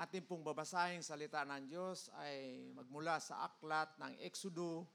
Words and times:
ating 0.00 0.24
pong 0.24 0.40
babasahing 0.40 1.04
salita 1.04 1.44
ng 1.44 1.68
Diyos 1.68 2.08
ay 2.16 2.72
magmula 2.72 3.20
sa 3.20 3.44
aklat 3.44 4.00
ng 4.00 4.16
Exodo, 4.24 4.88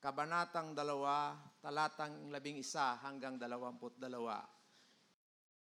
Kabanatang 0.00 0.72
2, 0.72 1.60
talatang 1.60 2.32
11 2.32 3.04
hanggang 3.04 3.36
22. 3.36 4.00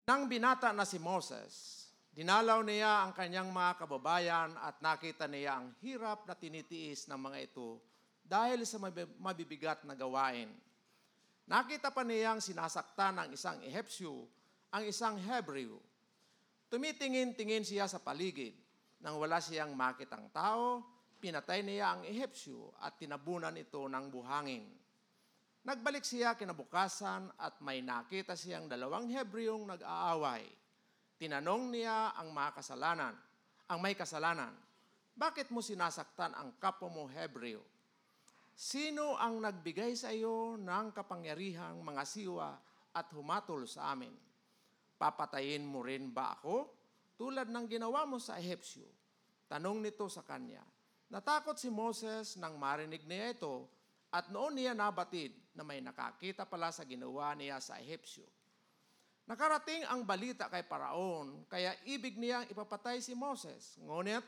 Nang 0.06 0.26
binata 0.30 0.70
na 0.74 0.86
si 0.86 1.02
Moses, 1.02 1.86
dinalaw 2.14 2.62
niya 2.62 3.06
ang 3.06 3.18
kanyang 3.18 3.50
mga 3.50 3.82
kababayan 3.82 4.54
at 4.62 4.78
nakita 4.82 5.26
niya 5.26 5.62
ang 5.62 5.74
hirap 5.82 6.26
na 6.30 6.38
tinitiis 6.38 7.10
ng 7.10 7.18
mga 7.18 7.38
ito 7.50 7.82
dahil 8.22 8.62
sa 8.66 8.78
mabi- 8.78 9.10
mabibigat 9.18 9.86
na 9.90 9.98
gawain. 9.98 10.50
Nakita 11.50 11.90
pa 11.90 12.06
niyang 12.06 12.38
sinasaktan 12.38 13.26
ng 13.26 13.30
isang 13.34 13.58
Ehepsyo 13.66 14.26
ang 14.70 14.86
isang 14.86 15.18
Hebreo. 15.18 15.82
Tumitingin-tingin 16.72 17.68
siya 17.68 17.84
sa 17.92 18.00
paligid. 18.00 18.56
Nang 19.04 19.20
wala 19.20 19.44
siyang 19.44 19.76
makitang 19.76 20.32
tao, 20.32 20.80
pinatay 21.20 21.68
niya 21.68 22.00
ang 22.00 22.08
Ehepsyo 22.08 22.72
at 22.80 22.96
tinabunan 22.96 23.52
ito 23.60 23.92
ng 23.92 24.06
buhangin. 24.08 24.64
Nagbalik 25.68 26.08
siya 26.08 26.40
kinabukasan 26.40 27.28
at 27.36 27.60
may 27.60 27.84
nakita 27.84 28.40
siyang 28.40 28.72
dalawang 28.72 29.12
Hebreong 29.12 29.68
nag-aaway. 29.68 30.48
Tinanong 31.20 31.76
niya 31.76 32.16
ang 32.16 32.32
mga 32.32 32.64
kasalanan, 32.64 33.14
ang 33.68 33.80
may 33.84 33.94
kasalanan, 33.94 34.56
bakit 35.12 35.52
mo 35.52 35.60
sinasaktan 35.60 36.32
ang 36.34 36.56
kapwa 36.56 36.88
mo 36.88 37.04
Hebreo? 37.12 37.62
Sino 38.56 39.20
ang 39.20 39.44
nagbigay 39.44 39.92
sa 39.92 40.16
iyo 40.16 40.56
ng 40.56 40.96
kapangyarihang 40.96 41.84
mga 41.84 42.04
siwa 42.08 42.56
at 42.96 43.12
humatol 43.12 43.68
sa 43.68 43.92
amin? 43.92 44.31
Papatayin 45.02 45.66
mo 45.66 45.82
rin 45.82 46.14
ba 46.14 46.38
ako? 46.38 46.78
Tulad 47.18 47.50
ng 47.50 47.66
ginawa 47.66 48.06
mo 48.06 48.22
sa 48.22 48.38
Ehepsyo. 48.38 48.86
Tanong 49.50 49.82
nito 49.82 50.06
sa 50.06 50.22
kanya. 50.22 50.62
Natakot 51.10 51.58
si 51.58 51.74
Moses 51.74 52.38
nang 52.38 52.62
marinig 52.62 53.10
niya 53.10 53.34
ito 53.34 53.66
at 54.14 54.30
noon 54.30 54.62
niya 54.62 54.78
nabatid 54.78 55.34
na 55.58 55.66
may 55.66 55.82
nakakita 55.82 56.46
pala 56.46 56.70
sa 56.70 56.86
ginawa 56.86 57.34
niya 57.34 57.58
sa 57.58 57.82
Ehepsyo. 57.82 58.30
Nakarating 59.26 59.90
ang 59.90 60.06
balita 60.06 60.54
kay 60.54 60.70
Paraon, 60.70 61.50
kaya 61.50 61.74
ibig 61.90 62.22
niyang 62.22 62.46
ipapatay 62.54 63.02
si 63.02 63.18
Moses. 63.18 63.82
Ngunit 63.82 64.22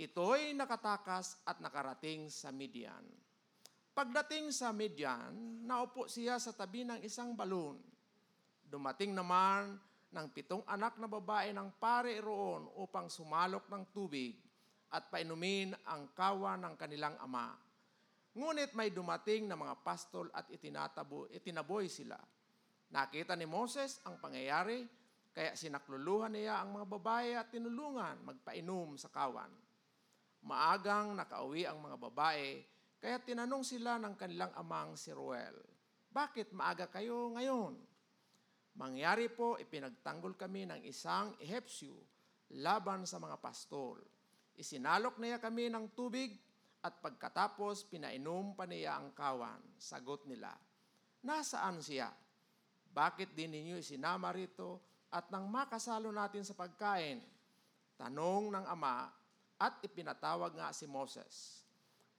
ito'y 0.00 0.56
nakatakas 0.56 1.44
at 1.44 1.60
nakarating 1.60 2.32
sa 2.32 2.48
Midian. 2.48 3.04
Pagdating 3.92 4.48
sa 4.48 4.72
Midian, 4.72 5.60
naupo 5.68 6.08
siya 6.08 6.40
sa 6.40 6.56
tabi 6.56 6.88
ng 6.88 7.04
isang 7.04 7.36
balon. 7.36 7.93
Dumating 8.74 9.14
naman 9.14 9.78
ng 10.10 10.26
pitong 10.34 10.66
anak 10.66 10.98
na 10.98 11.06
babae 11.06 11.54
ng 11.54 11.78
pare 11.78 12.18
roon 12.18 12.66
upang 12.74 13.06
sumalok 13.06 13.70
ng 13.70 13.86
tubig 13.94 14.34
at 14.90 15.06
painumin 15.14 15.70
ang 15.86 16.10
kawa 16.10 16.58
ng 16.58 16.74
kanilang 16.74 17.14
ama. 17.22 17.54
Ngunit 18.34 18.74
may 18.74 18.90
dumating 18.90 19.46
na 19.46 19.54
mga 19.54 19.78
pastol 19.86 20.26
at 20.34 20.50
itinatabo, 20.50 21.30
itinaboy 21.30 21.86
sila. 21.86 22.18
Nakita 22.90 23.38
ni 23.38 23.46
Moses 23.46 24.02
ang 24.02 24.18
pangyayari, 24.18 24.82
kaya 25.30 25.54
sinakluluhan 25.54 26.34
niya 26.34 26.58
ang 26.58 26.74
mga 26.74 26.86
babae 26.98 27.30
at 27.38 27.54
tinulungan 27.54 28.26
magpainom 28.26 28.98
sa 28.98 29.06
kawan. 29.06 29.54
Maagang 30.50 31.14
nakauwi 31.14 31.62
ang 31.62 31.78
mga 31.78 31.94
babae, 32.10 32.58
kaya 32.98 33.22
tinanong 33.22 33.62
sila 33.62 34.02
ng 34.02 34.18
kanilang 34.18 34.50
amang 34.58 34.98
si 34.98 35.14
Ruel, 35.14 35.54
Bakit 36.10 36.50
maaga 36.50 36.90
kayo 36.90 37.30
ngayon? 37.38 37.93
Mangyari 38.74 39.30
po, 39.30 39.54
ipinagtanggol 39.60 40.34
kami 40.34 40.66
ng 40.66 40.80
isang 40.82 41.38
ehepsyo 41.38 41.94
laban 42.58 43.06
sa 43.06 43.22
mga 43.22 43.38
pastol. 43.38 44.02
Isinalok 44.58 45.18
niya 45.22 45.38
kami 45.38 45.70
ng 45.70 45.94
tubig 45.94 46.34
at 46.82 46.98
pagkatapos 46.98 47.86
pinainom 47.86 48.52
pa 48.58 48.66
niya 48.66 48.98
ang 48.98 49.14
kawan. 49.14 49.62
Sagot 49.78 50.26
nila, 50.26 50.52
Nasaan 51.24 51.80
siya? 51.80 52.12
Bakit 52.92 53.32
din 53.32 53.56
ninyo 53.56 53.80
isinama 53.80 54.28
rito 54.28 54.84
at 55.08 55.32
nang 55.32 55.48
makasalo 55.48 56.12
natin 56.12 56.44
sa 56.44 56.52
pagkain? 56.52 57.24
Tanong 57.96 58.52
ng 58.52 58.66
ama 58.68 59.08
at 59.56 59.80
ipinatawag 59.80 60.52
nga 60.52 60.68
si 60.76 60.84
Moses. 60.84 61.64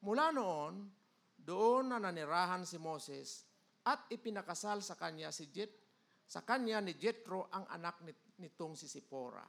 Mula 0.02 0.34
noon, 0.34 0.90
doon 1.38 1.94
na 1.94 2.02
nanirahan 2.02 2.66
si 2.66 2.82
Moses 2.82 3.46
at 3.86 4.10
ipinakasal 4.10 4.82
sa 4.82 4.98
kanya 4.98 5.30
si 5.30 5.54
Jet 5.54 5.85
sa 6.26 6.42
kanya 6.42 6.82
ni 6.82 6.98
Jethro 6.98 7.48
ang 7.54 7.70
anak 7.70 8.02
nitong 8.42 8.74
si 8.74 8.90
Sipora. 8.90 9.46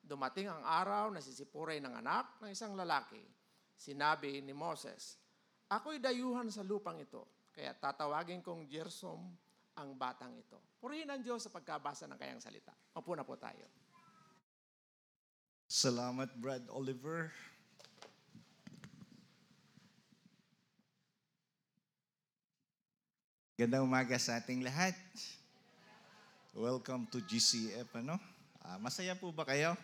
Dumating 0.00 0.50
ang 0.50 0.66
araw 0.66 1.14
na 1.14 1.22
si 1.22 1.30
Sipora 1.30 1.72
ay 1.72 1.80
nanganak 1.80 2.42
ng 2.42 2.50
isang 2.50 2.74
lalaki. 2.74 3.22
Sinabi 3.78 4.42
ni 4.44 4.52
Moses, 4.52 5.16
Ako'y 5.70 6.02
dayuhan 6.02 6.50
sa 6.50 6.66
lupang 6.66 6.98
ito, 6.98 7.48
kaya 7.54 7.70
tatawagin 7.78 8.42
kong 8.42 8.66
Gersom 8.66 9.22
ang 9.78 9.94
batang 9.94 10.34
ito. 10.34 10.58
Purihin 10.82 11.08
ang 11.08 11.22
Diyos 11.22 11.46
sa 11.46 11.54
pagkabasa 11.54 12.10
ng 12.10 12.18
kayang 12.18 12.42
salita. 12.42 12.74
Opo 12.98 13.14
na 13.14 13.22
po 13.22 13.38
tayo. 13.38 13.70
Salamat, 15.70 16.34
Brad 16.34 16.66
Oliver. 16.74 17.30
Gandang 23.54 23.86
umaga 23.86 24.18
sa 24.18 24.42
ating 24.42 24.66
lahat. 24.66 24.98
Welcome 26.50 27.06
to 27.14 27.22
GCF, 27.22 27.94
ano? 28.02 28.18
Ah, 28.58 28.74
masaya 28.74 29.14
po 29.14 29.30
ba 29.30 29.46
kayo? 29.46 29.78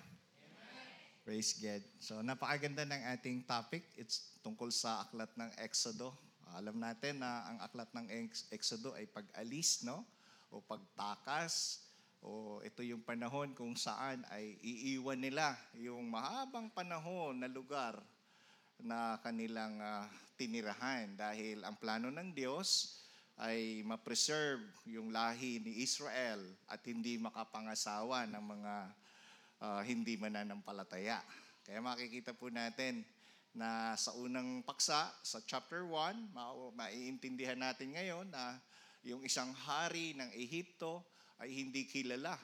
Praise 1.22 1.54
God. 1.62 1.78
So, 2.02 2.18
napakaganda 2.26 2.82
ng 2.82 3.06
ating 3.14 3.46
topic. 3.46 3.86
It's 3.94 4.34
tungkol 4.42 4.74
sa 4.74 5.06
aklat 5.06 5.30
ng 5.38 5.46
Exodo. 5.62 6.10
Ah, 6.42 6.58
alam 6.58 6.74
natin 6.74 7.22
na 7.22 7.46
ang 7.46 7.62
aklat 7.62 7.86
ng 7.94 8.10
Ex- 8.10 8.50
Exodo 8.50 8.98
ay 8.98 9.06
pag-alis, 9.06 9.86
no? 9.86 10.02
O 10.50 10.58
pagtakas. 10.58 11.86
O 12.18 12.58
ito 12.66 12.82
yung 12.82 13.06
panahon 13.06 13.54
kung 13.54 13.78
saan 13.78 14.26
ay 14.34 14.58
iiwan 14.58 15.22
nila 15.22 15.54
yung 15.78 16.02
mahabang 16.10 16.66
panahon 16.74 17.46
na 17.46 17.46
lugar 17.46 17.94
na 18.82 19.22
kanilang 19.22 19.78
ah, 19.78 20.10
tinirahan 20.34 21.14
dahil 21.14 21.62
ang 21.62 21.78
plano 21.78 22.10
ng 22.10 22.34
Diyos 22.34 23.05
ay 23.36 23.84
ma-preserve 23.84 24.64
yung 24.88 25.12
lahi 25.12 25.60
ni 25.60 25.84
Israel 25.84 26.40
at 26.72 26.80
hindi 26.88 27.20
makapangasawa 27.20 28.24
ng 28.32 28.44
mga 28.44 28.74
ah, 29.60 29.82
hindi 29.84 30.16
mananampalataya. 30.16 31.20
Kaya 31.66 31.84
makikita 31.84 32.32
po 32.32 32.48
natin 32.48 33.04
na 33.56 33.96
sa 33.96 34.12
unang 34.16 34.60
paksa, 34.64 35.12
sa 35.24 35.40
chapter 35.44 35.84
1, 35.84 36.32
ma- 36.32 36.72
maiintindihan 36.76 37.56
natin 37.56 37.96
ngayon 37.96 38.28
na 38.28 38.60
yung 39.04 39.24
isang 39.24 39.52
hari 39.52 40.16
ng 40.16 40.32
Ehipto 40.32 41.04
ay 41.40 41.52
hindi 41.52 41.84
kilala. 41.88 42.36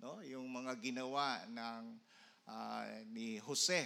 No? 0.00 0.20
Yung 0.24 0.48
mga 0.48 0.80
ginawa 0.80 1.44
ng 1.48 1.82
ah, 2.48 2.88
ni 3.12 3.36
Jose 3.40 3.84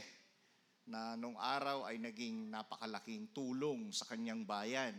na 0.87 1.19
nung 1.19 1.35
araw 1.35 1.91
ay 1.91 1.99
naging 1.99 2.47
napakalaking 2.55 3.35
tulong 3.35 3.91
sa 3.91 4.07
kanyang 4.07 4.47
bayan. 4.47 4.95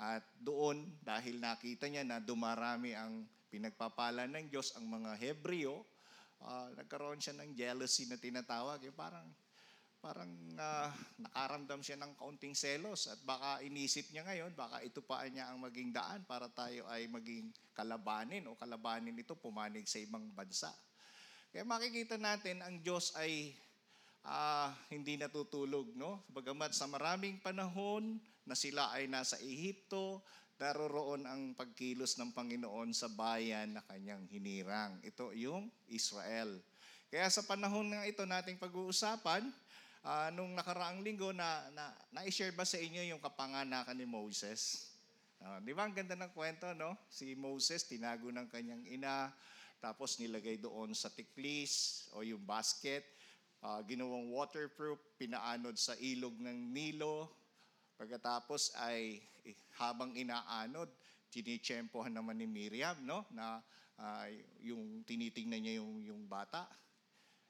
At 0.00 0.24
doon, 0.40 0.88
dahil 1.04 1.38
nakita 1.38 1.86
niya 1.86 2.02
na 2.06 2.18
dumarami 2.18 2.96
ang 2.96 3.24
pinagpapala 3.52 4.24
ng 4.30 4.48
Diyos 4.48 4.72
ang 4.76 4.88
mga 4.88 5.18
Hebreo, 5.20 5.84
ah, 6.42 6.72
nagkaroon 6.72 7.20
siya 7.20 7.36
ng 7.36 7.52
jealousy 7.52 8.08
na 8.08 8.16
tinatawag. 8.16 8.80
Yung 8.82 8.96
parang 8.96 9.28
parang 10.02 10.34
ah, 10.58 10.90
nakaramdam 11.22 11.78
siya 11.78 11.94
ng 11.94 12.18
kaunting 12.18 12.58
selos 12.58 13.06
at 13.06 13.22
baka 13.22 13.62
inisip 13.62 14.10
niya 14.10 14.26
ngayon, 14.26 14.50
baka 14.58 14.82
ito 14.82 14.98
pa 14.98 15.22
niya 15.30 15.54
ang 15.54 15.62
maging 15.62 15.94
daan 15.94 16.26
para 16.26 16.50
tayo 16.50 16.82
ay 16.90 17.06
maging 17.06 17.54
kalabanin 17.70 18.50
o 18.50 18.58
kalabanin 18.58 19.14
ito 19.14 19.38
pumanig 19.38 19.86
sa 19.86 20.02
ibang 20.02 20.26
bansa. 20.34 20.74
Kaya 21.54 21.62
makikita 21.62 22.18
natin 22.18 22.64
ang 22.66 22.82
Diyos 22.82 23.14
ay 23.14 23.54
ah, 24.26 24.70
hindi 24.90 25.18
natutulog, 25.18 25.94
no? 25.98 26.22
Bagamat 26.30 26.74
sa 26.74 26.86
maraming 26.86 27.42
panahon 27.42 28.18
na 28.46 28.54
sila 28.54 28.90
ay 28.94 29.10
nasa 29.10 29.38
Ehipto, 29.42 30.22
naroroon 30.62 31.26
ang 31.26 31.58
pagkilos 31.58 32.14
ng 32.22 32.30
Panginoon 32.30 32.94
sa 32.94 33.10
bayan 33.10 33.74
na 33.74 33.82
kanyang 33.82 34.22
hinirang. 34.30 34.94
Ito 35.02 35.34
yung 35.34 35.66
Israel. 35.90 36.62
Kaya 37.10 37.26
sa 37.26 37.42
panahon 37.42 37.90
nga 37.90 38.06
ito 38.06 38.22
nating 38.22 38.62
pag-uusapan, 38.62 39.42
ah, 40.06 40.30
nung 40.30 40.54
nakaraang 40.54 41.02
linggo 41.02 41.34
na, 41.34 41.66
na 41.74 41.90
na-share 42.14 42.54
ba 42.54 42.62
sa 42.62 42.78
inyo 42.78 43.10
yung 43.10 43.22
kapanganakan 43.22 43.98
ni 43.98 44.06
Moses? 44.06 44.90
Ah, 45.42 45.58
di 45.58 45.74
ba 45.74 45.82
ang 45.82 45.94
ganda 45.94 46.14
ng 46.14 46.30
kwento, 46.30 46.70
no? 46.78 46.94
Si 47.10 47.34
Moses, 47.34 47.82
tinago 47.82 48.30
ng 48.30 48.46
kanyang 48.46 48.86
ina, 48.86 49.34
tapos 49.82 50.14
nilagay 50.22 50.62
doon 50.62 50.94
sa 50.94 51.10
tiklis 51.10 52.06
o 52.14 52.22
yung 52.22 52.46
basket, 52.46 53.02
ah, 53.62 53.80
ginawang 53.86 54.28
waterproof, 54.34 54.98
pinaanod 55.16 55.78
sa 55.78 55.94
ilog 56.02 56.34
ng 56.36 56.74
Nilo. 56.74 57.30
Pagkatapos 57.94 58.74
ay 58.82 59.22
eh, 59.46 59.56
habang 59.78 60.14
inaanod, 60.14 60.90
tinitsempohan 61.30 62.12
naman 62.14 62.38
ni 62.38 62.46
Miriam, 62.46 62.98
no? 63.06 63.24
Na 63.30 63.62
ah, 64.02 64.26
yung 64.60 65.06
tinitingnan 65.06 65.62
niya 65.62 65.74
yung, 65.78 66.02
yung 66.02 66.22
bata. 66.26 66.66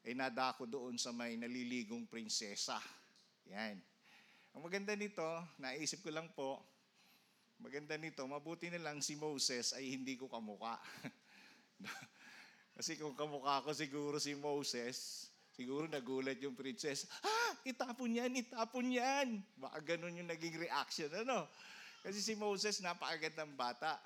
ay 0.03 0.19
nadako 0.19 0.67
doon 0.67 0.99
sa 0.99 1.15
may 1.15 1.39
naliligong 1.39 2.11
prinsesa. 2.11 2.75
Yan. 3.49 3.79
Ang 4.53 4.63
maganda 4.67 4.93
nito, 4.99 5.25
naisip 5.63 6.03
ko 6.03 6.11
lang 6.11 6.29
po, 6.35 6.61
maganda 7.63 7.95
nito, 7.95 8.21
mabuti 8.27 8.67
na 8.69 8.83
lang 8.83 8.99
si 8.99 9.15
Moses 9.15 9.73
ay 9.73 9.95
hindi 9.95 10.19
ko 10.19 10.27
kamuka. 10.27 10.77
Kasi 12.77 12.99
kung 12.99 13.15
kamukha 13.15 13.63
ko 13.63 13.71
siguro 13.71 14.19
si 14.19 14.35
Moses, 14.35 15.31
siguro 15.63 15.87
nagulat 15.87 16.43
yung 16.43 16.59
princess, 16.59 17.07
ah, 17.23 17.55
itapon 17.63 18.11
yan, 18.11 18.35
itapon 18.35 18.91
yan. 18.91 19.39
Baka 19.55 19.95
ganun 19.95 20.19
yung 20.19 20.27
naging 20.27 20.59
reaction, 20.59 21.07
ano? 21.15 21.47
Kasi 22.03 22.19
si 22.19 22.35
Moses, 22.35 22.83
napakagandang 22.83 23.55
bata. 23.55 24.03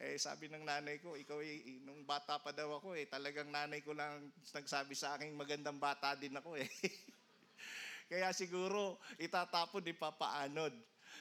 Eh, 0.00 0.16
sabi 0.16 0.48
ng 0.48 0.64
nanay 0.64 0.96
ko, 1.04 1.12
ikaw, 1.12 1.44
eh, 1.44 1.84
nung 1.84 2.08
bata 2.08 2.40
pa 2.40 2.56
daw 2.56 2.80
ako, 2.80 2.96
eh, 2.96 3.04
talagang 3.04 3.52
nanay 3.52 3.84
ko 3.84 3.92
lang 3.92 4.32
nagsabi 4.56 4.96
sa 4.96 5.20
akin, 5.20 5.36
magandang 5.36 5.76
bata 5.76 6.16
din 6.16 6.32
ako, 6.32 6.56
eh. 6.56 6.64
Kaya 8.08 8.32
siguro, 8.32 8.96
itatapon, 9.20 9.84
ipapaanod. 9.92 10.72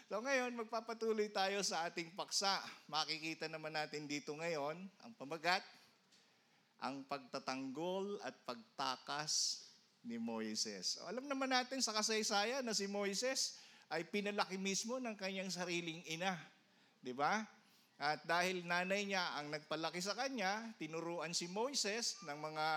So 0.07 0.23
ngayon, 0.23 0.55
magpapatuloy 0.55 1.27
tayo 1.35 1.59
sa 1.67 1.83
ating 1.91 2.15
paksa. 2.15 2.63
Makikita 2.87 3.51
naman 3.51 3.75
natin 3.75 4.07
dito 4.07 4.31
ngayon, 4.31 4.79
ang 5.03 5.13
pamagat, 5.19 5.59
ang 6.81 7.01
pagtatanggol 7.09 8.21
at 8.21 8.37
pagtakas 8.45 9.65
ni 10.05 10.21
Moises. 10.21 11.01
Alam 11.09 11.25
naman 11.25 11.49
natin 11.49 11.81
sa 11.81 11.95
kasaysayan 11.95 12.61
na 12.61 12.77
si 12.77 12.85
Moises 12.85 13.57
ay 13.89 14.05
pinalaki 14.07 14.55
mismo 14.59 15.01
ng 15.01 15.15
kanyang 15.17 15.49
sariling 15.49 16.03
ina. 16.05 16.37
Di 17.01 17.15
ba? 17.15 17.43
At 17.97 18.21
dahil 18.29 18.61
nanay 18.61 19.09
niya 19.09 19.41
ang 19.41 19.49
nagpalaki 19.49 19.97
sa 19.97 20.13
kanya, 20.13 20.69
tinuruan 20.77 21.33
si 21.33 21.49
Moises 21.49 22.21
ng 22.29 22.37
mga 22.37 22.67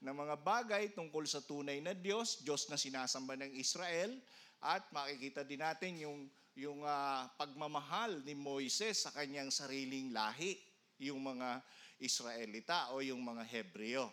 ng 0.00 0.16
mga 0.16 0.36
bagay 0.40 0.84
tungkol 0.96 1.28
sa 1.28 1.44
tunay 1.44 1.82
na 1.84 1.92
Diyos, 1.92 2.40
Diyos 2.40 2.64
na 2.72 2.80
sinasamba 2.80 3.36
ng 3.36 3.52
Israel, 3.52 4.16
at 4.64 4.80
makikita 4.94 5.44
din 5.44 5.60
natin 5.60 5.92
yung 6.00 6.24
yung 6.56 6.86
ah, 6.86 7.28
pagmamahal 7.34 8.22
ni 8.22 8.32
Moises 8.38 9.04
sa 9.04 9.10
kanyang 9.10 9.50
sariling 9.50 10.14
lahi, 10.14 10.56
yung 11.02 11.20
mga 11.20 11.60
Israelita 12.00 12.90
o 12.96 13.04
yung 13.04 13.20
mga 13.20 13.44
Hebreo. 13.46 14.08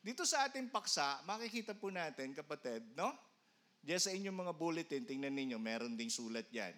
Dito 0.00 0.22
sa 0.22 0.46
ating 0.46 0.70
paksa, 0.70 1.20
makikita 1.26 1.74
po 1.74 1.90
natin, 1.90 2.30
kapatid, 2.30 2.86
no? 2.94 3.10
Diyan 3.82 4.02
sa 4.02 4.14
inyong 4.14 4.38
mga 4.46 4.52
bulletin, 4.54 5.02
tingnan 5.06 5.34
ninyo, 5.34 5.58
meron 5.58 5.98
ding 5.98 6.10
sulat 6.10 6.46
yan. 6.50 6.74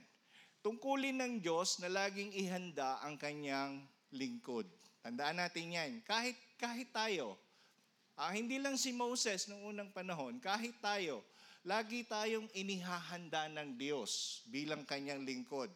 Tungkulin 0.65 1.17
ng 1.17 1.35
Diyos 1.41 1.81
na 1.81 1.89
laging 1.89 2.35
ihanda 2.35 3.00
ang 3.05 3.21
kanyang 3.21 3.85
lingkod. 4.12 4.69
Tandaan 5.05 5.41
natin 5.41 5.73
yan. 5.73 5.93
Kahit, 6.05 6.37
kahit 6.61 6.93
tayo, 6.93 7.39
ah, 8.19 8.33
hindi 8.35 8.59
lang 8.59 8.77
si 8.77 8.93
Moses 8.93 9.47
noong 9.49 9.73
unang 9.73 9.91
panahon, 9.95 10.37
kahit 10.43 10.77
tayo, 10.83 11.25
lagi 11.69 12.05
tayong 12.05 12.49
inihahanda 12.56 13.49
ng 13.53 13.77
Diyos 13.77 14.43
bilang 14.49 14.89
kanyang 14.89 15.25
lingkod. 15.25 15.69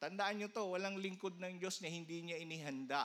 Tandaan 0.00 0.40
nyo 0.40 0.48
to, 0.48 0.64
walang 0.64 0.96
lingkod 0.96 1.36
ng 1.36 1.60
Diyos 1.60 1.84
na 1.84 1.92
hindi 1.92 2.24
niya 2.24 2.40
inihanda. 2.40 3.04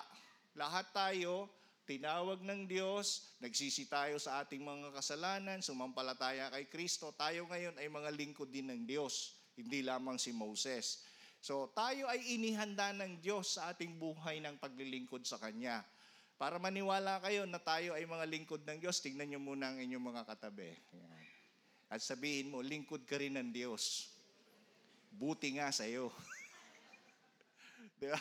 Lahat 0.56 0.88
tayo, 0.96 1.52
tinawag 1.84 2.40
ng 2.40 2.64
Diyos, 2.64 3.36
nagsisi 3.44 3.92
tayo 3.92 4.16
sa 4.16 4.40
ating 4.40 4.64
mga 4.64 4.96
kasalanan, 4.96 5.60
sumampalataya 5.60 6.48
kay 6.48 6.72
Kristo. 6.72 7.12
Tayo 7.12 7.44
ngayon 7.52 7.76
ay 7.76 7.92
mga 7.92 8.10
lingkod 8.16 8.48
din 8.48 8.72
ng 8.72 8.88
Diyos, 8.88 9.36
hindi 9.60 9.84
lamang 9.84 10.16
si 10.16 10.32
Moses. 10.32 11.04
So 11.44 11.70
tayo 11.76 12.08
ay 12.08 12.40
inihanda 12.40 12.96
ng 12.96 13.20
Diyos 13.20 13.60
sa 13.60 13.76
ating 13.76 14.00
buhay 14.00 14.40
ng 14.42 14.56
paglilingkod 14.56 15.28
sa 15.28 15.38
Kanya. 15.38 15.84
Para 16.40 16.56
maniwala 16.56 17.20
kayo 17.20 17.44
na 17.44 17.60
tayo 17.60 17.92
ay 17.96 18.08
mga 18.08 18.26
lingkod 18.28 18.64
ng 18.64 18.80
Diyos, 18.80 19.04
tingnan 19.04 19.36
nyo 19.36 19.40
muna 19.44 19.72
ang 19.72 19.78
inyong 19.80 20.08
mga 20.16 20.24
katabi. 20.24 20.72
Yan. 20.96 21.24
At 21.92 22.00
sabihin 22.00 22.52
mo, 22.52 22.60
lingkod 22.66 23.04
ka 23.04 23.20
rin 23.20 23.38
ng 23.38 23.52
Diyos. 23.56 24.12
Buti 25.16 25.56
nga 25.56 25.72
sa'yo. 25.72 26.12
Di 28.00 28.08
ba? 28.12 28.20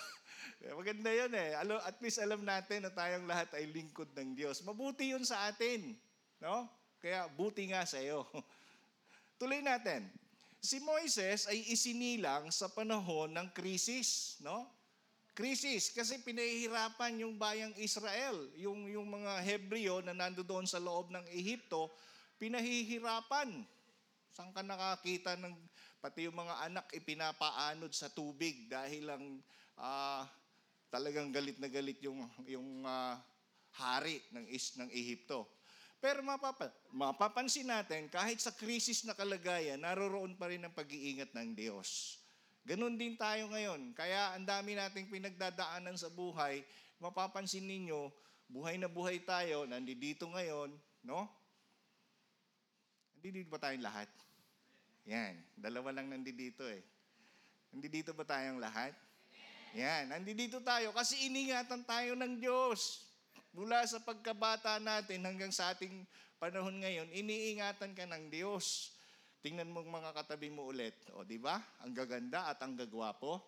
Ba? 0.64 0.76
Maganda 0.76 1.10
yun 1.12 1.32
eh. 1.32 1.56
At 1.84 1.96
least 2.00 2.18
alam 2.20 2.40
natin 2.42 2.84
na 2.84 2.92
tayong 2.92 3.28
lahat 3.28 3.52
ay 3.56 3.68
lingkod 3.68 4.10
ng 4.16 4.36
Diyos. 4.36 4.64
Mabuti 4.64 5.12
yun 5.12 5.24
sa 5.24 5.48
atin. 5.48 5.96
No? 6.40 6.68
Kaya 7.04 7.28
buti 7.28 7.68
nga 7.68 7.84
sa 7.84 8.00
iyo. 8.00 8.24
Tuloy 9.40 9.60
natin. 9.60 10.08
Si 10.64 10.80
Moises 10.80 11.44
ay 11.44 11.68
isinilang 11.68 12.48
sa 12.48 12.72
panahon 12.72 13.28
ng 13.36 13.52
krisis, 13.52 14.40
no? 14.40 14.64
Krisis 15.36 15.92
kasi 15.92 16.22
pinahihirapan 16.24 17.20
yung 17.20 17.36
bayang 17.36 17.74
Israel, 17.76 18.48
yung 18.56 18.88
yung 18.88 19.04
mga 19.04 19.42
Hebreo 19.44 20.00
na 20.00 20.16
nandoon 20.16 20.64
sa 20.64 20.80
loob 20.80 21.12
ng 21.12 21.26
Ehipto, 21.28 21.92
pinahihirapan. 22.40 23.66
Saan 24.32 24.54
ka 24.56 24.64
nakakita 24.64 25.36
ng 25.36 25.52
pati 26.00 26.30
yung 26.30 26.38
mga 26.38 26.70
anak 26.70 26.86
ipinapaanod 26.96 27.92
sa 27.92 28.08
tubig 28.08 28.70
dahil 28.70 29.10
lang 29.10 29.24
ah, 29.78 30.26
talagang 30.90 31.34
galit 31.34 31.58
na 31.58 31.66
galit 31.66 31.98
yung 32.02 32.22
yung 32.46 32.82
ah, 32.86 33.18
hari 33.74 34.22
ng 34.30 34.46
is 34.50 34.78
ng 34.78 34.90
Ehipto. 34.90 35.50
Pero 35.98 36.20
mapapa, 36.20 36.68
mapapansin 36.92 37.64
natin 37.64 38.12
kahit 38.12 38.36
sa 38.36 38.52
krisis 38.52 39.08
na 39.08 39.16
kalagayan, 39.16 39.80
naroroon 39.80 40.36
pa 40.36 40.52
rin 40.52 40.60
ang 40.60 40.74
pag-iingat 40.76 41.32
ng 41.32 41.56
Diyos. 41.56 42.20
Ganon 42.64 42.96
din 43.00 43.16
tayo 43.16 43.48
ngayon. 43.48 43.96
Kaya 43.96 44.36
ang 44.36 44.44
dami 44.44 44.76
nating 44.76 45.08
pinagdadaanan 45.08 45.96
sa 45.96 46.12
buhay, 46.12 46.60
mapapansin 47.00 47.64
ninyo, 47.64 48.12
buhay 48.48 48.76
na 48.76 48.88
buhay 48.88 49.20
tayo, 49.24 49.64
nandito 49.64 50.28
ngayon, 50.28 50.72
no? 51.04 51.24
Nandito 53.16 53.48
ba 53.48 53.60
tayong 53.60 53.84
lahat? 53.84 54.08
Yan, 55.08 55.40
dalawa 55.56 55.92
lang 55.92 56.08
nandito 56.12 56.64
eh. 56.68 56.84
Nandito 57.72 58.12
ba 58.12 58.24
tayong 58.24 58.60
lahat? 58.60 58.92
Yan, 59.74 60.06
nandito 60.06 60.62
tayo 60.62 60.94
kasi 60.94 61.26
iningatan 61.26 61.82
tayo 61.82 62.14
ng 62.14 62.38
Diyos. 62.38 63.10
Mula 63.50 63.82
sa 63.90 63.98
pagkabata 63.98 64.78
natin 64.78 65.26
hanggang 65.26 65.50
sa 65.50 65.74
ating 65.74 66.06
panahon 66.38 66.78
ngayon, 66.78 67.10
iniingatan 67.10 67.90
ka 67.90 68.06
ng 68.06 68.30
Diyos. 68.30 68.94
Tingnan 69.42 69.74
mo 69.74 69.82
mga 69.82 70.14
katabi 70.14 70.46
mo 70.46 70.70
ulit. 70.70 70.94
O, 71.18 71.26
di 71.26 71.42
ba? 71.42 71.58
Ang 71.82 71.90
gaganda 71.90 72.46
at 72.46 72.62
ang 72.62 72.78
gagwapo. 72.78 73.42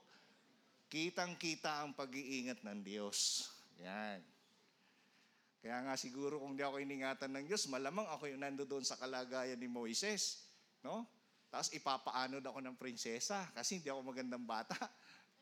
Kitang-kita 0.90 1.86
ang 1.86 1.94
pag-iingat 1.94 2.66
ng 2.66 2.78
Diyos. 2.82 3.46
Yan. 3.86 4.18
Kaya 5.62 5.78
nga 5.82 5.94
siguro 5.94 6.42
kung 6.42 6.58
di 6.58 6.62
ako 6.62 6.82
iningatan 6.82 7.38
ng 7.38 7.44
Diyos, 7.46 7.70
malamang 7.70 8.06
ako 8.10 8.30
yung 8.30 8.42
nandoon 8.42 8.82
sa 8.82 8.98
kalagayan 8.98 9.58
ni 9.58 9.70
Moises. 9.70 10.42
No? 10.82 11.06
Tapos 11.50 11.70
ipapaanod 11.70 12.42
ako 12.42 12.58
ng 12.66 12.76
prinsesa 12.78 13.46
kasi 13.54 13.78
hindi 13.78 13.90
ako 13.90 14.10
magandang 14.10 14.42
bata. 14.42 14.74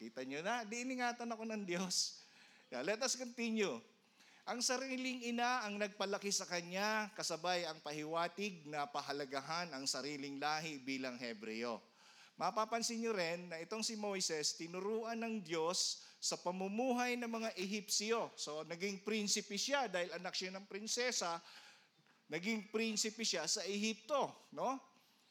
Kita 0.05 0.21
nyo 0.21 0.45
na, 0.45 0.69
di 0.69 0.85
iningatan 0.85 1.33
ako 1.33 1.49
ng 1.49 1.65
Diyos. 1.65 2.21
Yeah, 2.69 2.85
let 2.85 3.01
us 3.01 3.17
continue. 3.17 3.81
Ang 4.45 4.61
sariling 4.61 5.25
ina 5.25 5.65
ang 5.65 5.81
nagpalaki 5.81 6.29
sa 6.29 6.45
kanya, 6.45 7.09
kasabay 7.17 7.65
ang 7.65 7.81
pahiwatig 7.81 8.69
na 8.69 8.85
pahalagahan 8.85 9.73
ang 9.73 9.89
sariling 9.89 10.37
lahi 10.37 10.77
bilang 10.77 11.17
Hebreo. 11.17 11.81
Mapapansin 12.37 13.01
nyo 13.01 13.17
rin 13.17 13.49
na 13.49 13.57
itong 13.65 13.81
si 13.81 13.97
Moises, 13.97 14.61
tinuruan 14.61 15.25
ng 15.25 15.41
Diyos 15.41 16.05
sa 16.21 16.37
pamumuhay 16.37 17.17
ng 17.17 17.31
mga 17.41 17.57
Ehipsyo. 17.57 18.29
So, 18.37 18.61
naging 18.69 19.01
prinsipe 19.01 19.57
siya 19.57 19.89
dahil 19.89 20.13
anak 20.21 20.37
siya 20.37 20.53
ng 20.53 20.69
prinsesa, 20.69 21.41
naging 22.29 22.69
prinsipe 22.69 23.25
siya 23.25 23.49
sa 23.49 23.65
Ehipto. 23.65 24.53
No? 24.53 24.77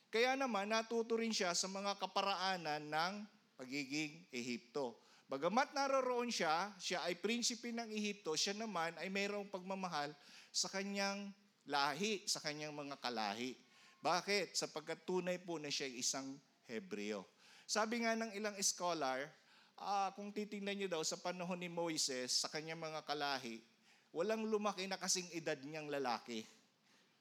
Kaya 0.10 0.34
naman, 0.34 0.74
natuto 0.74 1.22
rin 1.22 1.30
siya 1.30 1.53
sa 1.53 1.70
mga 1.70 1.94
kaparaanan 2.01 2.89
ng 2.89 3.13
pagiging 3.57 4.25
Ehipto. 4.33 4.98
Bagamat 5.29 5.74
naroroon 5.74 6.29
siya, 6.29 6.69
siya 6.77 7.01
ay 7.07 7.17
prinsipe 7.17 7.74
ng 7.74 7.89
Ehipto, 7.89 8.38
siya 8.38 8.53
naman 8.53 8.93
ay 9.01 9.10
mayroong 9.10 9.50
pagmamahal 9.50 10.13
sa 10.53 10.69
kanyang 10.69 11.33
lahi, 11.65 12.22
sa 12.29 12.43
kanyang 12.43 12.75
mga 12.75 13.00
kalahi. 13.01 13.57
Bakit? 14.03 14.53
Sapagkat 14.53 15.07
tunay 15.07 15.39
po 15.39 15.57
na 15.57 15.72
siya 15.72 15.88
ay 15.88 16.03
isang 16.03 16.36
Hebreo. 16.67 17.24
Sabi 17.63 18.03
nga 18.03 18.13
ng 18.19 18.36
ilang 18.36 18.53
scholar, 18.60 19.31
ah, 19.79 20.12
kung 20.13 20.36
titingnan 20.36 20.75
niyo 20.75 20.88
daw 20.91 21.01
sa 21.01 21.15
panahon 21.17 21.57
ni 21.57 21.72
Moises, 21.72 22.43
sa 22.43 22.51
kanyang 22.51 22.83
mga 22.83 23.01
kalahi, 23.07 23.63
walang 24.12 24.45
lumaki 24.45 24.86
na 24.86 25.00
kasing 25.00 25.31
edad 25.33 25.57
niyang 25.63 25.88
lalaki. 25.89 26.43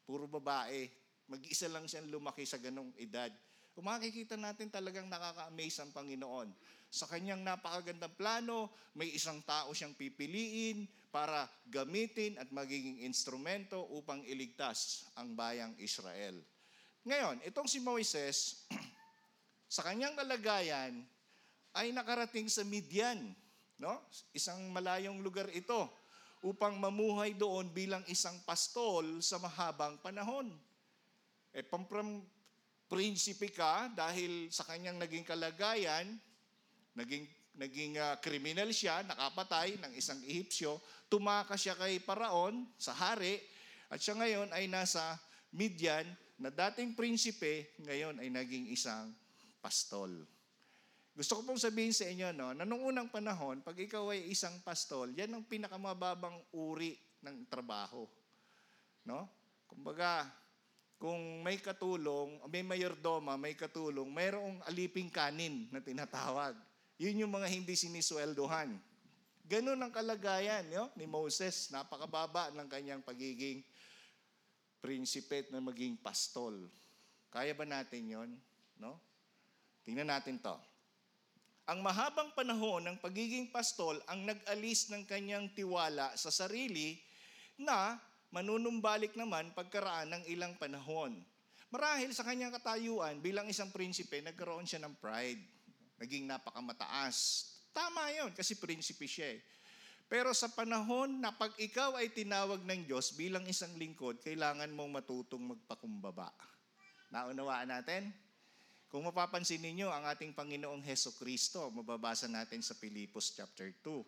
Puro 0.02 0.26
babae. 0.26 0.90
Mag-isa 1.30 1.70
lang 1.70 1.86
siyang 1.86 2.10
lumaki 2.10 2.44
sa 2.44 2.58
ganong 2.58 2.92
edad. 2.98 3.30
Makikita 3.80 4.36
natin 4.36 4.68
talagang 4.68 5.08
nakaka-amaze 5.08 5.80
ang 5.80 5.90
Panginoon. 5.96 6.52
Sa 6.92 7.08
kanyang 7.08 7.40
napakagandang 7.40 8.12
plano, 8.20 8.68
may 8.92 9.08
isang 9.08 9.40
tao 9.48 9.72
siyang 9.72 9.96
pipiliin 9.96 10.84
para 11.08 11.48
gamitin 11.72 12.36
at 12.36 12.52
magiging 12.52 13.00
instrumento 13.00 13.88
upang 13.96 14.20
iligtas 14.28 15.08
ang 15.16 15.32
bayang 15.32 15.72
Israel. 15.80 16.36
Ngayon, 17.08 17.40
itong 17.48 17.64
si 17.64 17.80
Moises, 17.80 18.68
sa 19.72 19.88
kanyang 19.88 20.20
kalagayan, 20.20 21.00
ay 21.72 21.88
nakarating 21.96 22.52
sa 22.52 22.60
Midian. 22.68 23.32
No? 23.80 24.04
Isang 24.36 24.60
malayong 24.68 25.24
lugar 25.24 25.48
ito. 25.52 25.88
upang 26.42 26.74
mamuhay 26.74 27.38
doon 27.38 27.70
bilang 27.70 28.02
isang 28.10 28.34
pastol 28.42 29.22
sa 29.22 29.38
mahabang 29.38 29.94
panahon. 30.02 30.50
Eh, 31.54 31.62
pampram 31.62 32.18
prinsipe 32.92 33.48
ka 33.48 33.88
dahil 33.96 34.52
sa 34.52 34.68
kanyang 34.68 35.00
naging 35.00 35.24
kalagayan, 35.24 36.12
naging 36.92 37.24
naging 37.56 38.00
ah, 38.00 38.16
kriminal 38.20 38.68
siya, 38.72 39.04
nakapatay 39.04 39.76
ng 39.80 39.92
isang 39.96 40.20
Ehipsyo, 40.24 40.80
tumakas 41.08 41.64
siya 41.64 41.76
kay 41.76 42.00
Paraon 42.00 42.64
sa 42.80 42.96
hari, 42.96 43.40
at 43.92 44.00
siya 44.00 44.16
ngayon 44.16 44.48
ay 44.56 44.68
nasa 44.68 45.20
Midian 45.52 46.08
na 46.40 46.48
dating 46.48 46.96
prinsipe, 46.96 47.76
ngayon 47.84 48.16
ay 48.24 48.32
naging 48.32 48.72
isang 48.72 49.12
pastol. 49.60 50.24
Gusto 51.12 51.36
ko 51.36 51.52
pong 51.52 51.60
sabihin 51.60 51.92
sa 51.92 52.08
inyo, 52.08 52.32
no, 52.32 52.56
na 52.56 52.64
nung 52.64 52.88
unang 52.88 53.12
panahon, 53.12 53.60
pag 53.60 53.76
ikaw 53.76 54.16
ay 54.16 54.32
isang 54.32 54.56
pastol, 54.64 55.12
yan 55.12 55.28
ang 55.28 55.44
pinakamababang 55.44 56.40
uri 56.56 56.96
ng 57.20 57.44
trabaho. 57.52 58.08
No? 59.04 59.28
Kumbaga, 59.68 60.24
kung 61.02 61.42
may 61.42 61.58
katulong, 61.58 62.38
may 62.46 62.62
mayordoma, 62.62 63.34
may 63.34 63.58
katulong, 63.58 64.06
mayroong 64.06 64.62
aliping 64.70 65.10
kanin 65.10 65.66
na 65.74 65.82
tinatawag. 65.82 66.54
Yun 66.94 67.26
yung 67.26 67.34
mga 67.34 67.50
hindi 67.50 67.74
sinisweldohan. 67.74 68.70
Ganun 69.42 69.82
ang 69.82 69.90
kalagayan 69.90 70.62
no? 70.70 70.94
ni 70.94 71.10
Moses. 71.10 71.74
Napakababa 71.74 72.54
ng 72.54 72.70
kanyang 72.70 73.02
pagiging 73.02 73.66
prinsipet 74.78 75.50
na 75.50 75.58
maging 75.58 75.98
pastol. 75.98 76.70
Kaya 77.34 77.50
ba 77.50 77.66
natin 77.66 78.06
yon? 78.06 78.30
No? 78.78 78.94
Tingnan 79.82 80.06
natin 80.06 80.38
to. 80.38 80.54
Ang 81.66 81.82
mahabang 81.82 82.30
panahon 82.30 82.86
ng 82.86 83.02
pagiging 83.02 83.50
pastol 83.50 83.98
ang 84.06 84.22
nag-alis 84.22 84.86
ng 84.94 85.02
kanyang 85.02 85.50
tiwala 85.50 86.14
sa 86.14 86.30
sarili 86.30 87.02
na 87.58 87.98
manunumbalik 88.32 89.12
naman 89.14 89.52
pagkaraan 89.52 90.16
ng 90.16 90.22
ilang 90.32 90.56
panahon. 90.56 91.12
Marahil 91.68 92.12
sa 92.16 92.24
kanyang 92.24 92.52
katayuan 92.52 93.20
bilang 93.20 93.48
isang 93.48 93.68
prinsipe, 93.68 94.20
nagkaroon 94.24 94.64
siya 94.64 94.80
ng 94.84 94.96
pride. 94.96 95.40
Naging 96.00 96.26
napakamataas. 96.28 97.48
Tama 97.72 98.12
yon 98.12 98.32
kasi 98.32 98.56
prinsipe 98.56 99.04
siya 99.08 99.36
eh. 99.36 99.40
Pero 100.12 100.36
sa 100.36 100.52
panahon 100.52 101.24
na 101.24 101.32
pag 101.32 101.56
ikaw 101.56 101.96
ay 101.96 102.12
tinawag 102.12 102.60
ng 102.68 102.84
Diyos 102.84 103.16
bilang 103.16 103.48
isang 103.48 103.72
lingkod, 103.80 104.20
kailangan 104.20 104.68
mong 104.68 105.00
matutong 105.00 105.56
magpakumbaba. 105.56 106.28
Naunawaan 107.08 107.72
natin? 107.72 108.12
Kung 108.92 109.08
mapapansin 109.08 109.64
ninyo, 109.64 109.88
ang 109.88 110.04
ating 110.04 110.36
Panginoong 110.36 110.84
Heso 110.84 111.16
Kristo, 111.16 111.72
mababasa 111.72 112.28
natin 112.28 112.60
sa 112.60 112.76
Pilipos 112.76 113.32
chapter 113.32 113.72
2. 113.80 114.04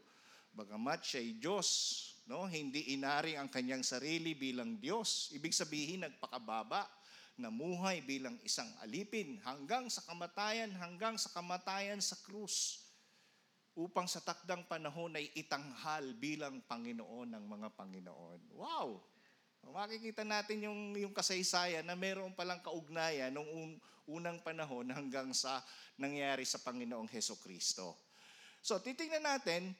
Bagamat 0.52 1.00
siya 1.00 1.24
ay 1.24 1.40
Diyos, 1.40 1.68
no? 2.28 2.48
hindi 2.48 2.96
inari 2.96 3.36
ang 3.36 3.48
kanyang 3.52 3.84
sarili 3.84 4.32
bilang 4.36 4.80
Diyos. 4.80 5.32
Ibig 5.36 5.52
sabihin, 5.52 6.04
nagpakababa, 6.08 6.88
namuhay 7.36 8.00
bilang 8.06 8.38
isang 8.46 8.68
alipin 8.80 9.42
hanggang 9.42 9.90
sa 9.90 10.04
kamatayan, 10.06 10.70
hanggang 10.78 11.18
sa 11.18 11.32
kamatayan 11.34 11.98
sa 11.98 12.14
krus 12.22 12.84
upang 13.74 14.06
sa 14.06 14.22
takdang 14.22 14.62
panahon 14.70 15.18
ay 15.18 15.34
itanghal 15.34 16.14
bilang 16.14 16.62
Panginoon 16.62 17.34
ng 17.34 17.44
mga 17.44 17.68
Panginoon. 17.74 18.40
Wow! 18.54 19.02
Makikita 19.64 20.22
natin 20.22 20.68
yung, 20.68 20.94
yung 20.94 21.14
kasaysayan 21.16 21.82
na 21.82 21.96
meron 21.98 22.36
palang 22.36 22.60
kaugnayan 22.60 23.32
nung 23.32 23.48
un- 23.48 23.80
unang 24.04 24.38
panahon 24.44 24.84
hanggang 24.92 25.32
sa 25.32 25.64
nangyari 25.96 26.44
sa 26.44 26.60
Panginoong 26.60 27.08
Heso 27.08 27.40
Kristo. 27.40 27.96
So, 28.60 28.80
titingnan 28.80 29.24
natin, 29.24 29.72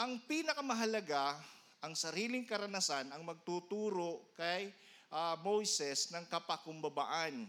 ang 0.00 0.16
pinakamahalaga, 0.24 1.36
ang 1.84 1.92
sariling 1.92 2.48
karanasan, 2.48 3.12
ang 3.12 3.20
magtuturo 3.20 4.32
kay 4.32 4.72
ah, 5.12 5.36
Moses 5.44 6.08
ng 6.08 6.24
kapakumbabaan. 6.24 7.44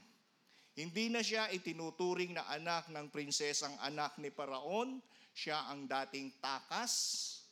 Hindi 0.75 1.08
na 1.08 1.24
siya 1.24 1.48
itinuturing 1.48 2.36
na 2.36 2.43
anak 2.51 2.91
ng 2.91 3.08
prinsesang 3.08 3.72
anak 3.79 4.20
ni 4.20 4.27
Paraon, 4.27 5.00
siya 5.31 5.63
ang 5.72 5.88
dating 5.88 6.43
takas, 6.43 6.91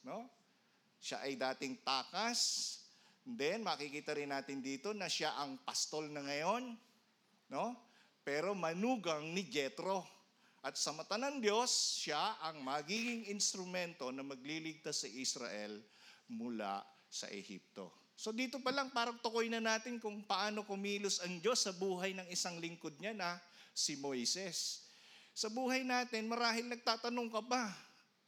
no? 0.03 0.27
Siya 0.99 1.23
ay 1.23 1.39
dating 1.39 1.79
takas. 1.79 2.75
Then 3.23 3.63
makikita 3.63 4.11
rin 4.19 4.35
natin 4.35 4.59
dito 4.59 4.91
na 4.91 5.07
siya 5.07 5.31
ang 5.39 5.63
pastol 5.63 6.11
na 6.11 6.27
ngayon, 6.27 6.75
no? 7.47 7.71
Pero 8.27 8.51
manugang 8.51 9.31
ni 9.31 9.47
Jethro. 9.47 10.03
At 10.59 10.75
sa 10.75 10.91
mata 10.91 11.15
ng 11.15 11.39
Diyos, 11.39 12.03
siya 12.03 12.35
ang 12.43 12.59
magiging 12.59 13.31
instrumento 13.31 14.11
na 14.11 14.27
magliligtas 14.27 15.03
sa 15.03 15.09
Israel 15.09 15.79
mula 16.27 16.83
sa 17.07 17.31
Ehipto. 17.31 17.95
So 18.19 18.35
dito 18.35 18.59
pa 18.59 18.75
lang 18.75 18.91
parang 18.91 19.15
tukoy 19.23 19.47
na 19.47 19.63
natin 19.63 19.95
kung 20.03 20.19
paano 20.27 20.67
kumilos 20.67 21.23
ang 21.23 21.39
Diyos 21.39 21.63
sa 21.63 21.71
buhay 21.71 22.11
ng 22.11 22.27
isang 22.27 22.59
lingkod 22.59 22.99
niya 22.99 23.15
na 23.15 23.39
si 23.71 23.95
Moises. 23.95 24.83
Sa 25.31 25.47
buhay 25.47 25.87
natin, 25.87 26.27
marahil 26.27 26.67
nagtatanong 26.67 27.31
ka 27.31 27.39
ba, 27.39 27.71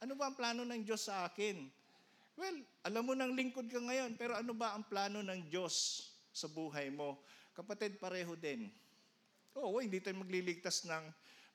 ano 0.00 0.16
ba 0.16 0.32
ang 0.32 0.36
plano 0.36 0.64
ng 0.64 0.80
Diyos 0.80 1.12
sa 1.12 1.28
akin? 1.28 1.68
Well, 2.40 2.64
alam 2.88 3.04
mo 3.04 3.12
ng 3.12 3.36
lingkod 3.36 3.68
ka 3.68 3.76
ngayon, 3.76 4.16
pero 4.16 4.32
ano 4.32 4.56
ba 4.56 4.72
ang 4.72 4.88
plano 4.88 5.20
ng 5.20 5.52
Diyos 5.52 6.08
sa 6.32 6.48
buhay 6.48 6.88
mo? 6.88 7.20
Kapatid, 7.52 8.00
pareho 8.00 8.32
din. 8.32 8.72
Oo, 9.52 9.84
hindi 9.84 10.00
tayo 10.00 10.16
magliligtas 10.24 10.88
ng 10.88 11.04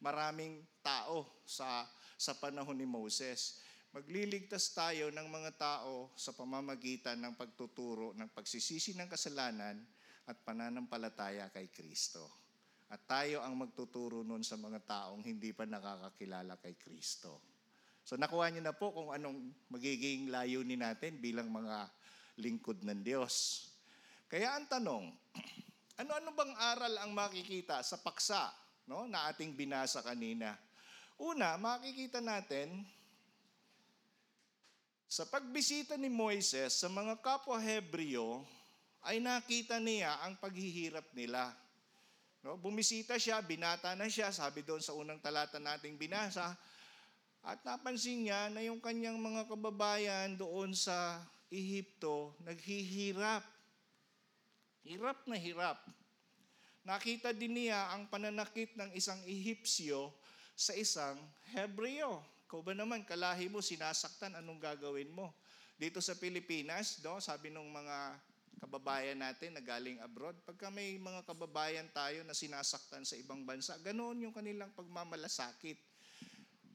maraming 0.02 0.62
tao 0.86 1.26
sa, 1.46 1.86
sa 2.18 2.38
panahon 2.38 2.78
ni 2.78 2.86
Moses. 2.86 3.62
Magliligtas 3.96 4.76
tayo 4.78 5.10
ng 5.10 5.28
mga 5.32 5.52
tao 5.58 6.14
sa 6.14 6.36
pamamagitan 6.36 7.18
ng 7.18 7.34
pagtuturo 7.34 8.14
ng 8.14 8.30
pagsisisi 8.30 8.94
ng 8.94 9.10
kasalanan 9.10 9.80
at 10.28 10.38
pananampalataya 10.44 11.50
kay 11.50 11.72
Kristo. 11.72 12.30
At 12.88 13.04
tayo 13.04 13.44
ang 13.44 13.58
magtuturo 13.58 14.24
nun 14.24 14.44
sa 14.46 14.56
mga 14.56 14.80
taong 14.86 15.24
hindi 15.24 15.52
pa 15.52 15.68
nakakakilala 15.68 16.56
kay 16.62 16.76
Kristo. 16.78 17.44
So 18.08 18.16
nakuha 18.16 18.48
niyo 18.52 18.64
na 18.64 18.76
po 18.76 18.96
kung 18.96 19.12
anong 19.12 19.52
magiging 19.68 20.32
layunin 20.32 20.80
natin 20.80 21.20
bilang 21.20 21.52
mga 21.52 21.92
lingkod 22.40 22.86
ng 22.86 23.04
Diyos. 23.04 23.68
Kaya 24.32 24.56
ang 24.56 24.68
tanong, 24.72 25.12
ano-ano 26.00 26.32
bang 26.32 26.54
aral 26.56 26.94
ang 27.02 27.12
makikita 27.12 27.84
sa 27.84 28.00
paksa 28.00 28.67
no, 28.88 29.06
na 29.06 29.30
ating 29.30 29.54
binasa 29.54 30.00
kanina? 30.00 30.56
Una, 31.20 31.60
makikita 31.60 32.24
natin 32.24 32.82
sa 35.08 35.24
pagbisita 35.24 35.96
ni 35.96 36.12
Moises 36.12 36.84
sa 36.84 36.92
mga 36.92 37.20
kapwa 37.24 37.56
Hebreo, 37.60 38.44
ay 39.08 39.24
nakita 39.24 39.80
niya 39.80 40.20
ang 40.20 40.36
paghihirap 40.36 41.16
nila. 41.16 41.56
No, 42.44 42.60
bumisita 42.60 43.16
siya, 43.16 43.40
binata 43.40 43.96
na 43.96 44.12
siya, 44.12 44.36
sabi 44.36 44.68
doon 44.68 44.84
sa 44.84 44.92
unang 44.96 45.24
talata 45.24 45.64
nating 45.64 45.96
binasa, 45.96 46.56
at 47.40 47.64
napansin 47.64 48.28
niya 48.28 48.52
na 48.52 48.60
yung 48.60 48.84
kanyang 48.84 49.16
mga 49.16 49.48
kababayan 49.48 50.36
doon 50.36 50.76
sa 50.76 51.24
Ehipto 51.48 52.36
naghihirap. 52.44 53.40
Hirap 54.84 55.24
na 55.24 55.40
hirap. 55.40 55.80
Nakita 56.88 57.36
din 57.36 57.60
niya 57.60 57.92
ang 57.92 58.08
pananakit 58.08 58.72
ng 58.80 58.96
isang 58.96 59.20
Ehipsyo 59.28 60.08
sa 60.56 60.72
isang 60.72 61.20
Hebreo. 61.52 62.24
Ikaw 62.48 62.64
ba 62.64 62.72
naman, 62.72 63.04
kalahi 63.04 63.52
mo, 63.52 63.60
sinasaktan, 63.60 64.40
anong 64.40 64.56
gagawin 64.56 65.12
mo? 65.12 65.36
Dito 65.76 66.00
sa 66.00 66.16
Pilipinas, 66.16 67.04
do, 67.04 67.20
sabi 67.20 67.52
ng 67.52 67.68
mga 67.68 68.16
kababayan 68.64 69.20
natin 69.20 69.60
na 69.60 69.60
galing 69.60 70.00
abroad, 70.00 70.40
pagka 70.48 70.72
may 70.72 70.96
mga 70.96 71.28
kababayan 71.28 71.92
tayo 71.92 72.24
na 72.24 72.32
sinasaktan 72.32 73.04
sa 73.04 73.20
ibang 73.20 73.44
bansa, 73.44 73.76
ganoon 73.84 74.24
yung 74.24 74.32
kanilang 74.32 74.72
pagmamalasakit. 74.72 75.76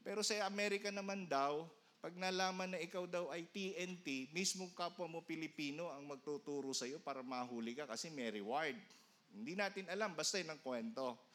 Pero 0.05 0.21
sa 0.21 0.45
Amerika 0.45 0.93
naman 0.93 1.25
daw, 1.25 1.65
pag 2.05 2.13
nalaman 2.13 2.77
na 2.77 2.77
ikaw 2.77 3.09
daw 3.09 3.33
ay 3.33 3.49
TNT, 3.49 4.29
mismong 4.29 4.77
kapwa 4.77 5.09
mo 5.09 5.25
Pilipino 5.25 5.89
ang 5.89 6.05
magtuturo 6.05 6.69
sa 6.69 6.85
iyo 6.85 7.01
para 7.01 7.25
mahuli 7.25 7.73
ka 7.73 7.89
kasi 7.89 8.13
may 8.13 8.29
reward. 8.29 8.77
Hindi 9.33 9.57
natin 9.57 9.89
alam, 9.89 10.13
basta 10.13 10.37
yun 10.37 10.53
ang 10.53 10.61
kwento. 10.61 11.29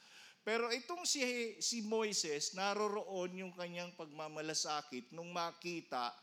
Pero 0.47 0.73
itong 0.73 1.05
si, 1.05 1.21
si 1.61 1.85
Moises, 1.85 2.57
naroroon 2.57 3.45
yung 3.45 3.53
kanyang 3.53 3.93
pagmamalasakit 3.99 5.13
nung 5.13 5.29
makita 5.29 6.15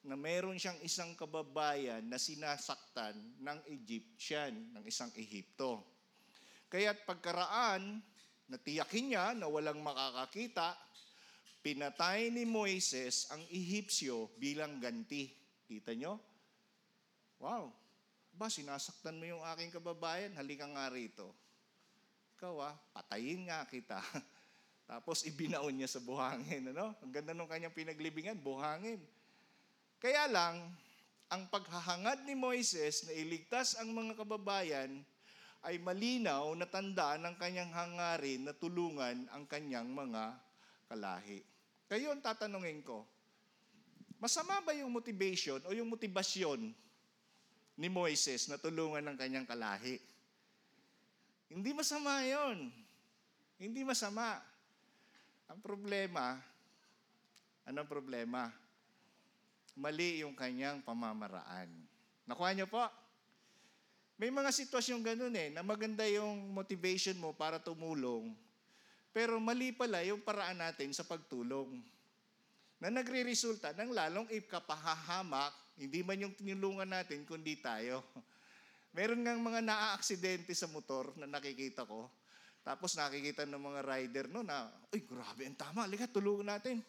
na 0.00 0.16
meron 0.16 0.56
siyang 0.56 0.80
isang 0.80 1.12
kababayan 1.12 2.00
na 2.08 2.16
sinasaktan 2.16 3.12
ng 3.36 3.58
Egyptian, 3.68 4.72
ng 4.72 4.84
isang 4.88 5.12
Ehipto. 5.12 5.84
Kaya't 6.72 7.04
pagkaraan, 7.04 8.00
natiyakin 8.48 9.12
niya 9.12 9.36
na 9.36 9.44
walang 9.50 9.84
makakakita, 9.84 10.72
pinatay 11.60 12.32
ni 12.32 12.48
Moises 12.48 13.28
ang 13.28 13.44
Ehipsyo 13.52 14.32
bilang 14.40 14.80
ganti. 14.80 15.28
Kita 15.68 15.92
nyo? 15.92 16.16
Wow. 17.36 17.79
Ba, 18.34 18.46
sinasaktan 18.48 19.18
mo 19.18 19.24
yung 19.26 19.42
aking 19.54 19.74
kababayan, 19.74 20.34
halika 20.34 20.66
nga 20.66 20.90
rito. 20.90 21.30
Ikaw 22.40 22.54
ah, 22.62 22.74
patayin 22.96 23.50
nga 23.50 23.66
kita. 23.68 24.00
Tapos 24.90 25.22
ibinaon 25.22 25.76
niya 25.76 25.86
sa 25.86 26.02
buhangin. 26.02 26.74
Ano? 26.74 26.96
Ang 26.98 27.12
ganda 27.14 27.30
nung 27.30 27.46
kanyang 27.46 27.76
pinaglibingan, 27.76 28.40
buhangin. 28.42 28.98
Kaya 30.00 30.26
lang, 30.26 30.56
ang 31.30 31.46
paghahangad 31.46 32.26
ni 32.26 32.34
Moises 32.34 33.06
na 33.06 33.14
iligtas 33.14 33.78
ang 33.78 33.94
mga 33.94 34.18
kababayan 34.18 34.90
ay 35.62 35.76
malinaw 35.78 36.50
na 36.56 36.66
tanda 36.66 37.20
ng 37.20 37.36
kanyang 37.36 37.70
hangarin 37.70 38.48
na 38.48 38.56
tulungan 38.56 39.28
ang 39.30 39.44
kanyang 39.44 39.86
mga 39.92 40.34
kalahi. 40.88 41.44
Kayo 41.86 42.10
ang 42.10 42.24
tatanungin 42.24 42.80
ko, 42.82 43.04
masama 44.18 44.58
ba 44.64 44.72
yung 44.74 44.90
motivation 44.90 45.60
o 45.68 45.76
yung 45.76 45.86
motibasyon 45.92 46.72
ni 47.80 47.88
Moises 47.88 48.44
na 48.52 48.60
tulungan 48.60 49.00
ng 49.00 49.16
kanyang 49.16 49.48
kalahi? 49.48 49.96
Hindi 51.48 51.72
masama 51.72 52.20
yon. 52.28 52.68
Hindi 53.56 53.80
masama. 53.80 54.36
Ang 55.48 55.64
problema, 55.64 56.36
anong 57.64 57.88
problema? 57.88 58.52
Mali 59.80 60.20
yung 60.20 60.36
kanyang 60.36 60.84
pamamaraan. 60.84 61.72
Nakuha 62.28 62.52
niyo 62.52 62.68
po? 62.68 62.84
May 64.20 64.28
mga 64.28 64.52
sitwasyon 64.52 65.00
ganun 65.00 65.32
eh, 65.32 65.48
na 65.48 65.64
maganda 65.64 66.04
yung 66.04 66.52
motivation 66.52 67.16
mo 67.16 67.32
para 67.32 67.56
tumulong, 67.56 68.36
pero 69.16 69.40
mali 69.40 69.72
pala 69.72 70.04
yung 70.04 70.20
paraan 70.20 70.60
natin 70.60 70.92
sa 70.92 71.08
pagtulong. 71.08 71.80
Na 72.76 72.92
nagre-resulta 72.92 73.72
ng 73.72 73.90
lalong 73.96 74.28
ikapahahamak, 74.28 75.56
hindi 75.80 76.04
man 76.04 76.20
yung 76.20 76.36
tinulungan 76.36 76.84
natin, 76.84 77.24
kundi 77.24 77.56
tayo. 77.56 78.04
Meron 78.92 79.24
ngang 79.24 79.40
mga 79.40 79.60
naa-aksidente 79.64 80.52
sa 80.52 80.68
motor 80.68 81.16
na 81.16 81.24
nakikita 81.24 81.88
ko. 81.88 82.04
Tapos 82.60 82.92
nakikita 82.92 83.48
ng 83.48 83.56
mga 83.56 83.80
rider 83.88 84.26
no 84.28 84.44
na, 84.44 84.68
uy, 84.92 85.00
grabe, 85.08 85.48
ang 85.48 85.56
tama, 85.56 85.88
liga, 85.88 86.04
tulungan 86.04 86.52
natin. 86.52 86.84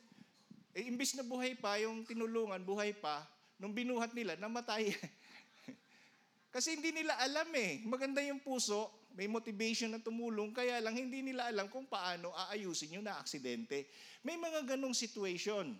Eh, 0.75 0.91
imbis 0.91 1.15
na 1.15 1.23
buhay 1.23 1.55
pa, 1.55 1.79
yung 1.79 2.03
tinulungan, 2.03 2.59
buhay 2.67 2.91
pa, 2.91 3.23
nung 3.55 3.71
binuhat 3.71 4.11
nila, 4.11 4.35
namatay. 4.35 4.91
Kasi 6.53 6.75
hindi 6.75 6.91
nila 6.91 7.15
alam 7.15 7.47
eh. 7.55 7.79
Maganda 7.87 8.19
yung 8.19 8.43
puso, 8.43 9.07
may 9.15 9.31
motivation 9.31 9.95
na 9.95 10.03
tumulong, 10.03 10.51
kaya 10.51 10.83
lang 10.83 10.99
hindi 10.99 11.23
nila 11.23 11.47
alam 11.47 11.71
kung 11.71 11.87
paano 11.87 12.35
aayusin 12.47 12.99
yung 12.99 13.07
na-aksidente. 13.07 13.87
May 14.23 14.35
mga 14.35 14.75
ganong 14.75 14.95
situation. 14.95 15.71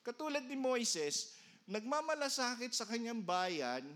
Katulad 0.00 0.48
ni 0.48 0.56
Moises, 0.56 1.36
nagmamalasakit 1.70 2.74
sa 2.74 2.82
kanyang 2.82 3.22
bayan, 3.22 3.86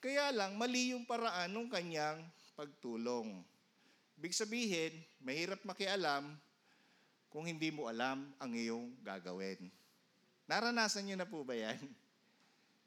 kaya 0.00 0.32
lang 0.32 0.56
mali 0.56 0.96
yung 0.96 1.04
paraan 1.04 1.52
ng 1.52 1.68
kanyang 1.68 2.24
pagtulong. 2.56 3.44
Ibig 4.16 4.32
sabihin, 4.32 4.92
mahirap 5.20 5.60
makialam 5.68 6.32
kung 7.28 7.44
hindi 7.44 7.68
mo 7.68 7.84
alam 7.84 8.32
ang 8.40 8.48
iyong 8.56 8.96
gagawin. 9.04 9.68
Naranasan 10.48 11.04
niyo 11.04 11.20
na 11.20 11.28
po 11.28 11.44
ba 11.44 11.52
yan? 11.52 11.76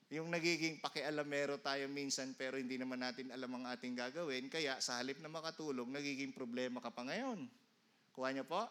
Yung 0.09 0.25
nagiging 0.33 0.81
pakialamero 0.81 1.61
tayo 1.61 1.85
minsan 1.85 2.33
pero 2.33 2.57
hindi 2.57 2.81
naman 2.81 2.97
natin 2.97 3.29
alam 3.29 3.61
ang 3.61 3.69
ating 3.69 3.93
gagawin, 3.93 4.49
kaya 4.49 4.81
sa 4.81 4.97
halip 4.97 5.21
na 5.21 5.29
makatulong, 5.29 5.85
nagiging 5.85 6.33
problema 6.33 6.81
ka 6.81 6.89
pa 6.89 7.05
ngayon. 7.05 7.45
Kuha 8.09 8.33
niyo 8.33 8.41
po? 8.41 8.65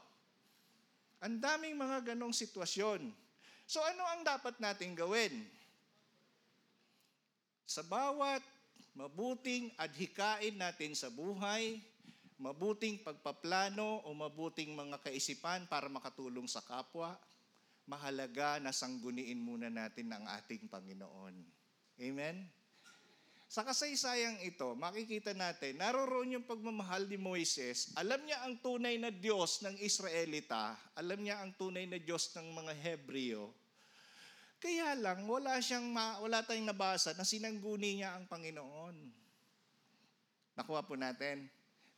Ang 1.22 1.38
daming 1.38 1.78
mga 1.78 2.10
ganong 2.10 2.34
sitwasyon. 2.34 3.27
So 3.68 3.84
ano 3.84 4.00
ang 4.08 4.24
dapat 4.24 4.56
nating 4.56 4.96
gawin? 4.96 5.44
Sa 7.68 7.84
bawat 7.84 8.40
mabuting 8.96 9.68
adhikain 9.76 10.56
natin 10.56 10.96
sa 10.96 11.12
buhay, 11.12 11.76
mabuting 12.40 12.98
pagpaplano 13.04 14.08
o 14.08 14.16
mabuting 14.16 14.72
mga 14.72 15.04
kaisipan 15.04 15.68
para 15.68 15.92
makatulong 15.92 16.48
sa 16.48 16.64
kapwa, 16.64 17.12
mahalaga 17.84 18.56
na 18.56 18.72
sangguniin 18.72 19.36
muna 19.36 19.68
natin 19.68 20.16
ang 20.16 20.24
ating 20.40 20.64
Panginoon. 20.64 21.36
Amen? 22.00 22.48
Sa 23.48 23.64
kasaysayang 23.64 24.44
ito, 24.44 24.76
makikita 24.76 25.32
natin, 25.32 25.80
naroroon 25.80 26.36
yung 26.36 26.44
pagmamahal 26.44 27.08
ni 27.08 27.16
Moises. 27.16 27.96
Alam 27.96 28.20
niya 28.28 28.44
ang 28.44 28.60
tunay 28.60 29.00
na 29.00 29.08
Diyos 29.08 29.64
ng 29.64 29.72
Israelita. 29.80 30.76
Alam 30.92 31.24
niya 31.24 31.40
ang 31.40 31.56
tunay 31.56 31.88
na 31.88 31.96
Diyos 31.96 32.28
ng 32.36 32.44
mga 32.44 32.72
Hebreo. 32.76 33.48
Kaya 34.58 34.98
lang, 34.98 35.22
wala, 35.30 35.62
siyang 35.62 35.86
ma, 35.86 36.18
wala 36.18 36.42
tayong 36.42 36.66
nabasa 36.66 37.14
na 37.14 37.22
sinangguni 37.22 38.02
niya 38.02 38.18
ang 38.18 38.26
Panginoon. 38.26 38.96
Nakuha 40.58 40.82
po 40.82 40.98
natin. 40.98 41.46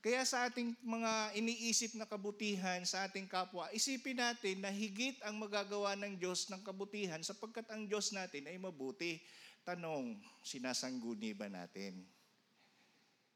Kaya 0.01 0.25
sa 0.25 0.49
ating 0.49 0.77
mga 0.81 1.37
iniisip 1.37 1.97
na 1.97 2.09
kabutihan 2.09 2.81
sa 2.89 3.05
ating 3.09 3.29
kapwa, 3.29 3.69
isipin 3.73 4.17
natin 4.17 4.65
na 4.65 4.73
higit 4.73 5.17
ang 5.25 5.37
magagawa 5.37 5.93
ng 5.97 6.17
Diyos 6.17 6.49
ng 6.49 6.61
kabutihan 6.65 7.21
sapagkat 7.21 7.69
ang 7.69 7.85
Diyos 7.85 8.13
natin 8.13 8.49
ay 8.49 8.57
mabuti. 8.57 9.21
Tanong, 9.65 10.17
sinasangguni 10.41 11.37
ba 11.37 11.53
natin? 11.53 12.01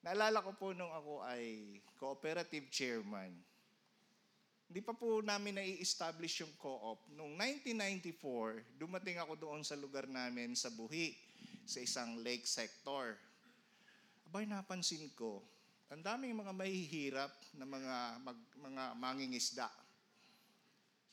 Naalala 0.04 0.40
ko 0.44 0.56
po 0.56 0.72
nung 0.76 0.92
ako 0.92 1.24
ay 1.24 1.80
cooperative 1.96 2.68
chairman. 2.72 3.32
Hindi 4.68 4.80
pa 4.80 4.96
po 4.96 5.20
namin 5.20 5.60
nai-establish 5.60 6.42
yung 6.42 6.54
co-op. 6.56 7.06
Noong 7.12 7.36
1994, 7.36 8.80
dumating 8.80 9.20
ako 9.20 9.36
doon 9.36 9.60
sa 9.60 9.76
lugar 9.76 10.08
namin 10.08 10.56
sa 10.56 10.72
Buhi, 10.72 11.14
sa 11.68 11.84
isang 11.84 12.20
lake 12.24 12.48
sector. 12.48 13.14
Abay, 14.28 14.48
napansin 14.48 15.12
ko, 15.14 15.44
ang 15.92 16.02
daming 16.02 16.34
mga 16.34 16.52
mahihirap 16.56 17.32
na 17.54 17.68
mga, 17.68 17.96
mag, 18.24 18.38
mga 18.56 18.84
mangingisda. 18.98 19.68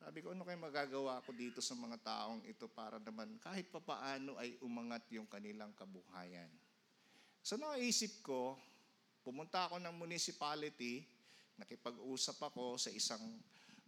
Sabi 0.01 0.25
ko, 0.25 0.33
ano 0.33 0.41
kayo 0.41 0.57
magagawa 0.57 1.21
ko 1.21 1.29
dito 1.29 1.61
sa 1.61 1.77
mga 1.77 2.01
taong 2.01 2.41
ito 2.49 2.65
para 2.65 2.97
naman 2.97 3.37
kahit 3.37 3.69
papaano 3.69 4.33
ay 4.41 4.57
umangat 4.65 5.05
yung 5.13 5.29
kanilang 5.29 5.69
kabuhayan. 5.77 6.49
So 7.45 7.61
naisip 7.61 8.25
ko, 8.25 8.57
pumunta 9.21 9.69
ako 9.69 9.77
ng 9.77 9.93
municipality, 9.93 11.05
nakipag-usap 11.59 12.37
ako 12.51 12.77
sa 12.79 12.91
isang 12.91 13.21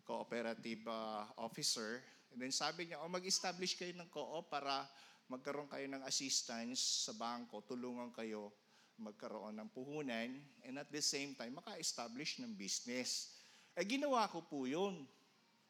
cooperative 0.04 0.84
uh, 0.88 1.28
officer. 1.40 2.04
And 2.34 2.44
then 2.44 2.52
sabi 2.52 2.92
niya, 2.92 3.00
oh, 3.00 3.12
mag-establish 3.12 3.80
kayo 3.80 3.94
ng 3.96 4.10
co-op 4.12 4.52
para 4.52 4.84
magkaroon 5.32 5.72
kayo 5.72 5.88
ng 5.88 6.04
assistance 6.04 7.08
sa 7.08 7.14
bangko, 7.16 7.64
tulungan 7.64 8.12
kayo 8.12 8.52
magkaroon 9.00 9.58
ng 9.58 9.70
puhunan, 9.74 10.30
and 10.62 10.76
at 10.78 10.90
the 10.94 11.02
same 11.02 11.34
time, 11.34 11.58
maka-establish 11.58 12.38
ng 12.44 12.54
business. 12.54 13.34
Eh, 13.74 13.82
ginawa 13.82 14.30
ko 14.30 14.46
po 14.46 14.70
yun. 14.70 15.02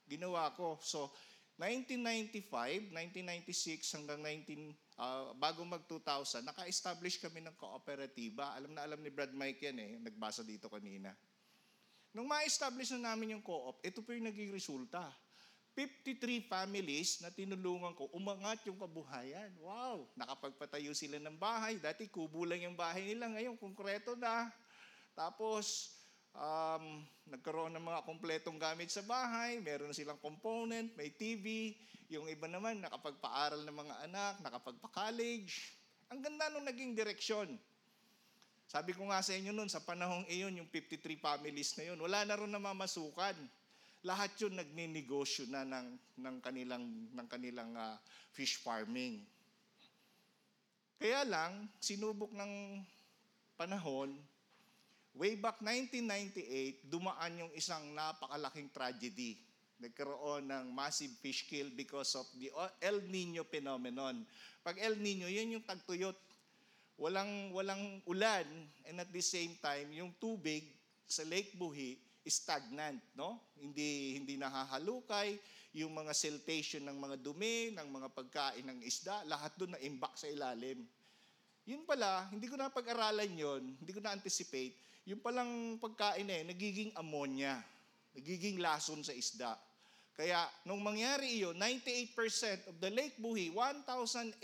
Ginawa 0.04 0.52
ko. 0.60 0.76
So, 0.84 1.16
1995, 1.56 2.92
1996 2.92 3.96
hanggang 3.96 4.20
19, 4.20 4.76
uh, 5.00 5.32
bago 5.40 5.64
mag-2000, 5.64 6.44
naka-establish 6.44 7.22
kami 7.22 7.40
ng 7.46 7.56
kooperatiba. 7.56 8.58
Alam 8.58 8.76
na 8.76 8.84
alam 8.84 9.00
ni 9.00 9.14
Brad 9.14 9.32
Mike 9.32 9.62
yan 9.72 9.78
eh, 9.80 9.92
nagbasa 10.04 10.44
dito 10.44 10.68
kanina. 10.68 11.16
Nung 12.14 12.30
ma-establish 12.30 12.94
na 12.94 13.12
namin 13.12 13.34
yung 13.36 13.44
co-op, 13.44 13.82
ito 13.82 14.06
po 14.06 14.14
yung 14.14 14.30
naging 14.30 14.54
resulta. 14.54 15.02
53 15.74 16.46
families 16.46 17.18
na 17.26 17.34
tinulungan 17.34 17.98
ko, 17.98 18.06
umangat 18.14 18.62
yung 18.70 18.78
kabuhayan. 18.78 19.50
Wow! 19.58 20.06
Nakapagpatayo 20.14 20.94
sila 20.94 21.18
ng 21.18 21.34
bahay. 21.34 21.82
Dati 21.82 22.06
kubo 22.06 22.46
lang 22.46 22.62
yung 22.62 22.78
bahay 22.78 23.02
nila. 23.10 23.34
Ngayon, 23.34 23.58
konkreto 23.58 24.14
na. 24.14 24.54
Tapos, 25.18 25.98
um, 26.38 27.02
nagkaroon 27.26 27.74
ng 27.74 27.82
mga 27.82 28.06
kompletong 28.06 28.62
gamit 28.62 28.94
sa 28.94 29.02
bahay. 29.02 29.58
Meron 29.66 29.98
silang 29.98 30.22
component, 30.22 30.94
may 30.94 31.10
TV. 31.10 31.74
Yung 32.14 32.30
iba 32.30 32.46
naman, 32.46 32.78
nakapagpaaral 32.78 33.66
ng 33.66 33.74
mga 33.74 33.96
anak, 34.06 34.34
nakapagpa-college. 34.46 35.74
Ang 36.14 36.22
ganda 36.22 36.54
nung 36.54 36.70
naging 36.70 36.94
direksyon. 36.94 37.58
Sabi 38.68 38.92
ko 38.96 39.08
nga 39.10 39.22
sa 39.22 39.36
inyo 39.36 39.52
noon, 39.54 39.70
sa 39.70 39.84
panahong 39.84 40.26
iyon, 40.28 40.58
yung 40.60 40.70
53 40.70 41.20
families 41.20 41.76
na 41.78 41.94
yun, 41.94 42.00
wala 42.02 42.26
na 42.26 42.38
rin 42.40 42.50
namamasukan 42.50 43.38
lahat 44.04 44.36
yun 44.36 44.60
nagninegosyo 44.60 45.48
na 45.48 45.64
ng, 45.64 45.88
ng 46.20 46.36
kanilang, 46.44 46.84
ng 47.16 47.28
kanilang 47.32 47.72
uh, 47.72 47.96
fish 48.36 48.60
farming. 48.60 49.24
Kaya 51.00 51.24
lang, 51.24 51.72
sinubok 51.80 52.36
ng 52.36 52.84
panahon, 53.56 54.12
way 55.16 55.40
back 55.40 55.64
1998, 55.64 56.84
dumaan 56.92 57.48
yung 57.48 57.52
isang 57.56 57.96
napakalaking 57.96 58.68
tragedy. 58.76 59.40
Nagkaroon 59.80 60.52
ng 60.52 60.66
massive 60.76 61.12
fish 61.24 61.48
kill 61.48 61.72
because 61.72 62.16
of 62.20 62.28
the 62.36 62.52
El 62.84 63.04
Nino 63.08 63.48
phenomenon. 63.48 64.24
Pag 64.64 64.80
El 64.84 65.00
Nino, 65.00 65.32
yun 65.32 65.60
yung 65.60 65.66
tagtuyot. 65.66 66.16
Walang, 66.98 67.50
walang 67.52 68.00
ulan, 68.06 68.46
and 68.86 69.02
at 69.02 69.10
the 69.10 69.24
same 69.24 69.58
time, 69.58 69.90
yung 69.92 70.14
tubig 70.22 70.62
sa 71.10 71.26
Lake 71.26 71.58
Buhi, 71.58 71.98
stagnant, 72.24 73.02
no? 73.18 73.42
Hindi 73.60 74.16
hindi 74.16 74.40
nahahalukay, 74.40 75.36
yung 75.76 75.92
mga 75.92 76.14
siltation 76.14 76.86
ng 76.86 76.98
mga 77.02 77.16
dumi, 77.20 77.74
ng 77.74 77.88
mga 77.90 78.08
pagkain 78.14 78.64
ng 78.64 78.80
isda, 78.86 79.26
lahat 79.26 79.52
doon 79.58 79.76
na 79.76 79.82
imbak 79.82 80.14
sa 80.16 80.30
ilalim. 80.30 80.86
Yun 81.66 81.84
pala, 81.84 82.30
hindi 82.30 82.46
ko 82.48 82.56
na 82.56 82.70
pag-aralan 82.70 83.32
yon, 83.34 83.64
hindi 83.82 83.92
ko 83.92 84.00
na 84.00 84.14
anticipate, 84.14 84.78
yung 85.04 85.20
palang 85.20 85.82
pagkain 85.82 86.30
eh, 86.30 86.44
nagiging 86.48 86.96
ammonia, 86.96 87.60
nagiging 88.16 88.62
lason 88.62 89.04
sa 89.04 89.12
isda. 89.12 89.58
Kaya, 90.14 90.46
nung 90.70 90.80
mangyari 90.80 91.42
iyon, 91.42 91.58
98% 91.58 92.70
of 92.70 92.78
the 92.78 92.94
Lake 92.94 93.18
Buhi, 93.18 93.50
1,800 93.50 94.38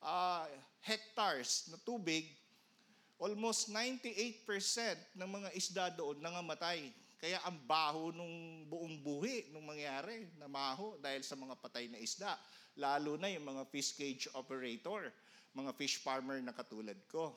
ah, 0.00 0.48
hectares 0.84 1.68
na 1.68 1.76
tubig, 1.80 2.28
almost 3.20 3.68
98% 3.68 4.40
ng 5.16 5.28
mga 5.28 5.48
isda 5.52 5.84
doon 5.92 6.16
nangamatay. 6.24 6.88
Kaya 7.20 7.36
ang 7.44 7.60
baho 7.68 8.16
nung 8.16 8.64
buong 8.64 8.96
buhi 9.04 9.52
nung 9.52 9.68
mangyari, 9.68 10.24
namaho 10.40 10.96
dahil 11.04 11.20
sa 11.20 11.36
mga 11.36 11.52
patay 11.60 11.92
na 11.92 12.00
isda. 12.00 12.32
Lalo 12.80 13.20
na 13.20 13.28
yung 13.28 13.44
mga 13.44 13.68
fish 13.68 13.92
cage 13.92 14.24
operator, 14.32 15.12
mga 15.52 15.76
fish 15.76 16.00
farmer 16.00 16.40
na 16.40 16.56
katulad 16.56 16.96
ko. 17.12 17.36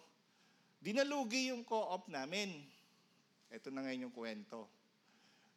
Dinalugi 0.80 1.52
yung 1.52 1.68
co-op 1.68 2.08
namin. 2.08 2.64
Ito 3.52 3.68
na 3.76 3.84
ngayon 3.84 4.08
yung 4.08 4.16
kwento. 4.16 4.72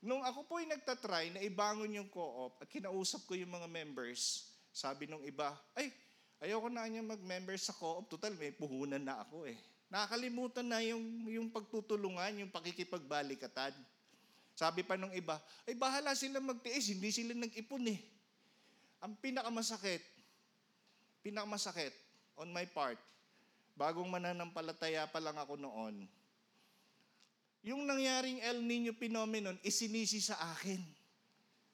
Nung 0.03 0.27
ako 0.27 0.47
po 0.47 0.59
ay 0.59 0.67
nagtatry 0.71 1.35
na 1.35 1.43
ibangon 1.43 1.91
yung 1.95 2.11
co-op 2.11 2.59
at 2.63 2.69
kinausap 2.71 3.27
ko 3.31 3.39
yung 3.39 3.51
mga 3.51 3.71
members, 3.71 4.51
sabi 4.75 5.07
nung 5.07 5.23
iba, 5.23 5.55
ay, 5.79 5.91
ayoko 6.41 6.69
na 6.69 6.85
niya 6.89 7.05
mag-member 7.05 7.57
sa 7.57 7.73
co-op. 7.73 8.11
Total, 8.13 8.33
may 8.37 8.53
puhunan 8.53 9.01
na 9.01 9.23
ako 9.25 9.49
eh. 9.49 9.57
Nakakalimutan 9.87 10.67
na 10.67 10.83
yung, 10.83 11.03
yung 11.31 11.49
pagtutulungan, 11.49 12.43
yung 12.43 12.51
pakikipagbalikatan. 12.51 13.73
Sabi 14.57 14.83
pa 14.83 14.97
nung 14.97 15.13
iba, 15.13 15.37
ay 15.69 15.77
bahala 15.77 16.17
sila 16.17 16.41
magtiis, 16.41 16.89
hindi 16.91 17.13
sila 17.13 17.37
nag-ipon 17.37 17.93
eh. 17.93 18.01
Ang 19.05 19.15
pinakamasakit, 19.21 20.01
pinakamasakit 21.21 21.93
on 22.41 22.49
my 22.51 22.65
part, 22.65 22.97
bagong 23.77 24.09
mananampalataya 24.09 25.05
pa 25.07 25.21
lang 25.21 25.37
ako 25.37 25.61
noon, 25.61 26.09
yung 27.67 27.83
nangyaring 27.83 28.39
El 28.47 28.63
Nino 28.63 28.95
phenomenon, 28.95 29.59
isinisi 29.67 30.23
sa 30.23 30.39
akin. 30.55 30.79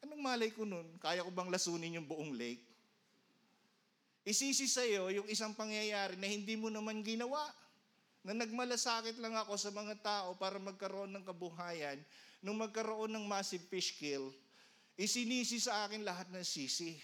Anong 0.01 0.25
malay 0.25 0.49
ko 0.49 0.65
nun? 0.65 0.89
Kaya 0.97 1.21
ko 1.21 1.29
bang 1.29 1.53
lasunin 1.53 2.01
yung 2.01 2.09
buong 2.09 2.33
lake? 2.33 2.72
Isisi 4.23 4.71
sa 4.71 4.87
iyo 4.87 5.11
yung 5.11 5.27
isang 5.27 5.51
pangyayari 5.51 6.15
na 6.15 6.31
hindi 6.31 6.55
mo 6.55 6.71
naman 6.71 7.03
ginawa. 7.03 7.43
Na 8.23 8.31
nagmalasakit 8.39 9.19
lang 9.19 9.35
ako 9.35 9.59
sa 9.59 9.75
mga 9.75 9.99
tao 9.99 10.39
para 10.39 10.63
magkaroon 10.63 11.11
ng 11.11 11.27
kabuhayan. 11.27 11.99
Nung 12.39 12.55
magkaroon 12.63 13.11
ng 13.11 13.27
massive 13.27 13.67
fish 13.67 13.99
kill, 13.99 14.31
isinisi 14.95 15.59
sa 15.59 15.87
akin 15.87 16.07
lahat 16.07 16.31
ng 16.31 16.47
sisi. 16.47 16.95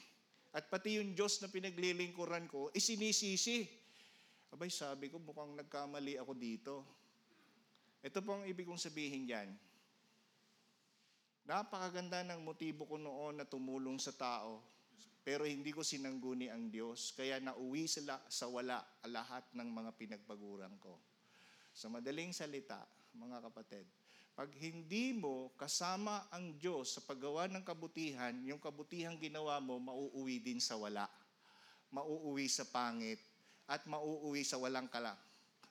At 0.55 0.71
pati 0.71 1.03
yung 1.03 1.19
Diyos 1.19 1.43
na 1.43 1.51
pinaglilingkuran 1.51 2.47
ko, 2.47 2.71
isinisisi. 2.71 3.67
Abay, 4.55 4.71
sabi 4.71 5.11
ko, 5.11 5.19
mukhang 5.19 5.59
nagkamali 5.59 6.23
ako 6.23 6.33
dito. 6.39 6.75
Ito 7.99 8.23
po 8.23 8.39
ang 8.39 8.47
ibig 8.47 8.65
kong 8.65 8.79
sabihin 8.79 9.27
dyan. 9.27 9.51
Napakaganda 11.51 12.23
ng 12.31 12.47
motibo 12.47 12.87
ko 12.87 12.95
noon 12.95 13.43
na 13.43 13.47
tumulong 13.49 13.99
sa 13.99 14.15
tao, 14.15 14.63
pero 15.23 15.45
hindi 15.45 15.75
ko 15.75 15.85
sinangguni 15.85 16.49
ang 16.49 16.73
Diyos, 16.73 17.13
kaya 17.13 17.39
nauwi 17.43 17.85
sila 17.85 18.17
sa 18.33 18.49
wala 18.49 18.81
lahat 19.05 19.45
ng 19.53 19.69
mga 19.69 19.91
pinagpaguran 19.99 20.75
ko. 20.81 20.97
Sa 21.75 21.93
madaling 21.93 22.33
salita, 22.33 22.83
mga 23.15 23.45
kapatid, 23.51 23.87
pag 24.39 24.55
hindi 24.55 25.11
mo 25.19 25.51
kasama 25.59 26.31
ang 26.31 26.55
Diyos 26.63 26.95
sa 26.95 27.03
paggawa 27.03 27.51
ng 27.51 27.67
kabutihan, 27.67 28.31
yung 28.47 28.63
kabutihan 28.63 29.19
ginawa 29.19 29.59
mo, 29.59 29.83
mauuwi 29.83 30.39
din 30.39 30.63
sa 30.63 30.79
wala. 30.79 31.11
Mauuwi 31.91 32.47
sa 32.47 32.63
pangit 32.71 33.19
at 33.67 33.83
mauuwi 33.91 34.47
sa 34.47 34.55
walang 34.63 34.87
kala. 34.87 35.19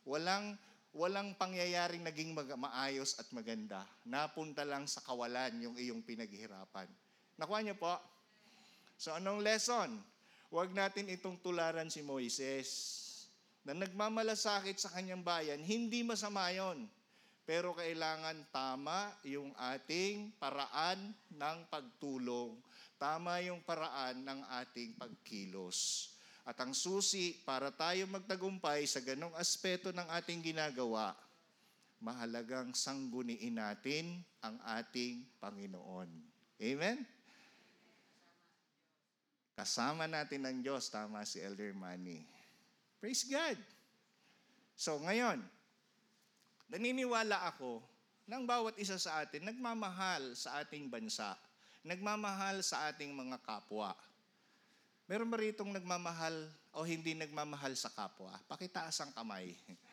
Walang 0.04 0.60
walang 0.92 1.32
pangyayaring 1.40 2.04
naging 2.04 2.36
mag- 2.36 2.60
maayos 2.60 3.16
at 3.22 3.32
maganda. 3.32 3.88
Napunta 4.04 4.68
lang 4.68 4.84
sa 4.84 5.00
kawalan 5.00 5.64
yung 5.64 5.76
iyong 5.80 6.04
pinaghirapan. 6.04 6.92
Nakuha 7.40 7.64
niyo 7.64 7.80
po? 7.80 7.96
So 8.98 9.14
anong 9.14 9.46
lesson? 9.46 10.02
Huwag 10.50 10.74
natin 10.74 11.06
itong 11.14 11.38
tularan 11.40 11.88
si 11.94 12.02
Moises 12.02 12.70
na 13.62 13.78
nagmamalasakit 13.78 14.82
sa 14.82 14.90
kanyang 14.90 15.22
bayan. 15.22 15.62
Hindi 15.62 16.02
masama 16.02 16.50
yon. 16.50 16.90
Pero 17.48 17.78
kailangan 17.78 18.44
tama 18.52 19.14
yung 19.24 19.54
ating 19.56 20.36
paraan 20.42 21.16
ng 21.32 21.58
pagtulong. 21.72 22.58
Tama 22.98 23.40
yung 23.46 23.62
paraan 23.62 24.26
ng 24.26 24.42
ating 24.66 24.98
pagkilos. 25.00 26.12
At 26.48 26.58
ang 26.64 26.72
susi 26.72 27.38
para 27.44 27.70
tayo 27.70 28.08
magtagumpay 28.08 28.88
sa 28.88 29.04
ganong 29.04 29.36
aspeto 29.36 29.92
ng 29.92 30.08
ating 30.16 30.42
ginagawa, 30.42 31.12
mahalagang 32.00 32.72
sangguniin 32.72 33.60
natin 33.62 34.24
ang 34.40 34.56
ating 34.80 35.28
Panginoon. 35.44 36.08
Amen? 36.64 37.17
Kasama 39.58 40.06
natin 40.06 40.46
ng 40.46 40.58
Diyos, 40.62 40.86
tama 40.94 41.26
si 41.26 41.42
Elder 41.42 41.74
Manny. 41.74 42.22
Praise 43.02 43.26
God! 43.26 43.58
So 44.78 45.02
ngayon, 45.02 45.42
naniniwala 46.70 47.42
ako 47.50 47.82
ng 48.30 48.46
bawat 48.46 48.78
isa 48.78 49.02
sa 49.02 49.26
atin 49.26 49.50
nagmamahal 49.50 50.38
sa 50.38 50.62
ating 50.62 50.86
bansa, 50.94 51.34
nagmamahal 51.82 52.62
sa 52.62 52.86
ating 52.94 53.10
mga 53.18 53.42
kapwa. 53.42 53.98
Meron 55.10 55.34
ba 55.34 55.42
ritong 55.42 55.74
nagmamahal 55.74 56.38
o 56.78 56.86
hindi 56.86 57.18
nagmamahal 57.18 57.74
sa 57.74 57.90
kapwa? 57.90 58.38
Pakitaas 58.46 59.02
ang 59.02 59.10
kamay. 59.18 59.58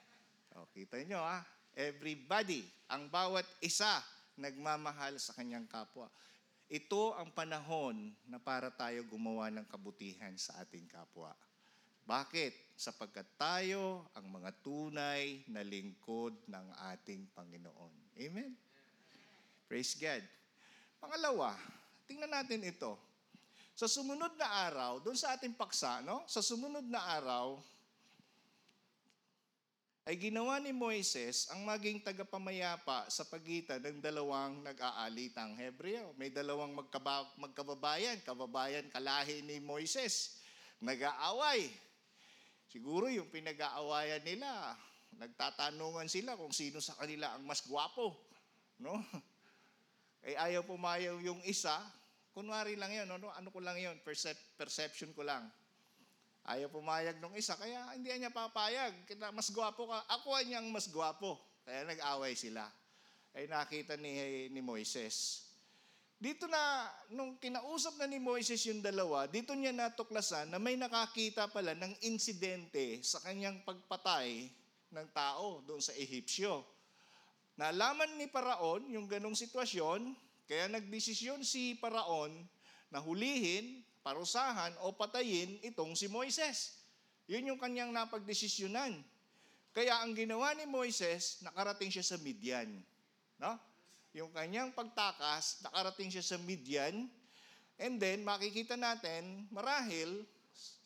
O, 0.54 0.70
kita 0.70 1.02
nyo 1.02 1.18
ah, 1.18 1.42
everybody, 1.74 2.62
ang 2.86 3.10
bawat 3.10 3.42
isa 3.58 3.98
nagmamahal 4.38 5.18
sa 5.18 5.34
kanyang 5.34 5.66
kapwa. 5.66 6.06
Ito 6.68 7.12
ang 7.20 7.28
panahon 7.30 8.16
na 8.24 8.40
para 8.40 8.72
tayo 8.72 9.04
gumawa 9.04 9.52
ng 9.52 9.68
kabutihan 9.68 10.32
sa 10.40 10.64
ating 10.64 10.88
kapwa. 10.88 11.36
Bakit? 12.04 12.76
Sapagkat 12.76 13.28
tayo 13.40 14.08
ang 14.12 14.28
mga 14.28 14.50
tunay 14.64 15.44
na 15.48 15.64
lingkod 15.64 16.36
ng 16.48 16.66
ating 16.92 17.30
Panginoon. 17.32 17.94
Amen? 18.20 18.52
Praise 19.64 19.96
God. 19.96 20.20
Pangalawa, 21.00 21.56
tingnan 22.08 22.32
natin 22.32 22.64
ito. 22.64 22.96
Sa 23.74 23.90
sumunod 23.90 24.38
na 24.38 24.70
araw, 24.70 25.02
doon 25.02 25.18
sa 25.18 25.34
ating 25.34 25.56
paksa, 25.56 25.98
no? 26.04 26.22
Sa 26.30 26.40
sumunod 26.44 26.86
na 26.86 27.02
araw, 27.18 27.58
ay 30.04 30.20
ginawa 30.20 30.60
ni 30.60 30.68
Moises 30.68 31.48
ang 31.48 31.64
maging 31.64 32.04
tagapamayapa 32.04 33.08
sa 33.08 33.24
pagitan 33.24 33.80
ng 33.80 34.04
dalawang 34.04 34.60
nag-aalitang 34.60 35.56
Hebreo. 35.56 36.12
May 36.20 36.28
dalawang 36.28 36.76
magkaba- 36.76 37.32
magkababayan, 37.40 38.20
kababayan 38.20 38.84
kalahi 38.92 39.40
ni 39.40 39.64
Moises. 39.64 40.44
Nag-aaway. 40.84 41.72
Siguro 42.68 43.08
yung 43.08 43.32
pinag-aawayan 43.32 44.20
nila, 44.28 44.76
nagtatanungan 45.16 46.12
sila 46.12 46.36
kung 46.36 46.52
sino 46.52 46.84
sa 46.84 47.00
kanila 47.00 47.32
ang 47.32 47.48
mas 47.48 47.64
gwapo. 47.64 48.12
No? 48.76 49.00
Eh 50.24 50.36
ayaw 50.40 50.64
pumayaw 50.64 51.20
yung 51.20 51.40
isa, 51.44 51.80
kunwari 52.32 52.80
lang 52.80 52.92
yun, 52.92 53.08
ano, 53.08 53.28
ano 53.28 53.48
ko 53.52 53.60
lang 53.60 53.76
yun, 53.76 53.92
percep- 54.00 54.56
perception 54.56 55.12
ko 55.12 55.20
lang. 55.20 55.48
Ayaw 56.44 56.68
pumayag 56.68 57.20
nung 57.24 57.32
isa, 57.32 57.56
kaya 57.56 57.96
hindi 57.96 58.12
niya 58.12 58.28
papayag. 58.28 58.92
Mas 59.32 59.48
gwapo 59.48 59.88
ka. 59.88 60.04
Ako 60.20 60.36
niyang 60.44 60.68
mas 60.68 60.88
gwapo. 60.92 61.40
Kaya 61.64 61.88
nag-away 61.88 62.36
sila. 62.36 62.68
Ay 63.32 63.48
nakita 63.48 63.96
ni, 63.96 64.48
ni 64.52 64.60
Moises. 64.60 65.44
Dito 66.24 66.48
na, 66.48 66.88
nung 67.12 67.36
kinausap 67.36 68.00
na 68.00 68.08
ni 68.08 68.16
Moises 68.16 68.64
yung 68.64 68.80
dalawa, 68.80 69.28
dito 69.28 69.52
niya 69.52 69.76
natuklasan 69.76 70.48
na 70.48 70.56
may 70.56 70.72
nakakita 70.72 71.52
pala 71.52 71.76
ng 71.76 71.92
insidente 72.00 73.04
sa 73.04 73.20
kanyang 73.20 73.60
pagpatay 73.60 74.48
ng 74.88 75.08
tao 75.12 75.60
doon 75.68 75.84
sa 75.84 75.92
Ehipsyo. 75.92 76.64
Nalaman 77.60 78.16
ni 78.16 78.24
Paraon 78.24 78.88
yung 78.88 79.04
ganong 79.04 79.36
sitwasyon, 79.36 80.16
kaya 80.48 80.64
nagdesisyon 80.72 81.44
si 81.44 81.76
Paraon 81.76 82.32
na 82.88 83.04
hulihin, 83.04 83.83
parusahan 84.04 84.76
o 84.84 84.92
patayin 84.92 85.56
itong 85.64 85.96
si 85.96 86.06
Moises. 86.12 86.76
Yun 87.24 87.56
yung 87.56 87.58
kanyang 87.58 87.88
napagdesisyonan. 87.88 89.00
Kaya 89.72 90.04
ang 90.04 90.12
ginawa 90.12 90.52
ni 90.52 90.68
Moises, 90.68 91.40
nakarating 91.40 91.88
siya 91.88 92.04
sa 92.04 92.20
Midian. 92.20 92.68
No? 93.40 93.56
Yung 94.12 94.30
kanyang 94.30 94.70
pagtakas, 94.76 95.64
nakarating 95.64 96.12
siya 96.12 96.22
sa 96.22 96.36
Midian. 96.36 97.08
And 97.80 97.98
then, 97.98 98.22
makikita 98.22 98.78
natin, 98.78 99.50
marahil, 99.50 100.22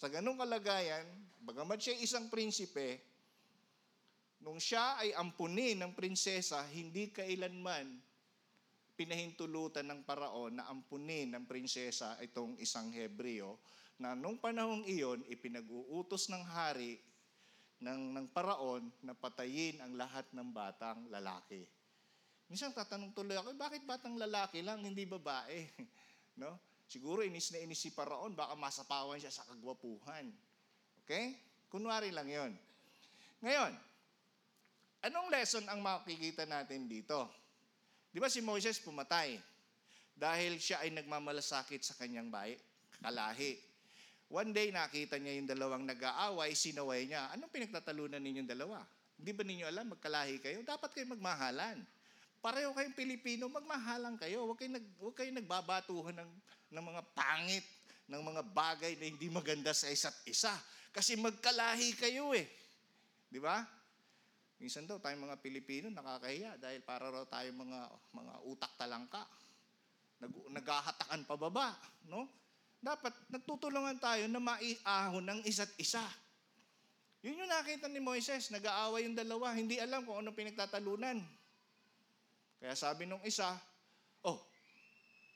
sa 0.00 0.08
ganong 0.08 0.40
kalagayan, 0.40 1.04
bagamat 1.44 1.76
siya 1.76 2.00
isang 2.00 2.32
prinsipe, 2.32 3.02
nung 4.40 4.56
siya 4.56 4.96
ay 5.02 5.12
ampunin 5.18 5.76
ng 5.84 5.92
prinsesa, 5.92 6.64
hindi 6.72 7.12
kailanman 7.12 8.07
pinahintulutan 8.98 9.86
ng 9.86 10.02
paraon 10.02 10.58
na 10.58 10.66
ampunin 10.66 11.30
ng 11.30 11.46
prinsesa 11.46 12.18
itong 12.18 12.58
isang 12.58 12.90
Hebreo 12.90 13.62
na 13.94 14.18
nung 14.18 14.42
panahong 14.42 14.82
iyon 14.90 15.22
ipinag-uutos 15.30 16.26
ng 16.26 16.42
hari 16.42 16.98
ng, 17.78 18.10
ng 18.18 18.26
paraon 18.34 18.90
na 19.06 19.14
patayin 19.14 19.78
ang 19.78 19.94
lahat 19.94 20.26
ng 20.34 20.50
batang 20.50 21.06
lalaki. 21.14 21.62
Minsan 22.50 22.74
tatanong 22.74 23.14
tuloy 23.14 23.38
ako, 23.38 23.54
"Eh, 23.54 23.60
bakit 23.60 23.82
batang 23.86 24.18
lalaki 24.18 24.66
lang, 24.66 24.82
hindi 24.82 25.06
babae? 25.06 25.62
no? 26.42 26.58
Siguro 26.90 27.22
inis 27.22 27.54
na 27.54 27.62
inis 27.62 27.78
si 27.78 27.94
paraon, 27.94 28.34
baka 28.34 28.58
masapawan 28.58 29.20
siya 29.20 29.30
sa 29.30 29.46
kagwapuhan. 29.46 30.32
Okay? 31.04 31.38
Kunwari 31.68 32.08
lang 32.10 32.26
yon. 32.26 32.52
Ngayon, 33.44 33.76
anong 35.04 35.28
lesson 35.28 35.68
ang 35.68 35.84
makikita 35.84 36.48
natin 36.48 36.88
dito? 36.88 37.28
Di 38.08 38.18
ba 38.18 38.28
si 38.32 38.40
Moses 38.40 38.80
pumatay 38.80 39.36
dahil 40.18 40.58
siya 40.58 40.82
ay 40.82 40.90
nagmamalasakit 40.90 41.84
sa 41.84 41.94
kanyang 41.94 42.32
bahay, 42.32 42.58
kalahi. 42.98 43.54
One 44.28 44.52
day 44.52 44.68
nakita 44.68 45.16
niya 45.16 45.40
yung 45.40 45.48
dalawang 45.48 45.84
nag-aaway, 45.88 46.52
sinaway 46.52 47.08
niya. 47.08 47.32
Anong 47.32 47.48
pinagtatalunan 47.48 48.20
ninyong 48.20 48.50
dalawa? 48.50 48.84
Hindi 49.16 49.30
ba 49.32 49.42
ninyo 49.46 49.64
alam, 49.64 49.86
magkalahi 49.94 50.36
kayo? 50.42 50.60
Dapat 50.66 50.90
kayo 50.92 51.06
magmahalan. 51.14 51.80
Pareho 52.38 52.70
kayong 52.70 52.94
Pilipino, 52.94 53.50
magmahalan 53.50 54.14
kayo. 54.14 54.46
Huwag 54.46 54.62
kayong, 54.62 54.76
nag, 54.78 54.86
huwag 55.00 55.16
kayong 55.16 55.38
nagbabatuhan 55.42 56.14
ng, 56.22 56.30
ng 56.70 56.84
mga 56.86 57.02
pangit, 57.16 57.66
ng 58.06 58.22
mga 58.22 58.42
bagay 58.54 58.92
na 58.94 59.06
hindi 59.10 59.26
maganda 59.26 59.74
sa 59.74 59.90
isa't 59.90 60.14
isa. 60.28 60.54
Kasi 60.94 61.18
magkalahi 61.18 61.98
kayo 61.98 62.30
eh. 62.36 62.46
Di 63.28 63.42
ba? 63.42 63.64
Minsan 64.58 64.90
daw 64.90 64.98
tayong 64.98 65.30
mga 65.30 65.38
Pilipino 65.38 65.86
nakakahiya 65.86 66.58
dahil 66.58 66.82
para 66.82 67.06
raw 67.06 67.22
tayo 67.30 67.46
mga 67.54 67.80
mga 68.10 68.34
utak 68.42 68.72
talangka. 68.74 69.22
Nag, 70.18 70.34
naghahatakan 70.50 71.22
pababa, 71.30 71.78
no? 72.10 72.26
Dapat 72.82 73.14
nagtutulungan 73.30 74.02
tayo 74.02 74.26
na 74.26 74.42
maiahon 74.42 75.22
ng 75.22 75.40
isa't 75.46 75.70
isa. 75.78 76.02
Yun 77.22 77.42
yung 77.42 77.50
nakita 77.50 77.90
ni 77.90 77.98
Moises, 77.98 78.50
nag-aaway 78.54 79.06
yung 79.06 79.18
dalawa, 79.18 79.50
hindi 79.54 79.78
alam 79.82 80.06
kung 80.06 80.22
anong 80.22 80.38
pinagtatalunan. 80.38 81.18
Kaya 82.58 82.74
sabi 82.78 83.06
nung 83.06 83.22
isa, 83.26 83.58
oh, 84.26 84.38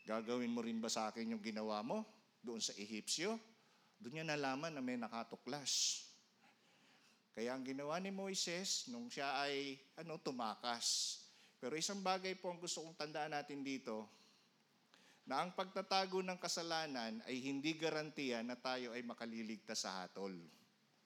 gagawin 0.06 0.50
mo 0.50 0.62
rin 0.62 0.78
ba 0.78 0.90
sa 0.90 1.10
akin 1.10 1.34
yung 1.34 1.42
ginawa 1.42 1.82
mo 1.82 2.06
doon 2.42 2.62
sa 2.62 2.74
Ehipsyo? 2.74 3.38
Doon 4.02 4.18
niya 4.18 4.26
nalaman 4.34 4.74
na 4.74 4.82
may 4.82 4.98
nakatuklas. 4.98 6.02
Kaya 7.32 7.56
ang 7.56 7.64
ginawa 7.64 7.96
ni 7.96 8.12
Moises, 8.12 8.92
nung 8.92 9.08
siya 9.08 9.48
ay 9.48 9.80
ano, 9.96 10.20
tumakas. 10.20 11.18
Pero 11.56 11.72
isang 11.78 12.04
bagay 12.04 12.36
po 12.36 12.52
ang 12.52 12.60
gusto 12.60 12.84
kong 12.84 12.98
tandaan 12.98 13.32
natin 13.32 13.64
dito, 13.64 14.04
na 15.24 15.40
ang 15.40 15.54
pagtatago 15.54 16.20
ng 16.20 16.36
kasalanan 16.36 17.22
ay 17.30 17.38
hindi 17.40 17.78
garantiya 17.78 18.42
na 18.42 18.58
tayo 18.58 18.92
ay 18.92 19.06
makaliligtas 19.06 19.86
sa 19.86 20.02
hatol. 20.02 20.34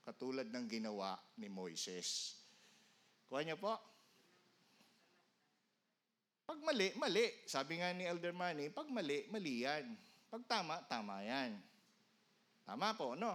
Katulad 0.03 0.49
ng 0.49 0.67
ginawa 0.67 1.15
ni 1.39 1.47
Moises. 1.47 2.41
Kuha 3.29 3.43
niyo 3.43 3.59
po. 3.61 3.75
Pag 6.47 6.63
mali, 6.63 6.95
mali. 6.95 7.27
Sabi 7.45 7.83
nga 7.83 7.91
ni 7.91 8.07
Elder 8.07 8.31
Manny, 8.31 8.71
pag 8.71 8.87
mali, 8.87 9.27
mali 9.35 9.67
yan. 9.67 9.99
Pag 10.31 10.47
tama, 10.47 10.79
tama 10.87 11.19
yan. 11.27 11.59
Tama 12.63 12.95
po, 12.95 13.19
no? 13.19 13.35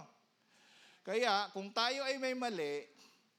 Kaya 1.02 1.50
kung 1.50 1.74
tayo 1.74 2.06
ay 2.06 2.18
may 2.22 2.34
mali, 2.34 2.86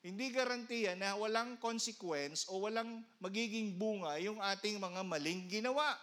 hindi 0.03 0.35
garantiya 0.35 0.99
na 0.99 1.15
walang 1.15 1.55
consequence 1.63 2.43
o 2.51 2.59
walang 2.59 2.99
magiging 3.23 3.71
bunga 3.79 4.19
yung 4.19 4.35
ating 4.43 4.75
mga 4.75 4.99
maling 4.99 5.47
ginawa. 5.47 5.95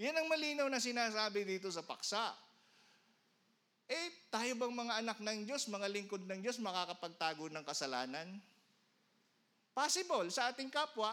Yan 0.00 0.16
ang 0.16 0.32
malinaw 0.32 0.66
na 0.72 0.80
sinasabi 0.80 1.44
dito 1.44 1.68
sa 1.68 1.84
paksa. 1.84 2.32
Eh, 3.84 4.08
tayo 4.32 4.56
bang 4.56 4.72
mga 4.72 4.94
anak 5.04 5.18
ng 5.20 5.44
Diyos, 5.44 5.68
mga 5.68 5.92
lingkod 5.92 6.24
ng 6.24 6.40
Diyos, 6.40 6.56
makakapagtago 6.56 7.52
ng 7.52 7.60
kasalanan? 7.60 8.40
Possible 9.76 10.32
sa 10.32 10.48
ating 10.48 10.72
kapwa. 10.72 11.12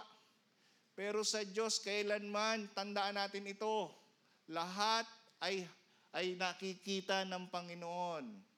Pero 0.96 1.28
sa 1.28 1.44
Diyos, 1.44 1.84
kailanman, 1.84 2.72
tandaan 2.72 3.20
natin 3.20 3.44
ito, 3.52 3.92
lahat 4.48 5.04
ay, 5.44 5.68
ay 6.16 6.40
nakikita 6.40 7.28
ng 7.28 7.52
Panginoon. 7.52 8.49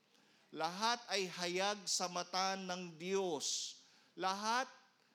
Lahat 0.52 1.00
ay 1.08 1.32
hayag 1.40 1.80
sa 1.88 2.12
mata 2.12 2.60
ng 2.60 3.00
Diyos. 3.00 3.80
Lahat 4.20 4.68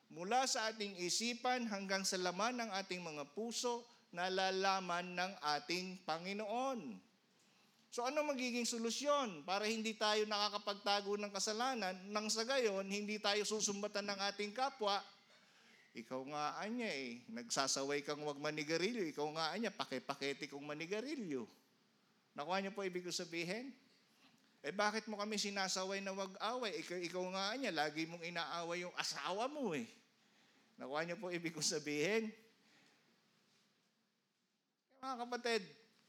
mula 0.09 0.49
sa 0.49 0.73
ating 0.73 0.97
isipan 0.97 1.69
hanggang 1.69 2.09
sa 2.09 2.17
laman 2.17 2.57
ng 2.57 2.71
ating 2.81 3.05
mga 3.05 3.29
puso, 3.37 3.85
nalalaman 4.17 5.13
ng 5.13 5.33
ating 5.61 6.01
Panginoon. 6.09 6.97
So 7.93 8.05
ano 8.05 8.25
magiging 8.25 8.65
solusyon 8.65 9.45
para 9.45 9.69
hindi 9.69 9.97
tayo 9.97 10.25
nakakapagtago 10.25 11.17
ng 11.17 11.33
kasalanan 11.33 11.97
nang 12.13 12.29
sa 12.29 12.45
gayon 12.45 12.85
hindi 12.89 13.17
tayo 13.21 13.45
susumbatan 13.45 14.09
ng 14.13 14.21
ating 14.33 14.53
kapwa? 14.57 15.01
Ikaw 15.97 16.21
nga 16.29 16.45
anya 16.61 16.89
eh, 16.93 17.25
nagsasaway 17.33 18.05
kang 18.05 18.21
wag 18.21 18.37
manigarilyo. 18.37 19.01
Ikaw 19.17 19.27
nga 19.33 19.45
anya, 19.57 19.73
pakipakete 19.73 20.45
kong 20.45 20.65
manigarilyo. 20.65 21.49
Nakuha 22.37 22.61
niyo 22.61 22.77
po 22.77 22.85
ibig 22.85 23.01
ko 23.01 23.09
sabihin? 23.09 23.73
Eh 24.65 24.73
bakit 24.73 25.05
mo 25.11 25.21
kami 25.21 25.37
sinasaway 25.37 26.01
na 26.01 26.17
wag 26.17 26.33
away? 26.41 26.81
Ikaw, 26.81 26.99
ikaw 27.01 27.25
nga 27.35 27.45
anya, 27.55 27.71
lagi 27.73 28.09
mong 28.09 28.25
inaaway 28.25 28.83
yung 28.83 28.95
asawa 28.97 29.47
mo 29.47 29.77
eh. 29.77 29.87
Nakuha 30.77 31.05
niyo 31.05 31.17
po 31.17 31.33
ibig 31.33 31.57
ko 31.57 31.65
sabihin? 31.65 32.29
Mga 35.01 35.17
kapatid, 35.23 35.63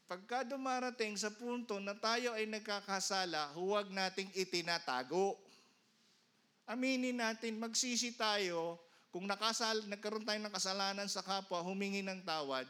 pagka 0.08 0.44
dumarating 0.44 1.14
sa 1.14 1.32
punto 1.32 1.78
na 1.78 1.94
tayo 1.96 2.34
ay 2.34 2.48
nagkakasala, 2.48 3.52
huwag 3.56 3.88
nating 3.92 4.28
itinatago. 4.34 5.38
Aminin 6.68 7.16
natin, 7.16 7.56
magsisi 7.56 8.12
tayo, 8.16 8.76
kung 9.08 9.24
nakasal, 9.24 9.88
nagkaroon 9.88 10.26
tayo 10.26 10.36
ng 10.36 10.52
kasalanan 10.52 11.08
sa 11.08 11.24
kapwa, 11.24 11.64
humingi 11.64 12.04
ng 12.04 12.20
tawad. 12.28 12.68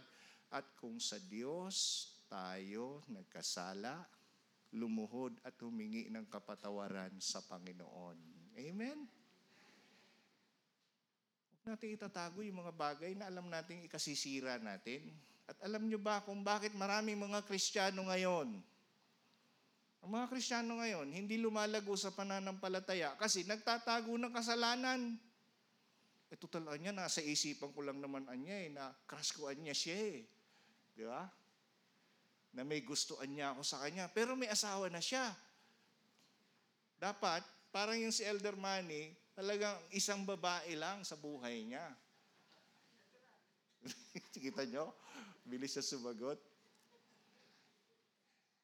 At 0.55 0.65
kung 0.79 1.03
sa 1.03 1.19
Diyos 1.19 2.07
tayo 2.31 3.03
nagkasala, 3.11 4.07
lumuhod 4.75 5.37
at 5.45 5.57
humingi 5.65 6.13
ng 6.13 6.29
kapatawaran 6.29 7.15
sa 7.21 7.41
Panginoon. 7.41 8.19
Amen? 8.59 8.99
Huwag 11.53 11.65
natin 11.77 11.97
itatago 11.97 12.45
yung 12.45 12.61
mga 12.65 12.75
bagay 12.77 13.13
na 13.17 13.29
alam 13.29 13.49
natin 13.49 13.85
ikasisira 13.85 14.61
natin. 14.61 15.13
At 15.49 15.57
alam 15.65 15.89
nyo 15.89 15.97
ba 15.97 16.21
kung 16.21 16.45
bakit 16.45 16.77
maraming 16.77 17.17
mga 17.17 17.41
Kristiyano 17.49 18.05
ngayon, 18.05 18.61
ang 20.05 20.11
mga 20.15 20.29
Kristiyano 20.31 20.79
ngayon, 20.79 21.09
hindi 21.11 21.41
lumalago 21.41 21.97
sa 21.99 22.15
pananampalataya 22.15 23.17
kasi 23.19 23.43
nagtatago 23.49 24.15
ng 24.15 24.33
kasalanan. 24.33 25.17
Eh, 26.29 26.37
total 26.37 26.69
niya, 26.77 26.93
nasa 26.93 27.25
isipan 27.25 27.73
ko 27.73 27.81
lang 27.81 28.05
naman 28.05 28.29
anya 28.29 28.57
eh, 28.61 28.69
na 28.69 28.93
crush 29.09 29.33
ko 29.33 29.49
anya 29.49 29.73
siya 29.73 29.97
eh. 29.97 30.29
Di 30.93 31.09
ba? 31.09 31.25
Na 32.59 32.67
may 32.67 32.83
gustuan 32.83 33.31
niya 33.31 33.55
ako 33.55 33.63
sa 33.63 33.79
kanya. 33.87 34.11
Pero 34.11 34.35
may 34.35 34.51
asawa 34.51 34.91
na 34.91 34.99
siya. 34.99 35.31
Dapat, 36.99 37.47
parang 37.71 37.95
yung 37.95 38.11
si 38.11 38.27
Elder 38.27 38.59
Manny, 38.59 39.15
talagang 39.39 39.79
isang 39.95 40.27
babae 40.27 40.75
lang 40.75 41.07
sa 41.07 41.15
buhay 41.15 41.63
niya. 41.63 41.87
Kita 44.35 44.67
nyo? 44.67 44.91
Bilis 45.47 45.79
siya 45.79 45.87
sumagot. 45.87 46.43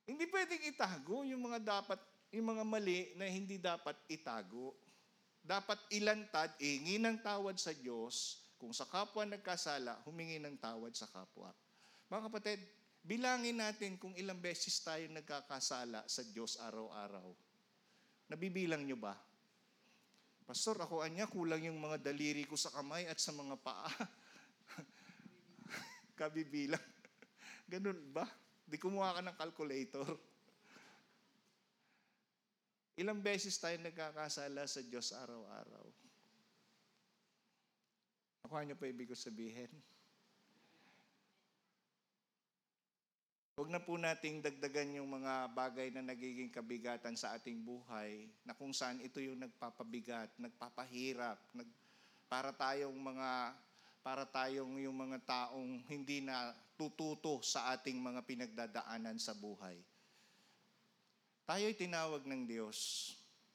Hindi 0.05 0.27
pwedeng 0.29 0.67
itago 0.67 1.23
yung 1.23 1.47
mga 1.47 1.63
dapat, 1.63 2.03
yung 2.35 2.51
mga 2.51 2.65
mali 2.67 3.15
na 3.15 3.31
hindi 3.31 3.57
dapat 3.57 3.95
itago. 4.11 4.75
Dapat 5.41 5.79
ilantad, 5.95 6.51
ingi 6.59 6.99
ng 6.99 7.23
tawad 7.23 7.55
sa 7.55 7.71
Diyos. 7.71 8.43
Kung 8.59 8.75
sa 8.75 8.89
kapwa 8.89 9.23
nagkasala, 9.23 10.03
humingi 10.03 10.43
ng 10.43 10.59
tawad 10.59 10.91
sa 10.93 11.07
kapwa. 11.07 11.55
Mga 12.11 12.23
kapatid, 12.29 12.61
bilangin 13.05 13.61
natin 13.61 14.01
kung 14.01 14.17
ilang 14.17 14.41
beses 14.41 14.81
tayo 14.81 15.05
nagkakasala 15.13 16.09
sa 16.09 16.25
Diyos 16.25 16.57
araw-araw. 16.57 17.29
Nabibilang 18.33 18.81
nyo 18.89 18.97
ba? 18.97 19.13
Pastor, 20.49 20.81
ako 20.81 21.05
anya, 21.05 21.29
kulang 21.29 21.61
yung 21.69 21.77
mga 21.77 22.01
daliri 22.01 22.49
ko 22.49 22.57
sa 22.57 22.73
kamay 22.73 23.05
at 23.05 23.21
sa 23.21 23.37
mga 23.37 23.61
paa. 23.61 23.89
Kabibilang. 26.21 26.81
Ganun 27.69 28.01
ba? 28.13 28.25
Di 28.65 28.81
kumuha 28.81 29.21
ka 29.21 29.21
ng 29.21 29.37
calculator. 29.37 30.09
Ilang 32.97 33.21
beses 33.21 33.57
tayo 33.61 33.77
nagkakasala 33.81 34.65
sa 34.65 34.81
Diyos 34.81 35.13
araw-araw? 35.13 35.87
Nakuha 38.45 38.61
niyo 38.65 38.77
pa 38.77 38.89
ibig 38.89 39.09
ko 39.09 39.17
sabihin? 39.17 39.73
Huwag 43.55 43.71
na 43.71 43.79
po 43.79 43.95
nating 43.95 44.43
dagdagan 44.43 44.99
yung 44.99 45.15
mga 45.15 45.47
bagay 45.55 45.95
na 45.95 46.03
nagiging 46.03 46.51
kabigatan 46.51 47.15
sa 47.15 47.39
ating 47.39 47.63
buhay 47.63 48.27
na 48.43 48.51
kung 48.51 48.75
saan 48.75 48.99
ito 48.99 49.23
yung 49.23 49.39
nagpapabigat, 49.39 50.35
nagpapahirap, 50.43 51.39
nag, 51.55 51.71
para 52.27 52.51
tayong 52.51 52.99
mga 52.99 53.55
para 54.03 54.27
tayong 54.27 54.75
yung 54.83 54.99
mga 54.99 55.23
taong 55.23 55.87
hindi 55.87 56.19
na 56.19 56.51
tututo 56.75 57.41
sa 57.47 57.71
ating 57.79 57.95
mga 57.95 58.27
pinagdadaanan 58.27 59.23
sa 59.23 59.39
buhay. 59.39 59.79
Tayo'y 61.47 61.79
tinawag 61.79 62.27
ng 62.27 62.51
Diyos, 62.51 63.09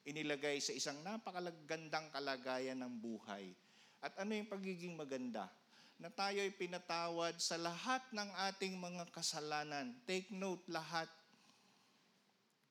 inilagay 0.08 0.64
sa 0.64 0.72
isang 0.72 1.04
napakalagandang 1.04 2.08
kalagayan 2.16 2.80
ng 2.80 2.94
buhay. 3.04 3.52
At 4.00 4.16
ano 4.16 4.32
yung 4.32 4.48
pagiging 4.48 4.96
maganda? 4.96 5.52
Na 6.00 6.08
tayo'y 6.08 6.56
pinatawad 6.56 7.36
sa 7.44 7.60
lahat 7.60 8.00
ng 8.16 8.30
ating 8.50 8.80
mga 8.80 9.12
kasalanan. 9.12 9.92
Take 10.08 10.32
note, 10.32 10.64
lahat. 10.72 11.12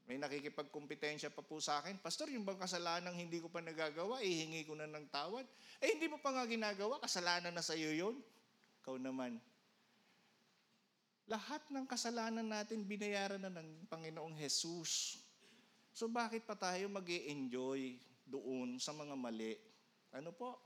May 0.09 0.17
nakikipagkumpetensya 0.17 1.29
pa 1.29 1.45
po 1.45 1.61
sa 1.61 1.85
akin, 1.85 2.01
Pastor, 2.01 2.33
yung 2.33 2.49
bang 2.49 2.57
kasalanang 2.57 3.13
hindi 3.13 3.45
ko 3.45 3.53
pa 3.53 3.61
nagagawa, 3.61 4.25
ihingi 4.25 4.65
ko 4.65 4.73
na 4.73 4.89
ng 4.89 5.05
tawad? 5.13 5.45
Eh, 5.85 5.93
hindi 5.93 6.09
mo 6.09 6.17
pa 6.17 6.33
nga 6.33 6.49
ginagawa, 6.49 6.97
kasalanan 7.05 7.53
na 7.53 7.61
sa 7.61 7.77
iyo 7.77 7.93
yun. 7.93 8.17
Ikaw 8.81 8.97
naman. 8.97 9.37
Lahat 11.29 11.61
ng 11.69 11.85
kasalanan 11.85 12.49
natin 12.49 12.89
binayaran 12.89 13.45
na 13.45 13.53
ng 13.53 13.85
Panginoong 13.93 14.33
Jesus. 14.41 15.21
So 15.93 16.09
bakit 16.09 16.49
pa 16.49 16.57
tayo 16.57 16.89
mag 16.89 17.05
enjoy 17.05 18.01
doon 18.25 18.81
sa 18.81 18.97
mga 18.97 19.13
mali? 19.13 19.61
Ano 20.17 20.33
po? 20.33 20.57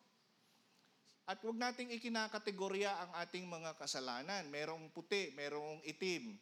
At 1.32 1.40
huwag 1.40 1.56
nating 1.56 1.96
ikinakategorya 1.96 2.92
ang 2.92 3.24
ating 3.24 3.48
mga 3.48 3.80
kasalanan. 3.80 4.44
Merong 4.52 4.92
puti, 4.92 5.32
merong 5.32 5.80
itim, 5.80 6.36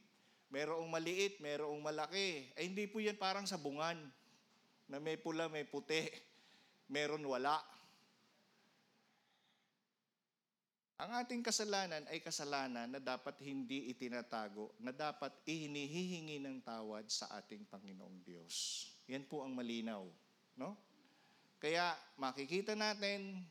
merong 0.50 0.90
maliit, 0.90 1.38
merong 1.38 1.78
malaki. 1.78 2.50
Ay 2.58 2.66
hindi 2.66 2.90
po 2.90 2.98
yan 2.98 3.14
parang 3.14 3.46
sabungan 3.46 3.94
na 4.90 4.98
may 4.98 5.14
pula, 5.14 5.46
may 5.46 5.62
puti, 5.62 6.10
meron 6.90 7.22
wala. 7.22 7.62
Ang 10.98 11.22
ating 11.22 11.46
kasalanan 11.46 12.02
ay 12.10 12.18
kasalanan 12.18 12.90
na 12.90 12.98
dapat 12.98 13.38
hindi 13.46 13.94
itinatago, 13.94 14.74
na 14.82 14.90
dapat 14.90 15.30
ihinihihingi 15.46 16.42
ng 16.42 16.66
tawad 16.66 17.06
sa 17.06 17.30
ating 17.38 17.62
Panginoong 17.70 18.26
Diyos. 18.26 18.90
Yan 19.06 19.22
po 19.22 19.46
ang 19.46 19.54
malinaw. 19.54 20.02
No? 20.58 20.74
Kaya 21.62 21.94
makikita 22.18 22.74
natin, 22.74 23.46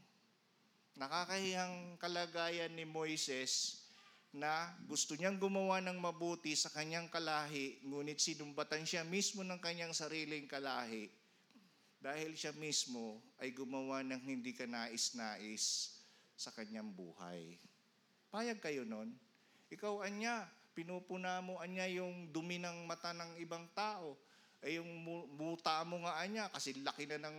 nakakahiyang 0.99 1.95
kalagayan 1.95 2.75
ni 2.75 2.83
Moises 2.83 3.87
na 4.35 4.75
gusto 4.85 5.15
niyang 5.15 5.39
gumawa 5.39 5.79
ng 5.79 5.95
mabuti 5.95 6.53
sa 6.53 6.69
kanyang 6.69 7.07
kalahi, 7.07 7.79
ngunit 7.87 8.19
sinumbatan 8.19 8.83
siya 8.83 9.07
mismo 9.07 9.41
ng 9.41 9.57
kanyang 9.63 9.95
sariling 9.95 10.45
kalahi 10.45 11.07
dahil 12.03 12.35
siya 12.35 12.51
mismo 12.59 13.23
ay 13.39 13.55
gumawa 13.55 14.03
ng 14.03 14.21
hindi 14.27 14.51
ka 14.51 14.67
nais-nais 14.67 15.95
sa 16.35 16.51
kanyang 16.51 16.91
buhay. 16.91 17.55
Payag 18.29 18.59
kayo 18.59 18.83
nun? 18.83 19.15
Ikaw, 19.71 20.03
Anya, 20.03 20.47
pinupuna 20.75 21.39
mo, 21.39 21.57
Anya, 21.63 21.87
yung 21.89 22.29
dumi 22.29 22.59
ng 22.59 22.85
mata 22.85 23.15
ng 23.15 23.39
ibang 23.41 23.65
tao. 23.71 24.15
Eh, 24.63 24.77
yung 24.77 24.87
mu- 24.99 25.27
muta 25.35 25.81
mo 25.87 26.03
nga, 26.03 26.21
Anya, 26.21 26.47
kasi 26.51 26.75
laki 26.79 27.07
na 27.07 27.19
ng 27.27 27.37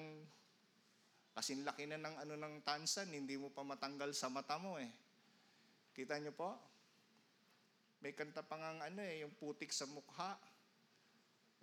kasi 1.40 1.57
laki 1.64 1.88
na 1.88 1.96
ng 1.96 2.20
ano 2.20 2.37
ng 2.37 2.61
tansan, 2.61 3.09
hindi 3.16 3.40
mo 3.40 3.48
pa 3.48 3.64
matanggal 3.64 4.12
sa 4.12 4.29
mata 4.29 4.61
mo 4.61 4.76
eh. 4.76 4.92
Kita 5.96 6.20
niyo 6.20 6.37
po? 6.37 6.53
May 8.05 8.12
kanta 8.12 8.44
pa 8.44 8.61
nga 8.61 8.76
ano 8.85 9.00
eh, 9.00 9.24
yung 9.24 9.33
putik 9.40 9.72
sa 9.72 9.88
mukha. 9.88 10.37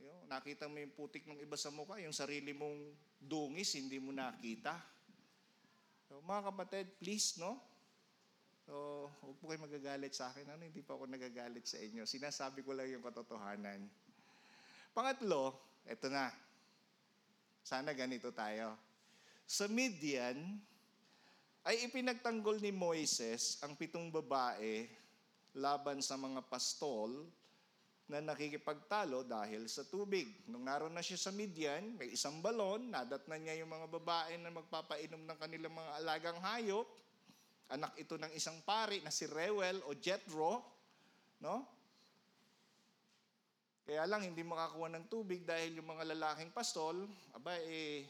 Yung, 0.02 0.26
nakita 0.26 0.66
mo 0.66 0.82
yung 0.82 0.90
putik 0.98 1.30
ng 1.30 1.38
iba 1.38 1.54
sa 1.54 1.70
mukha, 1.70 2.02
yung 2.02 2.10
sarili 2.10 2.58
mong 2.58 2.90
dungis, 3.22 3.78
hindi 3.78 4.02
mo 4.02 4.10
nakita. 4.10 4.82
So, 6.10 6.26
mga 6.26 6.50
kapatid, 6.50 6.98
please, 6.98 7.38
no? 7.38 7.62
So, 8.66 9.06
huwag 9.22 9.38
po 9.38 9.54
kayo 9.54 9.62
magagalit 9.62 10.18
sa 10.18 10.34
akin. 10.34 10.58
Ano, 10.58 10.66
hindi 10.66 10.82
pa 10.82 10.98
ako 10.98 11.06
nagagalit 11.06 11.70
sa 11.70 11.78
inyo. 11.78 12.02
Sinasabi 12.02 12.66
ko 12.66 12.74
lang 12.74 12.90
yung 12.90 13.06
katotohanan. 13.06 13.86
Pangatlo, 14.98 15.54
eto 15.86 16.10
na. 16.10 16.34
Sana 17.62 17.94
ganito 17.94 18.34
tayo. 18.34 18.87
Sa 19.47 19.63
Midian, 19.71 20.60
ay 21.63 21.88
ipinagtanggol 21.88 22.60
ni 22.60 22.75
Moises 22.75 23.63
ang 23.63 23.79
pitong 23.79 24.12
babae 24.12 24.83
laban 25.55 26.03
sa 26.03 26.19
mga 26.19 26.43
pastol 26.51 27.23
na 28.12 28.19
nakikipagtalo 28.19 29.23
dahil 29.23 29.67
sa 29.71 29.88
tubig. 29.88 30.27
Nung 30.51 30.67
naroon 30.67 30.91
na 30.91 31.03
siya 31.03 31.15
sa 31.15 31.31
Midian, 31.31 31.95
may 31.95 32.12
isang 32.12 32.43
balon, 32.43 32.91
nadat 32.91 33.23
na 33.31 33.39
niya 33.39 33.63
yung 33.63 33.71
mga 33.71 33.88
babae 33.88 34.36
na 34.36 34.51
magpapainom 34.51 35.23
ng 35.23 35.38
kanilang 35.39 35.75
mga 35.75 35.91
alagang 36.03 36.39
hayop. 36.43 36.88
Anak 37.71 37.95
ito 37.99 38.19
ng 38.19 38.31
isang 38.36 38.60
pari 38.67 38.99
na 38.99 39.12
si 39.12 39.27
Reuel 39.31 39.79
o 39.88 39.95
Jethro, 39.95 40.60
no? 41.39 41.67
Kaya 43.88 44.03
lang 44.07 44.27
hindi 44.27 44.43
makakuha 44.43 44.91
ng 44.91 45.07
tubig 45.07 45.47
dahil 45.47 45.79
yung 45.79 45.88
mga 45.88 46.15
lalaking 46.15 46.51
pastol, 46.51 47.07
aba 47.31 47.55
eh, 47.63 48.03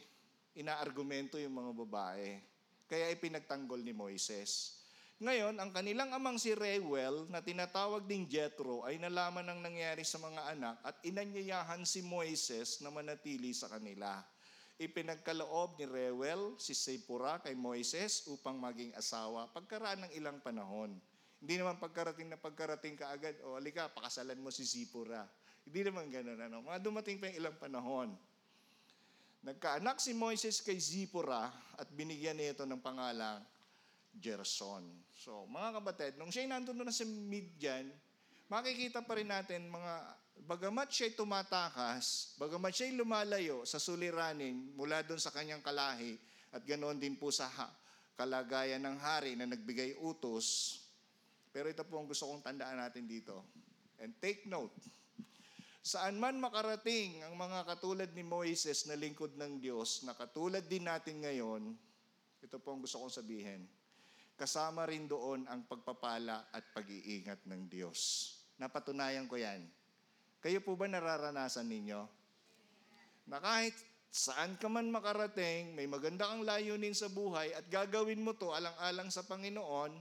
inaargumento 0.58 1.38
yung 1.38 1.54
mga 1.54 1.72
babae. 1.86 2.42
Kaya 2.90 3.14
ipinagtanggol 3.14 3.78
ni 3.80 3.94
Moises. 3.94 4.78
Ngayon, 5.18 5.58
ang 5.58 5.74
kanilang 5.74 6.14
amang 6.14 6.38
si 6.38 6.54
Reuel 6.54 7.26
na 7.26 7.42
tinatawag 7.42 8.06
ding 8.06 8.30
Jethro 8.30 8.86
ay 8.86 9.02
nalaman 9.02 9.50
ng 9.50 9.60
nangyari 9.66 10.06
sa 10.06 10.22
mga 10.22 10.54
anak 10.54 10.76
at 10.86 10.94
inanyayahan 11.02 11.82
si 11.82 12.06
Moises 12.06 12.78
na 12.82 12.94
manatili 12.94 13.50
sa 13.50 13.66
kanila. 13.66 14.22
Ipinagkaloob 14.78 15.74
ni 15.74 15.90
Reuel 15.90 16.54
si 16.62 16.70
Sipura 16.70 17.42
kay 17.42 17.58
Moises 17.58 18.30
upang 18.30 18.62
maging 18.62 18.94
asawa 18.94 19.50
pagkaraan 19.50 20.06
ng 20.06 20.12
ilang 20.14 20.38
panahon. 20.38 20.94
Hindi 21.42 21.54
naman 21.58 21.82
pagkarating 21.82 22.30
na 22.30 22.38
pagkarating 22.38 22.94
ka 22.94 23.10
agad, 23.10 23.34
o 23.42 23.58
alika, 23.58 23.90
pakasalan 23.90 24.38
mo 24.38 24.54
si 24.54 24.62
Sipura. 24.62 25.26
Hindi 25.66 25.82
naman 25.82 26.14
ganun. 26.14 26.38
Ano? 26.38 26.62
Mga 26.62 26.78
dumating 26.78 27.18
pa 27.18 27.26
yung 27.30 27.38
ilang 27.42 27.56
panahon. 27.58 28.14
Nagkaanak 29.46 30.02
si 30.02 30.12
Moises 30.18 30.58
kay 30.58 30.78
Zipora 30.82 31.46
at 31.78 31.86
binigyan 31.94 32.34
nito 32.34 32.66
ng 32.66 32.82
pangalang 32.82 33.38
Gerson. 34.18 34.82
So, 35.14 35.46
mga 35.46 35.78
kapatid, 35.78 36.12
nung 36.18 36.34
siya'y 36.34 36.50
nandun 36.50 36.82
na 36.82 36.90
sa 36.90 37.06
Midian, 37.06 37.86
makikita 38.50 38.98
pa 39.06 39.14
rin 39.14 39.30
natin 39.30 39.70
mga, 39.70 39.94
bagamat 40.42 40.90
siya'y 40.90 41.14
tumatakas, 41.14 42.34
bagamat 42.34 42.74
siya'y 42.74 42.98
lumalayo 42.98 43.62
sa 43.62 43.78
suliranin 43.78 44.74
mula 44.74 45.06
doon 45.06 45.22
sa 45.22 45.30
kanyang 45.30 45.62
kalahi, 45.62 46.18
at 46.50 46.64
ganoon 46.64 46.98
din 46.98 47.14
po 47.14 47.30
sa 47.30 47.46
kalagayan 48.18 48.82
ng 48.82 48.98
hari 48.98 49.38
na 49.38 49.46
nagbigay 49.46 49.94
utos. 50.02 50.80
Pero 51.54 51.70
ito 51.70 51.86
po 51.86 52.00
ang 52.00 52.08
gusto 52.10 52.26
kong 52.26 52.42
tandaan 52.42 52.80
natin 52.82 53.06
dito. 53.06 53.46
And 54.02 54.16
take 54.18 54.48
note, 54.50 54.74
Saan 55.88 56.20
man 56.20 56.36
makarating 56.36 57.24
ang 57.24 57.32
mga 57.32 57.64
katulad 57.64 58.12
ni 58.12 58.20
Moises 58.20 58.84
na 58.84 58.92
lingkod 58.92 59.40
ng 59.40 59.56
Diyos, 59.56 60.04
na 60.04 60.12
katulad 60.12 60.60
din 60.60 60.84
natin 60.84 61.24
ngayon, 61.24 61.72
ito 62.44 62.60
po 62.60 62.76
ang 62.76 62.84
gusto 62.84 63.00
kong 63.00 63.24
sabihin, 63.24 63.64
kasama 64.36 64.84
rin 64.84 65.08
doon 65.08 65.48
ang 65.48 65.64
pagpapala 65.64 66.52
at 66.52 66.60
pag-iingat 66.76 67.40
ng 67.48 67.72
Diyos. 67.72 68.36
Napatunayan 68.60 69.24
ko 69.24 69.40
yan. 69.40 69.64
Kayo 70.44 70.60
po 70.60 70.76
ba 70.76 70.92
nararanasan 70.92 71.64
ninyo? 71.64 72.04
Na 73.32 73.40
kahit 73.40 73.72
saan 74.12 74.60
ka 74.60 74.68
man 74.68 74.92
makarating, 74.92 75.72
may 75.72 75.88
maganda 75.88 76.28
kang 76.28 76.44
layunin 76.44 76.92
sa 76.92 77.08
buhay 77.08 77.56
at 77.56 77.64
gagawin 77.72 78.20
mo 78.20 78.36
to 78.36 78.52
alang-alang 78.52 79.08
sa 79.08 79.24
Panginoon, 79.24 79.96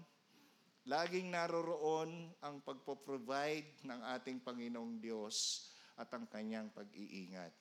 laging 0.84 1.32
naroroon 1.32 2.36
ang 2.44 2.60
pagpo-provide 2.60 3.88
ng 3.88 4.00
ating 4.20 4.44
Panginoong 4.44 5.00
Diyos 5.00 5.68
at 5.98 6.10
ang 6.14 6.30
kanyang 6.30 6.70
pag-iingat. 6.72 7.54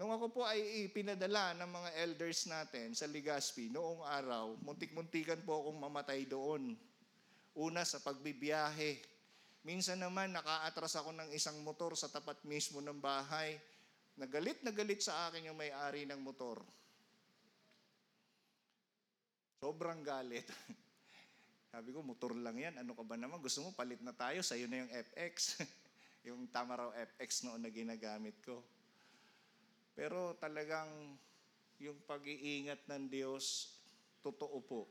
Nung 0.00 0.16
ako 0.16 0.32
po 0.32 0.40
ay 0.48 0.88
pinadala 0.96 1.52
ng 1.60 1.68
mga 1.68 1.90
elders 2.08 2.48
natin 2.48 2.96
sa 2.96 3.04
Legazpi 3.04 3.68
noong 3.68 4.00
araw, 4.00 4.56
muntik-muntikan 4.64 5.44
po 5.44 5.60
akong 5.60 5.76
mamatay 5.76 6.24
doon. 6.24 6.72
Una 7.52 7.84
sa 7.84 8.00
pagbibiyahe. 8.00 8.96
Minsan 9.60 10.00
naman 10.00 10.32
nakaatras 10.32 10.96
ako 10.96 11.12
ng 11.12 11.28
isang 11.36 11.60
motor 11.60 11.92
sa 11.92 12.08
tapat 12.08 12.40
mismo 12.48 12.80
ng 12.80 12.96
bahay. 12.96 13.60
Nagalit 14.16 14.64
na 14.64 14.72
galit 14.72 15.04
sa 15.04 15.28
akin 15.28 15.52
yung 15.52 15.58
may-ari 15.60 16.08
ng 16.08 16.20
motor. 16.24 16.64
Sobrang 19.60 20.00
galit. 20.00 20.48
Sabi 21.76 21.92
ko, 21.92 22.00
motor 22.00 22.32
lang 22.32 22.56
yan. 22.56 22.80
Ano 22.80 22.96
ka 22.96 23.04
ba 23.04 23.20
naman? 23.20 23.36
Gusto 23.44 23.60
mo, 23.60 23.76
palit 23.76 24.00
na 24.00 24.16
tayo. 24.16 24.40
Sa'yo 24.40 24.64
na 24.64 24.80
yung 24.80 24.92
FX. 25.12 25.60
yung 26.24 26.48
tama 26.52 26.76
raw 26.76 26.90
FX 26.92 27.48
noon 27.48 27.64
na 27.64 27.70
ginagamit 27.72 28.36
ko. 28.44 28.60
Pero 29.96 30.36
talagang 30.36 31.16
yung 31.80 31.96
pag-iingat 32.04 32.84
ng 32.88 33.08
Diyos, 33.08 33.76
totoo 34.20 34.60
po. 34.60 34.82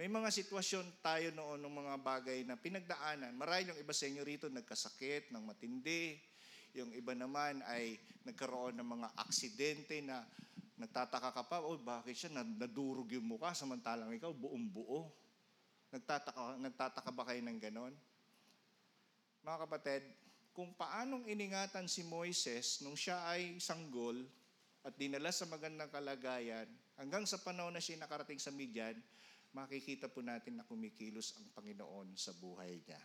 May 0.00 0.08
mga 0.08 0.32
sitwasyon 0.32 1.04
tayo 1.04 1.28
noon 1.36 1.60
ng 1.60 1.74
mga 1.76 1.94
bagay 2.00 2.38
na 2.48 2.56
pinagdaanan. 2.56 3.36
Marahil 3.36 3.72
yung 3.72 3.80
iba 3.80 3.92
sa 3.92 4.08
inyo 4.08 4.24
rito 4.24 4.48
nagkasakit 4.48 5.28
ng 5.28 5.44
matindi. 5.44 6.16
Yung 6.72 6.92
iba 6.96 7.12
naman 7.12 7.60
ay 7.68 8.00
nagkaroon 8.24 8.80
ng 8.80 8.88
mga 8.96 9.08
aksidente 9.20 10.00
na 10.00 10.24
nagtataka 10.80 11.36
ka 11.36 11.44
pa, 11.44 11.60
oh, 11.60 11.76
bakit 11.76 12.16
siya 12.16 12.32
nadurog 12.32 13.12
yung 13.12 13.28
mukha 13.28 13.52
samantalang 13.52 14.16
ikaw 14.16 14.32
buong 14.32 14.64
buo. 14.72 15.12
Nagtataka, 15.92 16.56
nagtataka 16.56 17.10
ba 17.12 17.28
kayo 17.28 17.44
ng 17.44 17.60
ganon? 17.60 17.92
Mga 19.44 19.58
kapatid, 19.66 20.02
kung 20.52 20.74
paanong 20.76 21.24
iningatan 21.24 21.88
si 21.88 22.04
Moises 22.04 22.84
nung 22.84 22.98
siya 22.98 23.24
ay 23.30 23.56
sanggol 23.56 24.20
at 24.84 24.92
dinala 24.96 25.32
sa 25.32 25.48
magandang 25.48 25.88
kalagayan, 25.88 26.68
hanggang 27.00 27.24
sa 27.24 27.40
panahon 27.40 27.72
na 27.72 27.80
siya 27.80 28.00
nakarating 28.00 28.40
sa 28.40 28.52
Midian, 28.52 28.96
makikita 29.56 30.06
po 30.12 30.20
natin 30.20 30.60
na 30.60 30.68
kumikilos 30.68 31.36
ang 31.40 31.48
Panginoon 31.56 32.14
sa 32.14 32.36
buhay 32.36 32.80
niya. 32.84 33.02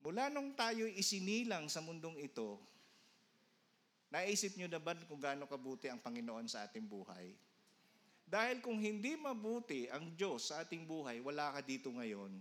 Mula 0.00 0.32
nung 0.32 0.56
tayo 0.56 0.88
isinilang 0.88 1.68
sa 1.68 1.84
mundong 1.84 2.16
ito, 2.20 2.60
Naisip 4.10 4.58
nyo 4.58 4.66
na 4.66 4.82
ba 4.82 4.98
kung 5.06 5.22
gaano 5.22 5.46
kabuti 5.46 5.86
ang 5.86 6.02
Panginoon 6.02 6.50
sa 6.50 6.66
ating 6.66 6.82
buhay? 6.82 7.30
Dahil 8.26 8.58
kung 8.58 8.82
hindi 8.82 9.14
mabuti 9.14 9.86
ang 9.86 10.18
Diyos 10.18 10.50
sa 10.50 10.66
ating 10.66 10.82
buhay, 10.82 11.22
wala 11.22 11.54
ka 11.54 11.62
dito 11.62 11.94
ngayon 11.94 12.34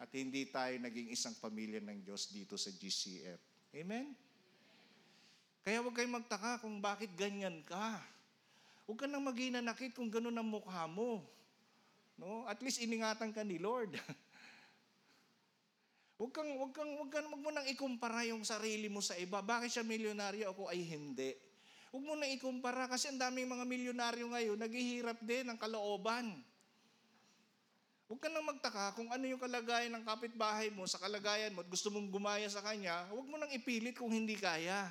at 0.00 0.08
hindi 0.16 0.48
tayo 0.48 0.72
naging 0.80 1.12
isang 1.12 1.36
pamilya 1.36 1.84
ng 1.84 2.00
Diyos 2.00 2.32
dito 2.32 2.56
sa 2.56 2.72
GCF. 2.72 3.36
Amen? 3.76 4.16
Kaya 5.60 5.84
huwag 5.84 5.92
kayong 5.92 6.24
magtaka 6.24 6.64
kung 6.64 6.80
bakit 6.80 7.12
ganyan 7.12 7.60
ka. 7.68 8.00
Huwag 8.88 9.04
ka 9.04 9.06
nang 9.06 9.28
maghinanakit 9.28 9.92
kung 9.92 10.08
ganun 10.08 10.32
ang 10.40 10.48
mukha 10.48 10.88
mo. 10.88 11.20
No? 12.16 12.48
At 12.48 12.64
least 12.64 12.80
iningatan 12.80 13.28
ka 13.30 13.44
ni 13.44 13.60
Lord. 13.60 13.92
Huwag 16.20 16.36
kang, 16.36 16.52
huwag 16.52 16.76
kang, 16.76 16.92
huwag 17.00 17.08
kang, 17.08 17.28
huwag 17.32 17.40
mo 17.40 17.48
nang 17.48 17.64
ikumpara 17.64 18.28
yung 18.28 18.44
sarili 18.44 18.92
mo 18.92 19.00
sa 19.00 19.16
iba. 19.16 19.40
Bakit 19.40 19.72
siya 19.72 19.84
milyonaryo, 19.88 20.52
ako 20.52 20.68
ay 20.68 20.84
hindi. 20.84 21.32
Huwag 21.88 22.04
mo 22.04 22.12
nang 22.12 22.28
ikumpara 22.28 22.92
kasi 22.92 23.08
ang 23.08 23.16
daming 23.16 23.48
mga 23.48 23.64
milyonaryo 23.64 24.28
ngayon, 24.28 24.60
naghihirap 24.60 25.16
din 25.24 25.48
ng 25.48 25.56
kalooban. 25.56 26.44
Huwag 28.10 28.18
ka 28.18 28.26
nang 28.26 28.42
magtaka 28.42 28.98
kung 28.98 29.06
ano 29.06 29.22
yung 29.22 29.38
kalagayan 29.38 29.94
ng 29.94 30.02
kapitbahay 30.02 30.66
mo 30.74 30.82
sa 30.82 30.98
kalagayan 30.98 31.54
mo 31.54 31.62
at 31.62 31.70
gusto 31.70 31.94
mong 31.94 32.10
gumaya 32.10 32.50
sa 32.50 32.58
kanya, 32.58 33.06
huwag 33.14 33.22
mo 33.30 33.38
nang 33.38 33.54
ipilit 33.54 33.94
kung 33.94 34.10
hindi 34.10 34.34
kaya. 34.34 34.90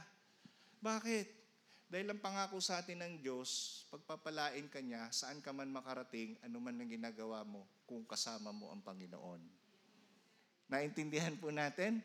Bakit? 0.79 1.27
Dahil 1.91 2.07
ang 2.07 2.23
pangako 2.23 2.63
sa 2.63 2.79
atin 2.79 3.03
ng 3.03 3.13
Diyos, 3.19 3.83
pagpapalain 3.91 4.71
ka 4.71 4.79
niya, 4.79 5.11
saan 5.11 5.43
ka 5.43 5.51
man 5.51 5.67
makarating, 5.67 6.39
ano 6.47 6.63
man 6.63 6.79
ang 6.79 6.87
ginagawa 6.87 7.43
mo, 7.43 7.67
kung 7.83 8.07
kasama 8.07 8.55
mo 8.55 8.71
ang 8.71 8.79
Panginoon. 8.79 9.43
Naintindihan 10.71 11.35
po 11.35 11.51
natin? 11.51 11.99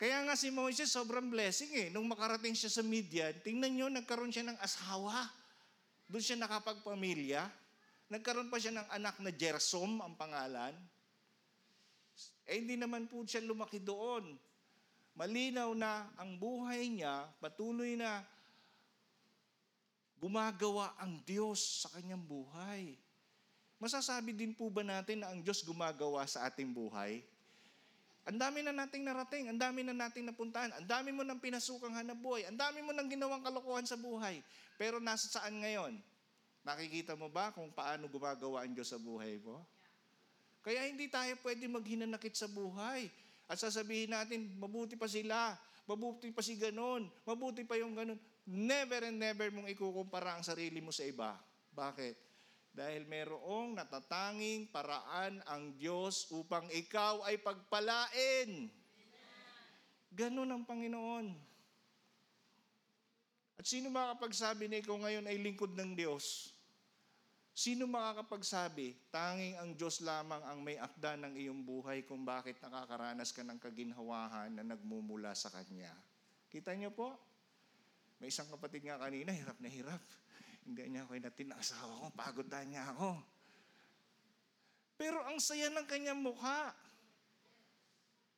Kaya 0.00 0.24
nga 0.24 0.40
si 0.40 0.48
Moses 0.48 0.88
sobrang 0.88 1.28
blessing 1.28 1.68
eh. 1.76 1.88
Nung 1.92 2.08
makarating 2.08 2.56
siya 2.56 2.72
sa 2.72 2.80
Midian, 2.80 3.36
tingnan 3.44 3.76
nyo, 3.76 3.86
nagkaroon 3.92 4.32
siya 4.32 4.48
ng 4.48 4.56
asawa. 4.56 5.28
Doon 6.08 6.24
siya 6.24 6.40
nakapagpamilya. 6.40 7.44
Nagkaroon 8.14 8.46
pa 8.46 8.62
siya 8.62 8.78
ng 8.78 8.88
anak 8.94 9.18
na 9.18 9.34
Gersom, 9.34 9.98
ang 9.98 10.14
pangalan. 10.14 10.70
Eh 12.46 12.62
hindi 12.62 12.78
naman 12.78 13.10
po 13.10 13.26
siya 13.26 13.42
lumaki 13.42 13.82
doon. 13.82 14.38
Malinaw 15.18 15.74
na 15.74 16.06
ang 16.14 16.38
buhay 16.38 16.94
niya, 16.94 17.26
patuloy 17.42 17.98
na 17.98 18.22
gumagawa 20.22 20.94
ang 21.02 21.18
Diyos 21.26 21.82
sa 21.82 21.90
kanyang 21.90 22.22
buhay. 22.22 22.94
Masasabi 23.82 24.30
din 24.30 24.54
po 24.54 24.70
ba 24.70 24.86
natin 24.86 25.26
na 25.26 25.34
ang 25.34 25.42
Diyos 25.42 25.66
gumagawa 25.66 26.22
sa 26.30 26.46
ating 26.46 26.70
buhay? 26.70 27.18
Ang 28.30 28.38
dami 28.38 28.62
na 28.62 28.70
nating 28.70 29.02
narating, 29.02 29.50
ang 29.50 29.58
dami 29.58 29.82
na 29.82 29.92
nating 29.92 30.30
napuntahan, 30.30 30.70
ang 30.70 30.86
dami 30.86 31.10
mo 31.10 31.26
nang 31.26 31.42
pinasukang 31.42 31.92
hanap 31.92 32.16
buhay, 32.22 32.46
ang 32.46 32.54
dami 32.56 32.78
mo 32.78 32.94
nang 32.94 33.10
ginawang 33.10 33.42
kalokohan 33.42 33.84
sa 33.84 33.98
buhay. 33.98 34.38
Pero 34.78 35.02
nasa 35.02 35.26
saan 35.26 35.58
ngayon? 35.66 36.13
Nakikita 36.64 37.12
mo 37.12 37.28
ba 37.28 37.52
kung 37.52 37.68
paano 37.68 38.08
gumagawa 38.08 38.64
ang 38.64 38.72
Diyos 38.72 38.88
sa 38.88 38.96
buhay 38.96 39.36
mo? 39.44 39.60
Kaya 40.64 40.88
hindi 40.88 41.12
tayo 41.12 41.36
pwede 41.44 41.68
maghinanakit 41.68 42.32
sa 42.32 42.48
buhay. 42.48 43.12
At 43.44 43.60
sasabihin 43.60 44.16
natin, 44.16 44.56
mabuti 44.56 44.96
pa 44.96 45.04
sila, 45.04 45.52
mabuti 45.84 46.32
pa 46.32 46.40
si 46.40 46.56
ganon, 46.56 47.04
mabuti 47.28 47.68
pa 47.68 47.76
yung 47.76 47.92
ganon. 47.92 48.16
Never 48.48 49.04
and 49.04 49.20
never 49.20 49.52
mong 49.52 49.68
ikukumpara 49.68 50.40
ang 50.40 50.44
sarili 50.44 50.80
mo 50.80 50.88
sa 50.88 51.04
iba. 51.04 51.36
Bakit? 51.76 52.16
Dahil 52.72 53.04
merong 53.04 53.76
natatanging 53.76 54.72
paraan 54.72 55.44
ang 55.44 55.76
Diyos 55.76 56.32
upang 56.32 56.64
ikaw 56.72 57.28
ay 57.28 57.36
pagpalain. 57.44 58.72
Ganon 60.16 60.48
ang 60.48 60.64
Panginoon. 60.64 61.28
At 63.60 63.68
sino 63.68 63.92
makakapagsabi 63.92 64.72
na 64.72 64.80
ikaw 64.80 64.96
ngayon 64.96 65.28
ay 65.28 65.36
lingkod 65.44 65.76
ng 65.76 65.92
Diyos? 65.92 66.53
Sino 67.54 67.86
makakapagsabi, 67.86 68.98
tanging 69.14 69.54
ang 69.62 69.78
Diyos 69.78 70.02
lamang 70.02 70.42
ang 70.42 70.58
may 70.58 70.74
akda 70.74 71.14
ng 71.14 71.38
iyong 71.38 71.62
buhay 71.62 72.02
kung 72.02 72.26
bakit 72.26 72.58
nakakaranas 72.58 73.30
ka 73.30 73.46
ng 73.46 73.62
kaginhawahan 73.62 74.50
na 74.50 74.66
nagmumula 74.74 75.30
sa 75.38 75.54
Kanya? 75.54 75.94
Kita 76.50 76.74
niyo 76.74 76.90
po? 76.90 77.14
May 78.18 78.34
isang 78.34 78.50
kapatid 78.50 78.82
nga 78.82 78.98
kanina, 78.98 79.30
hirap 79.30 79.54
na 79.62 79.70
hirap. 79.70 80.02
Hindi 80.66 80.82
niya 80.90 81.06
ako 81.06 81.14
inatin 81.14 81.54
ng 81.54 81.58
asawa 81.62 81.92
ko, 81.94 82.06
pagod 82.18 82.48
na 82.50 82.60
niya 82.66 82.90
ako. 82.90 83.22
Pero 84.98 85.22
ang 85.22 85.38
saya 85.38 85.70
ng 85.70 85.86
kanyang 85.86 86.18
mukha. 86.18 86.74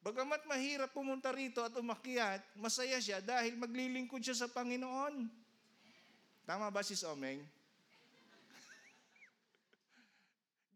Bagamat 0.05 0.45
mahirap 0.45 0.93
pumunta 0.93 1.33
rito 1.33 1.64
at 1.64 1.73
umakyat, 1.73 2.45
masaya 2.61 3.01
siya 3.01 3.25
dahil 3.25 3.57
maglilingkod 3.57 4.21
siya 4.21 4.45
sa 4.45 4.49
Panginoon. 4.53 5.25
Tama 6.45 6.69
ba 6.69 6.85
sis 6.85 7.03
Omeng? 7.03 7.43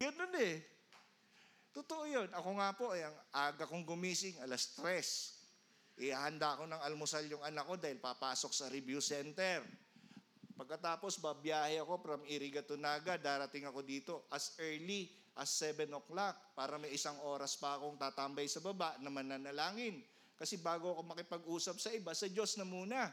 Ganun 0.01 0.33
eh. 0.41 0.65
Totoo 1.77 2.09
yun. 2.09 2.33
Ako 2.33 2.57
nga 2.57 2.73
po, 2.73 2.97
ay 2.97 3.05
ang 3.05 3.17
aga 3.37 3.69
kong 3.69 3.85
gumising, 3.85 4.41
alas 4.41 4.73
tres. 4.73 5.37
Ihanda 6.01 6.57
ko 6.57 6.65
ng 6.65 6.81
almusal 6.81 7.29
yung 7.29 7.45
anak 7.45 7.69
ko 7.69 7.77
dahil 7.77 8.01
papasok 8.01 8.49
sa 8.49 8.73
review 8.73 9.05
center. 9.05 9.61
Pagkatapos, 10.57 11.21
babiyahe 11.21 11.85
ako 11.85 12.01
from 12.01 12.21
Iriga 12.25 12.65
to 12.65 12.81
Naga. 12.81 13.21
Darating 13.21 13.69
ako 13.69 13.85
dito 13.85 14.25
as 14.33 14.57
early 14.57 15.13
as 15.37 15.53
7 15.53 15.93
o'clock 15.93 16.57
para 16.57 16.81
may 16.81 16.97
isang 16.97 17.21
oras 17.21 17.61
pa 17.61 17.77
akong 17.77 18.01
tatambay 18.01 18.49
sa 18.49 18.65
baba 18.65 18.97
na 19.05 19.13
mananalangin. 19.13 20.01
Kasi 20.41 20.57
bago 20.57 20.97
ako 20.97 21.13
makipag-usap 21.13 21.77
sa 21.77 21.93
iba, 21.93 22.17
sa 22.17 22.25
Diyos 22.25 22.57
na 22.57 22.65
muna. 22.65 23.13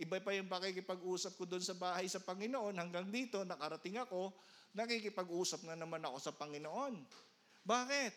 Iba 0.00 0.16
pa 0.24 0.32
yung 0.32 0.48
pakikipag-usap 0.48 1.36
ko 1.36 1.44
doon 1.44 1.60
sa 1.60 1.76
bahay 1.76 2.08
sa 2.08 2.24
Panginoon. 2.24 2.72
Hanggang 2.80 3.12
dito, 3.12 3.44
nakarating 3.44 4.00
ako, 4.00 4.32
nakikipag-usap 4.72 5.68
na 5.68 5.76
naman 5.76 6.00
ako 6.04 6.18
sa 6.20 6.32
Panginoon. 6.32 6.94
Bakit? 7.62 8.14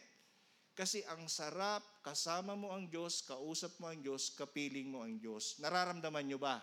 Kasi 0.75 1.07
ang 1.07 1.23
sarap, 1.31 1.83
kasama 2.03 2.51
mo 2.51 2.75
ang 2.75 2.91
Diyos, 2.91 3.23
kausap 3.23 3.79
mo 3.79 3.87
ang 3.87 3.99
Diyos, 4.03 4.35
kapiling 4.35 4.91
mo 4.91 5.07
ang 5.07 5.15
Diyos. 5.15 5.55
Nararamdaman 5.63 6.27
nyo 6.27 6.39
ba? 6.39 6.59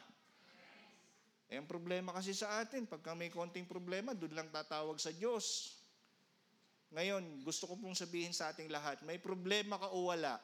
Eh, 1.48 1.56
ang 1.60 1.68
problema 1.68 2.12
kasi 2.16 2.32
sa 2.36 2.60
atin, 2.60 2.88
pagka 2.88 3.12
may 3.16 3.32
konting 3.32 3.68
problema, 3.68 4.16
doon 4.16 4.32
lang 4.36 4.48
tatawag 4.48 4.96
sa 5.00 5.12
Diyos. 5.12 5.76
Ngayon, 6.92 7.44
gusto 7.44 7.64
ko 7.68 7.80
pong 7.80 7.96
sabihin 7.96 8.36
sa 8.36 8.52
ating 8.52 8.68
lahat, 8.68 9.00
may 9.04 9.16
problema 9.16 9.80
ka 9.80 9.92
o 9.96 10.12
wala, 10.12 10.36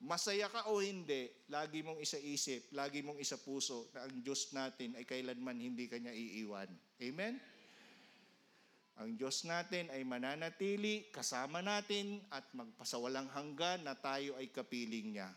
masaya 0.00 0.48
ka 0.48 0.68
o 0.72 0.80
hindi, 0.80 1.28
lagi 1.52 1.84
mong 1.84 2.00
isa-isip, 2.00 2.72
lagi 2.72 3.00
mong 3.00 3.20
isa 3.20 3.40
puso 3.40 3.92
na 3.92 4.08
ang 4.08 4.24
Diyos 4.24 4.52
natin 4.56 4.96
ay 4.96 5.04
kailanman 5.08 5.56
hindi 5.56 5.88
kanya 5.88 6.12
iiwan. 6.12 6.68
Amen? 7.00 7.55
Ang 8.96 9.20
Diyos 9.20 9.44
natin 9.44 9.92
ay 9.92 10.08
mananatili, 10.08 11.12
kasama 11.12 11.60
natin 11.60 12.16
at 12.32 12.48
magpasawalang 12.56 13.28
hanggan 13.28 13.84
na 13.84 13.92
tayo 13.92 14.32
ay 14.40 14.48
kapiling 14.48 15.20
niya. 15.20 15.28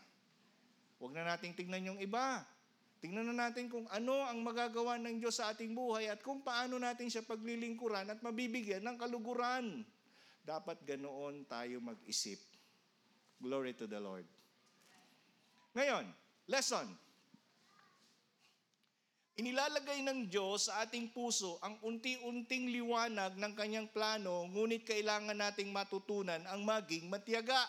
Huwag 0.96 1.12
na 1.12 1.28
nating 1.36 1.52
tingnan 1.52 1.92
yung 1.92 2.00
iba. 2.00 2.40
Tingnan 3.04 3.32
na 3.32 3.48
natin 3.48 3.68
kung 3.68 3.84
ano 3.92 4.20
ang 4.24 4.40
magagawa 4.40 4.96
ng 5.00 5.20
Diyos 5.20 5.40
sa 5.40 5.52
ating 5.52 5.72
buhay 5.72 6.08
at 6.08 6.20
kung 6.24 6.40
paano 6.40 6.76
natin 6.76 7.08
siya 7.08 7.24
paglilingkuran 7.24 8.08
at 8.08 8.20
mabibigyan 8.24 8.84
ng 8.84 8.96
kaluguran. 8.96 9.84
Dapat 10.44 10.84
ganoon 10.84 11.44
tayo 11.44 11.80
mag-isip. 11.84 12.40
Glory 13.40 13.76
to 13.76 13.88
the 13.88 14.00
Lord. 14.00 14.24
Ngayon, 15.76 16.08
lesson. 16.48 16.88
Inilalagay 19.38 20.02
ng 20.02 20.26
Diyos 20.26 20.66
sa 20.66 20.82
ating 20.82 21.14
puso 21.14 21.60
ang 21.62 21.78
unti-unting 21.86 22.74
liwanag 22.74 23.38
ng 23.38 23.52
kanyang 23.54 23.86
plano, 23.92 24.48
ngunit 24.50 24.82
kailangan 24.82 25.38
nating 25.38 25.70
matutunan 25.70 26.42
ang 26.50 26.66
maging 26.66 27.06
matiyaga. 27.06 27.62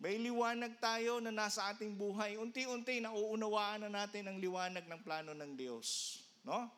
May 0.00 0.16
liwanag 0.16 0.80
tayo 0.80 1.20
na 1.20 1.28
nasa 1.28 1.68
ating 1.76 1.92
buhay. 1.92 2.40
Unti-unti 2.40 3.04
nauunawaan 3.04 3.84
na 3.84 4.00
natin 4.00 4.32
ang 4.32 4.40
liwanag 4.40 4.88
ng 4.88 5.00
plano 5.04 5.36
ng 5.36 5.60
Diyos. 5.60 6.16
No? 6.40 6.72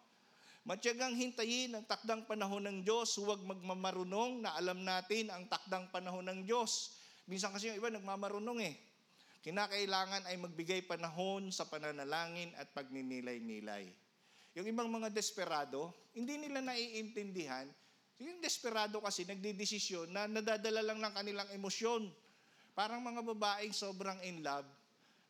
Matyagang 0.67 1.15
hintayin 1.15 1.71
ang 1.71 1.87
takdang 1.87 2.27
panahon 2.27 2.67
ng 2.67 2.79
Diyos. 2.83 3.15
Huwag 3.23 3.47
magmamarunong 3.47 4.43
na 4.43 4.59
alam 4.59 4.83
natin 4.83 5.31
ang 5.31 5.47
takdang 5.47 5.87
panahon 5.95 6.27
ng 6.27 6.41
Diyos. 6.43 6.99
Minsan 7.31 7.55
kasi 7.55 7.71
yung 7.71 7.79
iba 7.79 7.95
nagmamarunong 7.95 8.59
eh. 8.59 8.75
Kinakailangan 9.43 10.31
ay 10.31 10.39
magbigay 10.39 10.87
panahon 10.87 11.51
sa 11.51 11.67
pananalangin 11.67 12.55
at 12.55 12.71
pagninilay-nilay. 12.71 13.91
Yung 14.55 14.71
ibang 14.71 14.87
mga 14.87 15.11
desperado, 15.11 15.91
hindi 16.15 16.39
nila 16.39 16.63
naiintindihan. 16.63 17.67
Yung 18.23 18.39
desperado 18.39 19.03
kasi 19.03 19.27
nagdidesisyon 19.27 20.15
na 20.15 20.31
nadadala 20.31 20.87
lang 20.87 21.03
ng 21.03 21.11
kanilang 21.11 21.51
emosyon. 21.51 22.07
Parang 22.71 23.03
mga 23.03 23.27
babaeng 23.35 23.75
sobrang 23.75 24.23
in 24.23 24.47
love. 24.47 24.69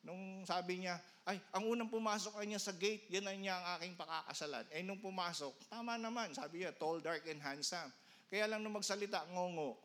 Nung 0.04 0.44
sabi 0.44 0.84
niya, 0.84 1.00
ay, 1.24 1.38
ang 1.54 1.70
unang 1.72 1.88
pumasok 1.88 2.36
niya 2.42 2.58
sa 2.58 2.74
gate, 2.74 3.06
yan 3.08 3.24
ay 3.24 3.38
niya 3.38 3.54
ang 3.54 3.66
aking 3.78 3.94
pakakasalan. 3.94 4.66
Eh, 4.74 4.82
nung 4.82 4.98
pumasok, 4.98 5.54
tama 5.70 5.94
naman, 5.96 6.34
sabi 6.34 6.66
niya, 6.66 6.74
tall, 6.74 6.98
dark, 6.98 7.22
and 7.30 7.38
handsome. 7.40 7.88
Kaya 8.26 8.50
lang 8.50 8.60
nung 8.60 8.74
magsalita, 8.74 9.24
ngongo. 9.30 9.78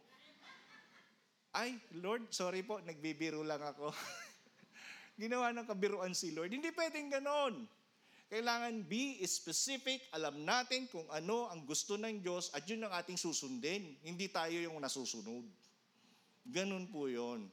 Ay, 1.56 1.80
Lord, 2.00 2.30
sorry 2.34 2.64
po, 2.64 2.80
nagbibiro 2.84 3.42
lang 3.42 3.64
ako. 3.64 3.94
Ginawa 5.22 5.50
ng 5.56 5.66
kabiruan 5.66 6.14
si 6.14 6.36
Lord. 6.36 6.54
Hindi 6.54 6.70
pwedeng 6.76 7.10
ganon. 7.10 7.66
Kailangan 8.28 8.84
be 8.84 9.24
specific, 9.24 10.04
alam 10.12 10.44
natin 10.44 10.84
kung 10.92 11.08
ano 11.08 11.48
ang 11.48 11.64
gusto 11.64 11.96
ng 11.96 12.20
Diyos 12.20 12.52
at 12.52 12.68
yun 12.68 12.84
ang 12.84 12.92
ating 12.92 13.16
susundin. 13.16 13.96
Hindi 14.04 14.28
tayo 14.28 14.60
yung 14.60 14.76
nasusunod. 14.84 15.48
Ganun 16.44 16.92
po 16.92 17.08
yon. 17.08 17.48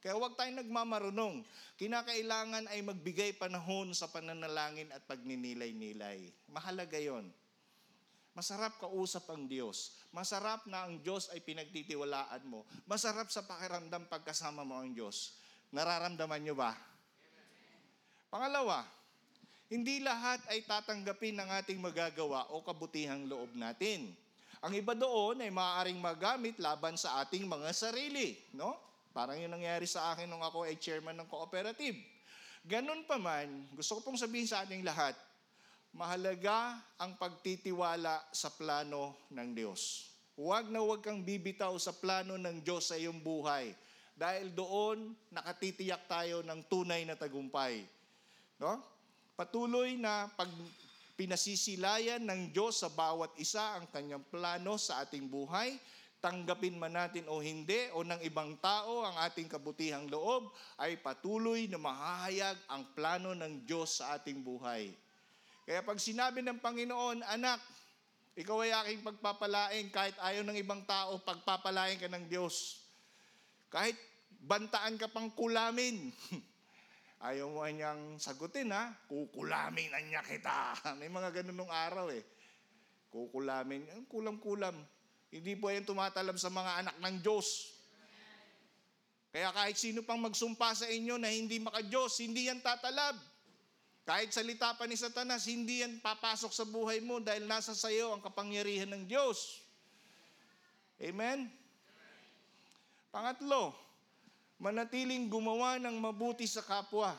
Kaya 0.00 0.16
huwag 0.16 0.38
tayong 0.38 0.64
nagmamarunong. 0.64 1.44
Kinakailangan 1.76 2.70
ay 2.72 2.80
magbigay 2.80 3.36
panahon 3.36 3.92
sa 3.92 4.08
pananalangin 4.08 4.88
at 4.94 5.04
pagninilay-nilay. 5.04 6.30
Mahalaga 6.48 6.96
yon. 6.96 7.28
Masarap 8.30 8.78
kausap 8.78 9.26
ang 9.30 9.50
Diyos. 9.50 9.98
Masarap 10.14 10.66
na 10.70 10.86
ang 10.86 11.02
Diyos 11.02 11.30
ay 11.34 11.42
pinagtitiwalaan 11.42 12.46
mo. 12.46 12.62
Masarap 12.86 13.26
sa 13.30 13.42
pakiramdam 13.42 14.06
pagkasama 14.06 14.62
mo 14.62 14.78
ang 14.78 14.94
Diyos. 14.94 15.38
Nararamdaman 15.74 16.42
nyo 16.42 16.54
ba? 16.54 16.74
Pangalawa, 18.30 18.86
hindi 19.70 20.02
lahat 20.02 20.42
ay 20.50 20.62
tatanggapin 20.66 21.38
ng 21.38 21.48
ating 21.62 21.78
magagawa 21.78 22.46
o 22.54 22.62
kabutihang 22.62 23.26
loob 23.26 23.54
natin. 23.58 24.14
Ang 24.62 24.78
iba 24.78 24.94
doon 24.94 25.42
ay 25.42 25.50
maaaring 25.50 25.98
magamit 25.98 26.58
laban 26.58 26.94
sa 26.94 27.22
ating 27.22 27.46
mga 27.46 27.70
sarili. 27.74 28.38
No? 28.54 28.74
Parang 29.10 29.38
yung 29.38 29.50
nangyari 29.50 29.86
sa 29.86 30.14
akin 30.14 30.30
nung 30.30 30.42
ako 30.42 30.66
ay 30.66 30.78
chairman 30.78 31.18
ng 31.18 31.26
cooperative. 31.26 31.98
Ganun 32.66 33.02
pa 33.08 33.16
man, 33.16 33.66
gusto 33.72 33.98
ko 33.98 34.10
pong 34.10 34.20
sabihin 34.20 34.46
sa 34.46 34.62
ating 34.62 34.84
lahat, 34.84 35.16
mahalaga 35.90 36.78
ang 37.00 37.18
pagtitiwala 37.18 38.22
sa 38.30 38.50
plano 38.54 39.26
ng 39.34 39.48
Diyos. 39.54 40.10
Huwag 40.38 40.70
na 40.72 40.80
huwag 40.80 41.04
kang 41.04 41.20
bibitaw 41.20 41.74
sa 41.76 41.92
plano 41.92 42.38
ng 42.38 42.62
Diyos 42.62 42.88
sa 42.88 42.96
iyong 42.96 43.20
buhay. 43.20 43.74
Dahil 44.16 44.52
doon, 44.52 45.12
nakatitiyak 45.32 46.04
tayo 46.08 46.40
ng 46.44 46.60
tunay 46.68 47.04
na 47.04 47.16
tagumpay. 47.16 47.84
No? 48.60 48.80
Patuloy 49.36 49.96
na 49.96 50.28
pag 50.36 50.48
pinasisilayan 51.16 52.24
ng 52.24 52.52
Diyos 52.52 52.80
sa 52.80 52.88
bawat 52.88 53.32
isa 53.36 53.76
ang 53.76 53.88
kanyang 53.92 54.24
plano 54.28 54.80
sa 54.80 55.04
ating 55.04 55.28
buhay, 55.28 55.76
tanggapin 56.20 56.76
man 56.76 56.96
natin 56.96 57.28
o 57.28 57.40
hindi, 57.40 57.88
o 57.96 58.04
ng 58.04 58.20
ibang 58.24 58.56
tao 58.60 59.04
ang 59.04 59.16
ating 59.24 59.48
kabutihang 59.48 60.08
loob, 60.08 60.52
ay 60.80 61.00
patuloy 61.00 61.64
na 61.68 61.80
mahahayag 61.80 62.56
ang 62.68 62.84
plano 62.92 63.32
ng 63.32 63.64
Diyos 63.64 64.00
sa 64.00 64.16
ating 64.20 64.40
buhay. 64.40 64.92
Kaya 65.70 65.86
pag 65.86 66.02
sinabi 66.02 66.42
ng 66.42 66.58
Panginoon, 66.58 67.22
anak, 67.30 67.62
ikaw 68.34 68.58
ay 68.66 68.74
aking 68.74 69.06
pagpapalain 69.06 69.86
kahit 69.94 70.18
ayaw 70.18 70.42
ng 70.42 70.58
ibang 70.58 70.82
tao, 70.82 71.22
pagpapalain 71.22 71.94
ka 71.94 72.10
ng 72.10 72.26
Diyos. 72.26 72.82
Kahit 73.70 73.94
bantaan 74.42 74.98
ka 74.98 75.06
pang 75.06 75.30
kulamin, 75.30 76.10
ayaw 77.30 77.54
mo 77.54 77.62
niyang 77.62 78.18
sagutin 78.18 78.74
ha, 78.74 78.90
kukulamin 79.06 79.94
na 79.94 80.02
niya 80.02 80.26
kita. 80.26 80.74
May 80.98 81.06
mga 81.06 81.38
ganun 81.38 81.62
nung 81.62 81.70
araw 81.70 82.10
eh. 82.10 82.26
Kukulamin, 83.06 83.86
ang 83.94 84.10
kulam-kulam. 84.10 84.74
Hindi 85.30 85.54
po 85.54 85.70
yan 85.70 85.86
tumatalab 85.86 86.34
sa 86.34 86.50
mga 86.50 86.82
anak 86.82 86.96
ng 86.98 87.22
Diyos. 87.22 87.78
Kaya 89.30 89.54
kahit 89.54 89.78
sino 89.78 90.02
pang 90.02 90.18
magsumpa 90.18 90.74
sa 90.74 90.90
inyo 90.90 91.14
na 91.14 91.30
hindi 91.30 91.62
maka-Diyos, 91.62 92.18
hindi 92.26 92.50
yan 92.50 92.58
tatalab. 92.58 93.29
Kahit 94.08 94.32
salita 94.32 94.72
pa 94.74 94.88
ni 94.88 94.96
Satanas, 94.96 95.44
hindi 95.46 95.84
yan 95.84 96.00
papasok 96.00 96.50
sa 96.50 96.64
buhay 96.66 96.98
mo 97.04 97.20
dahil 97.20 97.44
nasa 97.44 97.76
sayo 97.76 98.16
ang 98.16 98.22
kapangyarihan 98.24 98.90
ng 98.90 99.04
Diyos. 99.06 99.60
Amen? 101.00 101.48
Pangatlo, 103.10 103.72
manatiling 104.60 105.26
gumawa 105.26 105.80
ng 105.80 105.96
mabuti 105.96 106.44
sa 106.44 106.62
kapwa. 106.62 107.16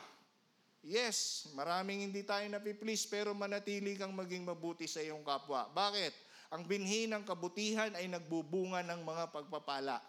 Yes, 0.82 1.46
maraming 1.54 2.10
hindi 2.10 2.26
tayo 2.26 2.42
napiplease 2.50 3.06
pero 3.06 3.30
manatili 3.38 3.94
kang 3.94 4.10
maging 4.10 4.42
mabuti 4.42 4.90
sa 4.90 4.98
iyong 4.98 5.22
kapwa. 5.22 5.70
Bakit? 5.70 6.10
Ang 6.52 6.66
binhi 6.66 7.06
ng 7.06 7.22
kabutihan 7.22 7.94
ay 7.94 8.10
nagbubunga 8.10 8.82
ng 8.82 9.00
mga 9.06 9.24
pagpapala. 9.30 10.02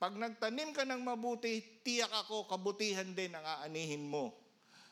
Pag 0.00 0.16
nagtanim 0.16 0.72
ka 0.72 0.84
ng 0.84 1.02
mabuti, 1.02 1.60
tiyak 1.84 2.12
ako, 2.24 2.48
kabutihan 2.48 3.08
din 3.12 3.32
ang 3.36 3.44
aanihin 3.44 4.08
mo. 4.08 4.32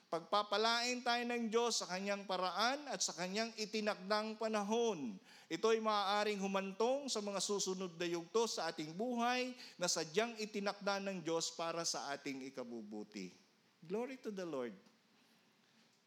Pagpapalain 0.09 1.05
tayo 1.05 1.21
ng 1.29 1.53
Diyos 1.53 1.85
sa 1.85 1.87
kanyang 1.93 2.25
paraan 2.25 2.81
at 2.89 3.05
sa 3.05 3.13
kanyang 3.13 3.53
itinakdang 3.61 4.41
panahon. 4.41 5.21
Ito'y 5.53 5.85
maaaring 5.85 6.41
humantong 6.41 7.13
sa 7.13 7.21
mga 7.21 7.45
susunod 7.45 7.93
na 8.01 8.09
yugto 8.09 8.49
sa 8.49 8.73
ating 8.73 8.97
buhay 8.97 9.53
na 9.77 9.85
sadyang 9.85 10.33
itinakda 10.41 10.97
ng 11.05 11.21
Diyos 11.21 11.53
para 11.53 11.85
sa 11.85 12.09
ating 12.17 12.41
ikabubuti. 12.49 13.37
Glory 13.85 14.17
to 14.17 14.33
the 14.33 14.49
Lord. 14.49 14.73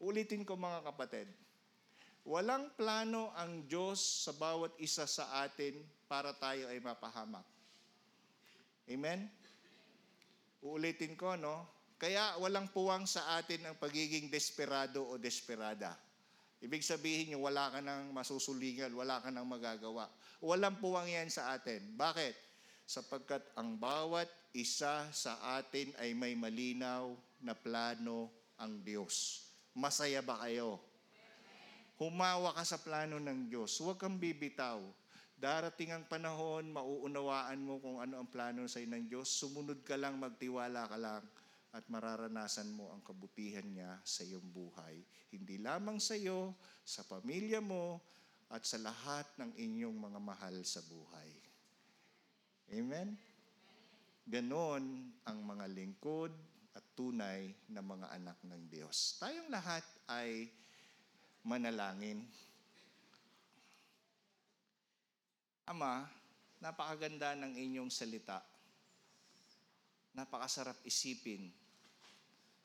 Ulitin 0.02 0.42
ko 0.42 0.58
mga 0.58 0.82
kapatid. 0.82 1.30
Walang 2.26 2.74
plano 2.74 3.30
ang 3.38 3.70
Diyos 3.70 4.26
sa 4.26 4.34
bawat 4.34 4.74
isa 4.82 5.06
sa 5.06 5.46
atin 5.46 5.78
para 6.10 6.34
tayo 6.34 6.66
ay 6.66 6.82
mapahamak. 6.82 7.46
Amen? 8.90 9.30
Uulitin 10.62 11.14
ko, 11.14 11.38
no? 11.38 11.81
Kaya 12.02 12.34
walang 12.42 12.66
puwang 12.66 13.06
sa 13.06 13.38
atin 13.38 13.62
ang 13.62 13.78
pagiging 13.78 14.26
desperado 14.26 15.06
o 15.06 15.14
desperada. 15.22 15.94
Ibig 16.58 16.82
sabihin 16.82 17.30
nyo, 17.30 17.46
wala 17.46 17.70
ka 17.70 17.78
nang 17.78 18.10
masusulingan, 18.10 18.90
wala 18.90 19.22
ka 19.22 19.30
nang 19.30 19.46
magagawa. 19.46 20.10
Walang 20.42 20.82
puwang 20.82 21.06
yan 21.06 21.30
sa 21.30 21.54
atin. 21.54 21.94
Bakit? 21.94 22.34
Sapagkat 22.90 23.46
ang 23.54 23.78
bawat 23.78 24.26
isa 24.50 25.06
sa 25.14 25.38
atin 25.54 25.94
ay 26.02 26.10
may 26.10 26.34
malinaw 26.34 27.14
na 27.38 27.54
plano 27.54 28.34
ang 28.58 28.82
Diyos. 28.82 29.46
Masaya 29.70 30.26
ba 30.26 30.42
kayo? 30.42 30.82
Humawa 32.02 32.50
ka 32.58 32.66
sa 32.66 32.82
plano 32.82 33.22
ng 33.22 33.46
Diyos. 33.46 33.78
Huwag 33.78 34.02
kang 34.02 34.18
bibitaw. 34.18 34.82
Darating 35.38 35.94
ang 35.94 36.02
panahon, 36.10 36.66
mauunawaan 36.66 37.62
mo 37.62 37.78
kung 37.78 38.02
ano 38.02 38.26
ang 38.26 38.26
plano 38.26 38.66
sa 38.66 38.82
ng 38.82 39.06
Diyos. 39.06 39.30
Sumunod 39.30 39.86
ka 39.86 39.94
lang, 39.94 40.18
magtiwala 40.18 40.90
ka 40.90 40.98
lang 40.98 41.22
at 41.72 41.88
mararanasan 41.88 42.68
mo 42.68 42.92
ang 42.92 43.00
kabutihan 43.00 43.64
niya 43.64 43.96
sa 44.04 44.20
iyong 44.20 44.44
buhay. 44.52 45.00
Hindi 45.32 45.56
lamang 45.56 45.96
sa 45.96 46.12
iyo, 46.12 46.52
sa 46.84 47.00
pamilya 47.08 47.64
mo, 47.64 47.96
at 48.52 48.68
sa 48.68 48.76
lahat 48.76 49.24
ng 49.40 49.56
inyong 49.56 49.96
mga 49.96 50.20
mahal 50.20 50.52
sa 50.68 50.84
buhay. 50.84 51.32
Amen? 52.76 53.16
Ganon 54.28 55.16
ang 55.24 55.38
mga 55.40 55.64
lingkod 55.72 56.28
at 56.76 56.84
tunay 56.92 57.56
na 57.72 57.80
mga 57.80 58.12
anak 58.20 58.36
ng 58.44 58.62
Diyos. 58.68 59.16
Tayong 59.16 59.48
lahat 59.48 59.80
ay 60.12 60.52
manalangin. 61.48 62.20
Ama, 65.64 66.04
napakaganda 66.60 67.32
ng 67.40 67.56
inyong 67.56 67.88
salita. 67.88 68.44
Napakasarap 70.12 70.76
isipin 70.84 71.61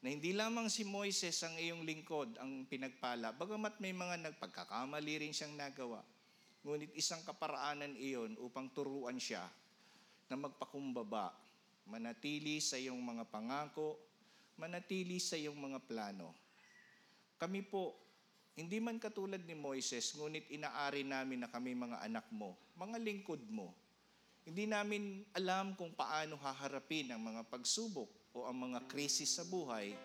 na 0.01 0.13
hindi 0.13 0.29
lamang 0.29 0.69
si 0.69 0.85
Moises 0.85 1.41
ang 1.41 1.57
iyong 1.57 1.81
lingkod 1.81 2.37
ang 2.37 2.69
pinagpala, 2.69 3.33
bagamat 3.33 3.81
may 3.81 3.97
mga 3.97 4.29
nagpagkakamali 4.29 5.25
rin 5.25 5.33
siyang 5.33 5.57
nagawa. 5.57 6.05
Ngunit 6.61 6.93
isang 6.93 7.25
kaparaanan 7.25 7.97
iyon 7.97 8.37
upang 8.37 8.69
turuan 8.69 9.17
siya 9.17 9.41
na 10.29 10.35
magpakumbaba, 10.37 11.33
manatili 11.89 12.61
sa 12.61 12.77
iyong 12.77 12.99
mga 12.99 13.25
pangako, 13.31 13.97
manatili 14.59 15.17
sa 15.17 15.33
iyong 15.33 15.57
mga 15.57 15.79
plano. 15.89 16.35
Kami 17.41 17.65
po, 17.65 17.97
hindi 18.57 18.77
man 18.81 19.01
katulad 19.01 19.41
ni 19.45 19.53
Moises, 19.57 20.13
ngunit 20.13 20.49
inaari 20.53 21.05
namin 21.05 21.45
na 21.45 21.49
kami 21.49 21.73
mga 21.73 22.05
anak 22.05 22.25
mo, 22.33 22.53
mga 22.77 22.97
lingkod 23.01 23.41
mo. 23.49 23.73
Hindi 24.45 24.65
namin 24.69 25.25
alam 25.33 25.73
kung 25.73 25.93
paano 25.93 26.37
haharapin 26.37 27.13
ang 27.13 27.21
mga 27.21 27.45
pagsubok 27.49 28.09
o 28.37 28.45
ang 28.45 28.69
mga 28.69 28.85
krisis 28.85 29.41
sa 29.41 29.43
buhay. 29.49 29.97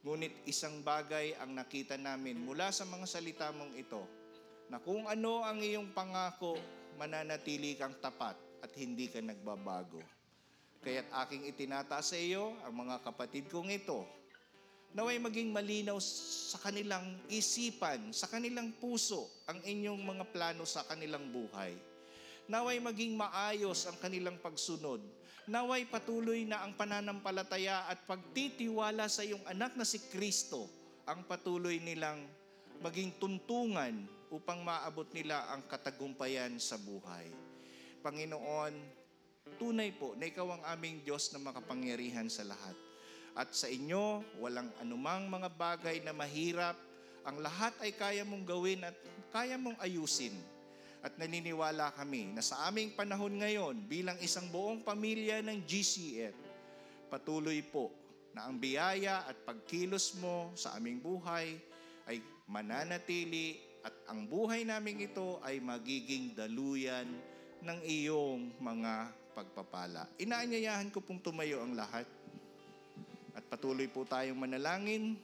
Ngunit 0.00 0.48
isang 0.48 0.80
bagay 0.80 1.36
ang 1.36 1.52
nakita 1.52 2.00
namin 2.00 2.40
mula 2.40 2.72
sa 2.72 2.88
mga 2.88 3.04
salita 3.04 3.52
mong 3.52 3.76
ito, 3.76 4.02
na 4.72 4.80
kung 4.80 5.04
ano 5.04 5.44
ang 5.44 5.60
iyong 5.60 5.92
pangako, 5.92 6.56
mananatili 6.96 7.76
kang 7.76 7.92
tapat 8.00 8.34
at 8.64 8.72
hindi 8.80 9.12
ka 9.12 9.20
nagbabago. 9.20 10.00
Kaya't 10.82 11.12
aking 11.28 11.46
itinataas 11.52 12.16
sa 12.16 12.18
iyo 12.18 12.56
ang 12.64 12.74
mga 12.74 13.04
kapatid 13.04 13.46
kong 13.52 13.70
ito, 13.70 14.02
naway 14.96 15.20
maging 15.20 15.54
malinaw 15.54 16.00
sa 16.02 16.58
kanilang 16.58 17.20
isipan, 17.30 18.10
sa 18.10 18.26
kanilang 18.26 18.74
puso, 18.80 19.28
ang 19.46 19.60
inyong 19.62 20.02
mga 20.02 20.24
plano 20.34 20.66
sa 20.66 20.82
kanilang 20.88 21.30
buhay. 21.30 21.76
Naway 22.50 22.82
maging 22.82 23.14
maayos 23.14 23.86
ang 23.86 23.94
kanilang 24.02 24.40
pagsunod. 24.42 24.98
Naway 25.50 25.90
patuloy 25.90 26.46
na 26.46 26.62
ang 26.62 26.78
pananampalataya 26.78 27.90
at 27.90 28.06
pagtitiwala 28.06 29.10
sa 29.10 29.26
iyong 29.26 29.42
anak 29.50 29.74
na 29.74 29.82
si 29.82 29.98
Kristo 30.06 30.70
ang 31.02 31.26
patuloy 31.26 31.82
nilang 31.82 32.22
maging 32.78 33.18
tuntungan 33.18 34.06
upang 34.30 34.62
maabot 34.62 35.06
nila 35.10 35.50
ang 35.50 35.66
katagumpayan 35.66 36.62
sa 36.62 36.78
buhay. 36.78 37.26
Panginoon, 38.06 38.74
tunay 39.58 39.90
po 39.94 40.14
na 40.14 40.30
ikaw 40.30 40.46
ang 40.46 40.62
aming 40.78 41.02
Diyos 41.02 41.34
na 41.34 41.42
makapangyarihan 41.42 42.30
sa 42.30 42.46
lahat. 42.46 42.74
At 43.34 43.50
sa 43.50 43.66
inyo, 43.66 44.22
walang 44.38 44.70
anumang 44.78 45.26
mga 45.26 45.50
bagay 45.58 46.06
na 46.06 46.14
mahirap 46.14 46.78
ang 47.22 47.38
lahat 47.38 47.74
ay 47.82 47.94
kaya 47.94 48.22
mong 48.26 48.42
gawin 48.46 48.82
at 48.82 48.94
kaya 49.30 49.54
mong 49.54 49.78
ayusin. 49.78 50.34
At 51.02 51.18
naniniwala 51.18 51.90
kami 51.98 52.30
na 52.30 52.42
sa 52.46 52.70
aming 52.70 52.94
panahon 52.94 53.42
ngayon 53.42 53.74
bilang 53.90 54.14
isang 54.22 54.46
buong 54.54 54.86
pamilya 54.86 55.42
ng 55.42 55.66
GCF, 55.66 56.34
patuloy 57.10 57.58
po 57.66 57.90
na 58.32 58.46
ang 58.46 58.56
biyaya 58.56 59.26
at 59.26 59.36
pagkilos 59.42 60.16
mo 60.22 60.54
sa 60.54 60.78
aming 60.78 61.02
buhay 61.02 61.58
ay 62.06 62.22
mananatili 62.46 63.58
at 63.82 63.92
ang 64.08 64.30
buhay 64.30 64.62
namin 64.62 65.10
ito 65.10 65.42
ay 65.42 65.58
magiging 65.58 66.38
daluyan 66.38 67.10
ng 67.62 67.78
iyong 67.82 68.54
mga 68.62 69.10
pagpapala. 69.34 70.06
Inaanyayahan 70.22 70.94
ko 70.94 71.02
pong 71.02 71.18
tumayo 71.18 71.66
ang 71.66 71.74
lahat 71.74 72.06
at 73.34 73.44
patuloy 73.50 73.90
po 73.90 74.06
tayong 74.06 74.38
manalangin 74.38 75.18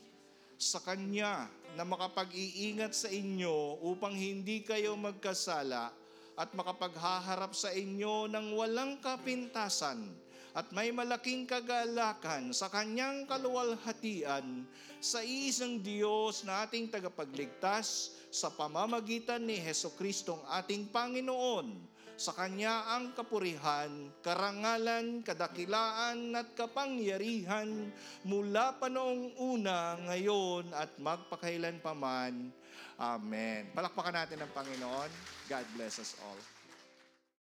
sa 0.59 0.83
Kanya 0.83 1.47
na 1.79 1.87
makapag-iingat 1.87 2.91
sa 2.91 3.07
inyo 3.07 3.79
upang 3.87 4.11
hindi 4.11 4.66
kayo 4.66 4.99
magkasala 4.99 5.95
at 6.35 6.51
makapaghaharap 6.51 7.55
sa 7.55 7.70
inyo 7.70 8.26
ng 8.26 8.47
walang 8.59 8.99
kapintasan 8.99 10.11
at 10.59 10.74
may 10.74 10.91
malaking 10.91 11.47
kagalakan 11.47 12.51
sa 12.51 12.66
Kanyang 12.66 13.31
kaluwalhatian 13.31 14.66
sa 14.99 15.22
iisang 15.22 15.79
Diyos 15.79 16.43
na 16.43 16.66
ating 16.66 16.91
tagapagligtas 16.91 18.18
sa 18.35 18.51
pamamagitan 18.51 19.47
ni 19.47 19.62
Heso 19.62 19.95
Kristong 19.95 20.43
ating 20.59 20.91
Panginoon 20.91 21.79
sa 22.19 22.35
Kanya 22.35 22.99
ang 22.99 23.14
kapurihan, 23.14 24.11
karangalan, 24.27 25.23
kadakilaan 25.23 26.35
at 26.35 26.51
kapangyarihan 26.59 27.95
mula 28.27 28.75
pa 28.75 28.91
noong 28.91 29.39
una, 29.39 29.95
ngayon 30.03 30.66
at 30.75 30.99
magpakailan 30.99 31.79
paman. 31.79 32.51
Amen. 32.99 33.71
Palakpakan 33.71 34.19
natin 34.19 34.43
ang 34.43 34.51
Panginoon. 34.51 35.11
God 35.47 35.66
bless 35.79 36.03
us 36.03 36.19
all. 36.19 36.58